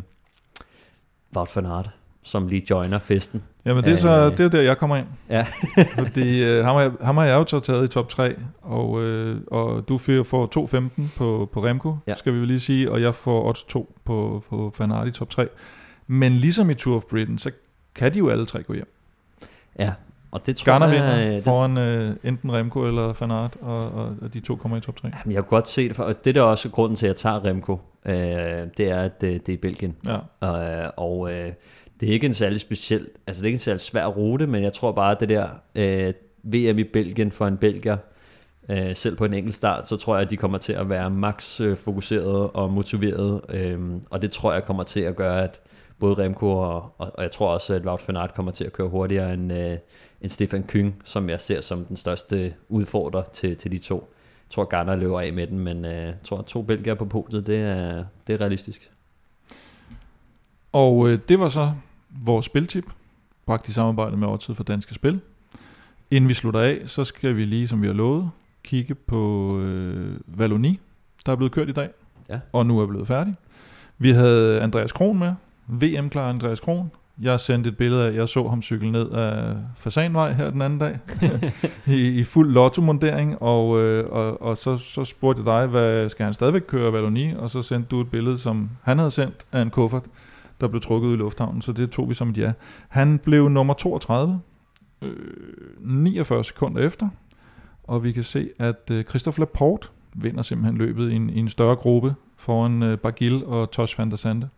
[1.37, 1.91] Wout van Aert,
[2.25, 3.43] som lige joiner festen.
[3.65, 4.39] Jamen det er, så, Øh.
[4.39, 5.07] det er der, jeg kommer ind.
[5.31, 5.47] Ja.
[5.99, 9.03] Fordi øh, ham, har jeg, ham har jeg jo så taget i top 3, og,
[9.03, 10.47] øh, og du får- får
[10.99, 12.15] 2.15 på, på Remco, ja.
[12.15, 15.31] Skal vi lige sige, og jeg får odds 2 på, på Van Aert i top
[15.31, 15.49] 3.
[16.07, 17.51] Men ligesom i Tour of Britain, så
[17.95, 18.89] kan de jo alle tre gå hjem.
[19.79, 19.93] Ja,
[20.31, 20.97] og det tror Garner jeg...
[20.97, 24.55] øh, vinder det, foran øh, enten Remco eller Van Aert, og, og, og de to
[24.57, 25.11] kommer i top 3.
[25.25, 27.17] Jamen, jeg kunne godt se det, for, og det er også grunden til, at jeg
[27.17, 27.81] tager Remco.
[28.07, 28.15] Øh,
[28.77, 29.97] det er, at det, det er i Belgien.
[30.43, 30.85] Ja.
[30.85, 31.53] Øh, og øh,
[32.01, 34.63] det er ikke en særlig speciel, altså det er ikke en særlig svær rute, men
[34.63, 37.97] jeg tror bare, at det der øh, VM i Belgien for en belgier,
[38.71, 41.11] øh, selv på en enkelt start, så tror jeg, at de kommer til at være
[41.11, 43.81] max øh, fokuseret og motiveret, øh,
[44.11, 45.61] og det tror jeg kommer til at gøre, at
[45.99, 48.73] både Remco og, og, og jeg tror også, at Wout van Aert kommer til at
[48.73, 49.77] køre hurtigere end, øh,
[50.21, 53.95] end Stefan Kyng, som jeg ser som den største udfordrer til, til de to.
[54.45, 57.05] Jeg tror, Garner løber af med den, men øh, jeg tror, at to belgier på
[57.05, 58.91] podiet, det er, det er realistisk.
[60.75, 61.73] Og øh, det var så
[62.25, 62.85] vores spiltip,
[63.47, 65.21] bragt i samarbejde med Odset for Danske Spil.
[66.11, 68.31] Inden vi slutter af, så skal vi lige, som vi har lovet,
[68.65, 70.81] kigge på øh, Valoni,
[71.27, 71.89] der er blevet kørt i dag,
[72.29, 72.39] Ja.
[72.53, 73.35] og nu er blevet færdig.
[73.99, 75.33] Vi havde Andreas Kron med,
[75.69, 76.91] VM-klar Andreas Kron.
[77.21, 80.79] Jeg sendte et billede af, jeg så ham cykle ned af Fasanvej her den anden
[80.79, 80.99] dag,
[81.97, 86.25] i, i fuld lotto-mundering, og, øh, og, og så, så spurgte jeg dig, hvad skal
[86.25, 89.63] han stadigvæk køre Valoni, og så sendte du et billede, som han havde sendt af
[89.63, 90.03] en kuffert,
[90.61, 92.53] der blev trukket ud i lufthavnen, så det tog vi som et ja.
[92.89, 94.41] Han blev nummer 32,
[95.03, 95.17] øh,
[95.81, 97.09] 49 sekunder efter,
[97.83, 101.49] og vi kan se, at øh, Christophe Laporte vinder simpelthen løbet i en, i en
[101.49, 104.49] større gruppe foran øh, Bagil og Tosh van der Sande.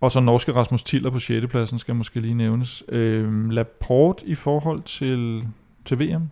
[0.00, 1.46] Og så norske Rasmus Tiller på 6.
[1.46, 2.84] pladsen skal måske lige nævnes.
[2.88, 5.46] Øh, Laporte i forhold til,
[5.84, 6.30] til VM,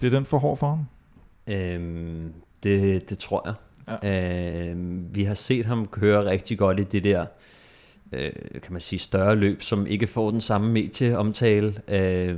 [0.00, 0.86] det er den for hård for ham.
[1.46, 3.54] Øhm, det, det tror jeg.
[4.02, 4.70] Ja.
[4.70, 7.24] Øhm, vi har set ham køre rigtig godt i det der
[8.12, 8.32] øh,
[8.62, 11.74] kan man sige, større løb, som ikke får den samme medieomtale.
[11.88, 12.36] Øh,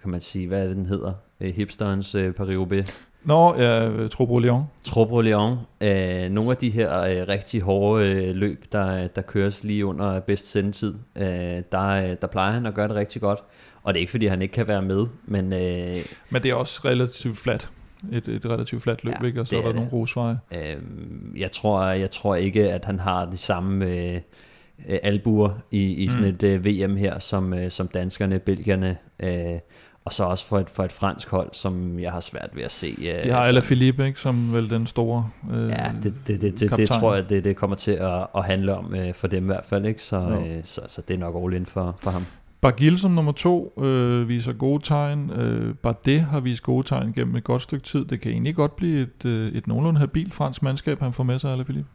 [0.00, 1.12] kan man sige, hvad er det, den hedder?
[1.40, 2.92] Øh, hipsterens øh, Paris-Roubaix.
[3.24, 4.62] Nå, ja, Trobo Lyon.
[4.84, 5.58] Trobo Lyon.
[5.80, 10.20] Øh, nogle af de her øh, rigtig hårde øh, løb, der, der køres lige under
[10.20, 11.26] bedst sendetid, øh,
[11.72, 13.38] der, øh, der plejer han at gøre det rigtig godt.
[13.82, 15.52] Og det er ikke, fordi han ikke kan være med, men...
[15.52, 15.96] Øh,
[16.30, 17.70] Men det er også relativt fladt.
[18.12, 19.40] Et, et relativt fladt løb, Ja, ikke?
[19.40, 20.38] Og så det er der er nogle grusveje.
[20.54, 20.76] øh,
[21.40, 24.20] jeg, tror, jeg tror ikke, at han har de samme øh,
[25.02, 29.58] albuer i, i sådan et øh, VM her, som, øh, som danskerne, belgierne, øh,
[30.04, 32.70] og så også for et, for et fransk hold, som jeg har svært ved at
[32.72, 32.96] se.
[32.98, 34.20] Øh, De har som- Philippe, ikke?
[34.20, 37.56] Som vel den store øh, Ja, det, det, det, det, det tror jeg, det, det
[37.56, 39.86] kommer til at, at handle om øh, for dem i hvert fald.
[39.86, 40.02] Ikke?
[40.02, 40.40] Så, Jo.
[40.46, 42.24] øh, så, så det er nok all in for, for ham.
[42.60, 45.30] Bargiel som nummer to øh, viser gode tegn.
[45.30, 48.04] Øh, Bardet har vist gode tegn gennem et godt stykke tid.
[48.04, 51.38] Det kan egentlig godt blive et, øh, et nogenlunde habilt fransk mandskab, han får med
[51.38, 51.90] sig, Alain Philippe.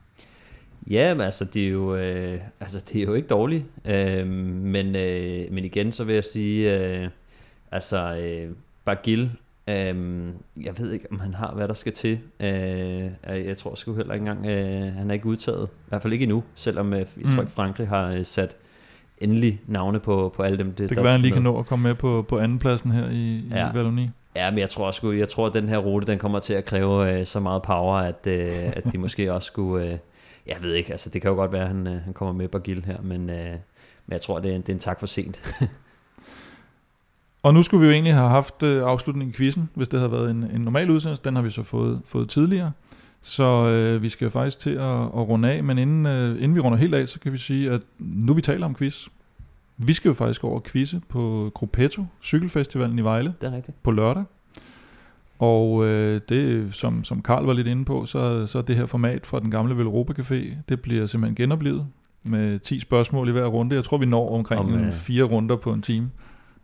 [0.90, 3.66] Ja, men altså, det er jo, øh, altså, det er jo ikke dårligt.
[3.86, 7.10] Øh, men, øh, men igen, så vil jeg sige, øh,
[7.72, 8.56] altså, øh,
[8.86, 9.32] Bargiel,
[9.68, 9.76] øh,
[10.66, 12.20] jeg ved ikke, om han har, hvad der skal til.
[12.40, 15.68] Øh, jeg tror sgu heller ikke engang, øh, han er ikke udtaget.
[15.72, 17.40] I hvert fald ikke endnu, selvom øh, jeg tror Mm.
[17.40, 18.58] ikke, Frankrig har øh, sat
[19.22, 20.72] endelig navne på, på alle dem.
[20.74, 23.10] Det der kan være, han lige kan nå at komme med på, på andenpladsen her
[23.10, 23.58] i, ja.
[23.60, 23.72] Ja.
[23.72, 24.12] i Wallonie.
[24.36, 26.66] Ja, men jeg tror sgu, jeg tror, at den her rute, den kommer til at
[26.66, 29.98] kræve øh, så meget power, at, øh, at de måske også skulle, øh,
[30.48, 32.48] jeg ved ikke, altså det kan jo godt være, at han, øh, han kommer med
[32.48, 33.36] Bargiel her, men, øh,
[34.06, 35.42] men jeg tror, det er, en- det er en tak for sent.
[37.44, 40.12] Og nu skulle vi jo egentlig have haft øh, afslutningen i quizzen, hvis det havde
[40.12, 41.24] været en, en normal udsendelse.
[41.24, 42.72] Den har vi så fået, fået tidligere.
[43.22, 46.60] Så øh, vi skal faktisk til at, at runde af, men inden, øh, inden vi
[46.60, 49.08] runder helt af, så kan vi sige, at nu vi taler om quiz.
[49.78, 53.84] Vi skal jo faktisk over at quizze på Gruppetto, cykelfestivalen i Vejle, det er rigtigt.
[53.84, 54.24] på lørdag.
[55.40, 59.26] Og øh, det, som, som Karl var lidt inde på, så, så det her format
[59.26, 61.88] fra den gamle Velropa Café, det bliver simpelthen genoplevet
[62.24, 63.76] med 10 spørgsmål i hver runde.
[63.76, 66.10] Jeg tror, vi når omkring Om, om, øh, fire runder på en time.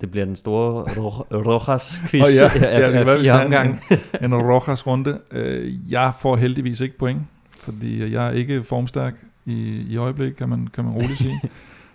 [0.01, 2.27] Det bliver den store Ro- Rojas-quiz oh,
[2.61, 2.67] ja.
[2.67, 3.79] ja, Ja, det fire omgange.
[4.21, 5.19] en Rojas runde.
[5.31, 7.21] Øh, Jeg får heldigvis ikke point,
[7.59, 9.13] fordi jeg er ikke formstærk
[9.45, 11.39] i, i øjeblik, kan man, kan man roligt sige.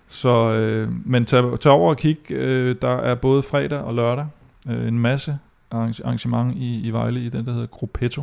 [0.09, 2.19] Så, øh, men tag, tag over og kig.
[2.33, 4.27] Øh, der er både fredag og lørdag
[4.70, 5.39] øh, en masse
[5.70, 8.23] arrange- arrangement i, i Vejle i den, der hedder Gruppetto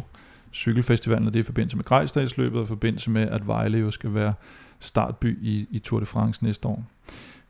[0.54, 3.92] Cykelfestivalen, og det er i forbindelse med Grejsdagsløbet, og i forbindelse med, at Vejle jo
[3.92, 4.34] skal være
[4.80, 6.84] startby i, i Tour de France næste år.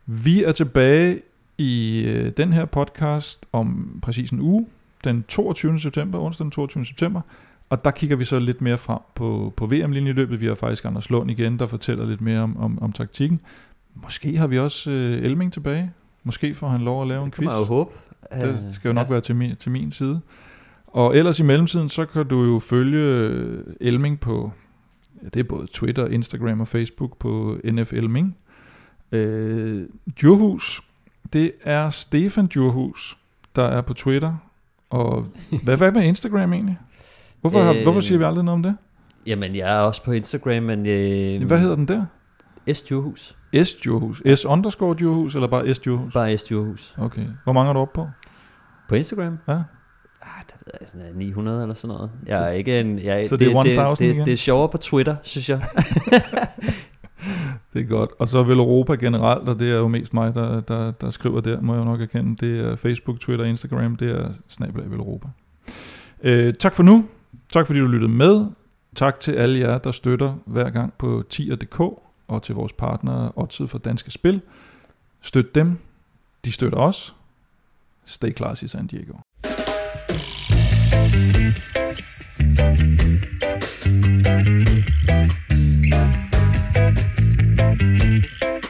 [0.05, 1.19] Vi er tilbage
[1.59, 4.67] i øh, den her podcast om præcis en uge,
[5.03, 5.79] den 22.
[5.79, 6.85] september, onsdag den 22.
[6.85, 7.21] september,
[7.69, 10.41] og der kigger vi så lidt mere frem på, på VM-linjeløbet.
[10.41, 13.41] Vi har faktisk Anders Lund igen, der fortæller lidt mere om, om, om taktikken.
[13.95, 15.91] Måske har vi også øh, Elming tilbage.
[16.23, 17.51] Måske får han lov at lave en Det kan quiz.
[17.51, 17.91] man jo håbe.
[18.41, 19.11] Det skal jo nok ja.
[19.11, 20.21] være til min, til min side.
[20.87, 24.51] Og ellers i mellemtiden, så kan du jo følge øh, Elming på,
[25.23, 28.37] ja, det er både Twitter, Instagram og Facebook på NF Elming.
[29.11, 29.85] Øh,
[30.21, 30.81] Djurhus,
[31.33, 33.17] det er Stefan Djurhus,
[33.55, 34.33] der er på Twitter.
[34.89, 35.25] Og
[35.63, 36.77] hvad, hvad med Instagram egentlig?
[37.41, 38.75] Hvorfor, har, Øh, hvorfor siger vi aldrig noget om det?
[39.25, 40.79] Jamen, jeg er også på Instagram, men...
[40.79, 42.05] Øh, Hvad hedder den der?
[42.73, 42.81] S.
[42.81, 43.37] Djurhus.
[43.63, 44.21] S Djurhus.
[44.35, 46.13] S underscore Djurhus, eller bare S Djurhus?
[46.13, 46.43] Bare S.
[46.43, 46.95] Djurhus.
[46.97, 47.25] Okay.
[47.43, 48.07] Hvor mange er du oppe på?
[48.89, 49.37] På Instagram?
[49.47, 49.53] Ja.
[49.53, 49.59] Ah,
[50.47, 52.11] det ved jeg, sådan 900 eller sådan noget.
[52.27, 52.99] Jeg er ikke en...
[52.99, 54.25] Jeg, Så det er 1000 det, det, igen?
[54.25, 55.61] det er sjovere på Twitter, synes jeg.
[57.73, 58.09] Det er godt.
[58.19, 61.41] Og så vil Europa generelt, og det er jo mest mig, der, der, der skriver
[61.41, 62.45] der, må jeg jo nok erkende.
[62.45, 65.27] Det er Facebook, Twitter, Instagram, det er snabelag Europa.
[66.23, 67.05] Øh, tak for nu.
[67.53, 68.45] Tak fordi du lyttede med.
[68.95, 71.79] Tak til alle jer, der støtter hver gang på tier.dk
[72.27, 74.41] og til vores partnere Odset for Danske Spil.
[75.21, 75.77] Støt dem.
[76.45, 77.15] De støtter os.
[78.05, 79.13] Stay classy San Diego.
[88.27, 88.69] Salut.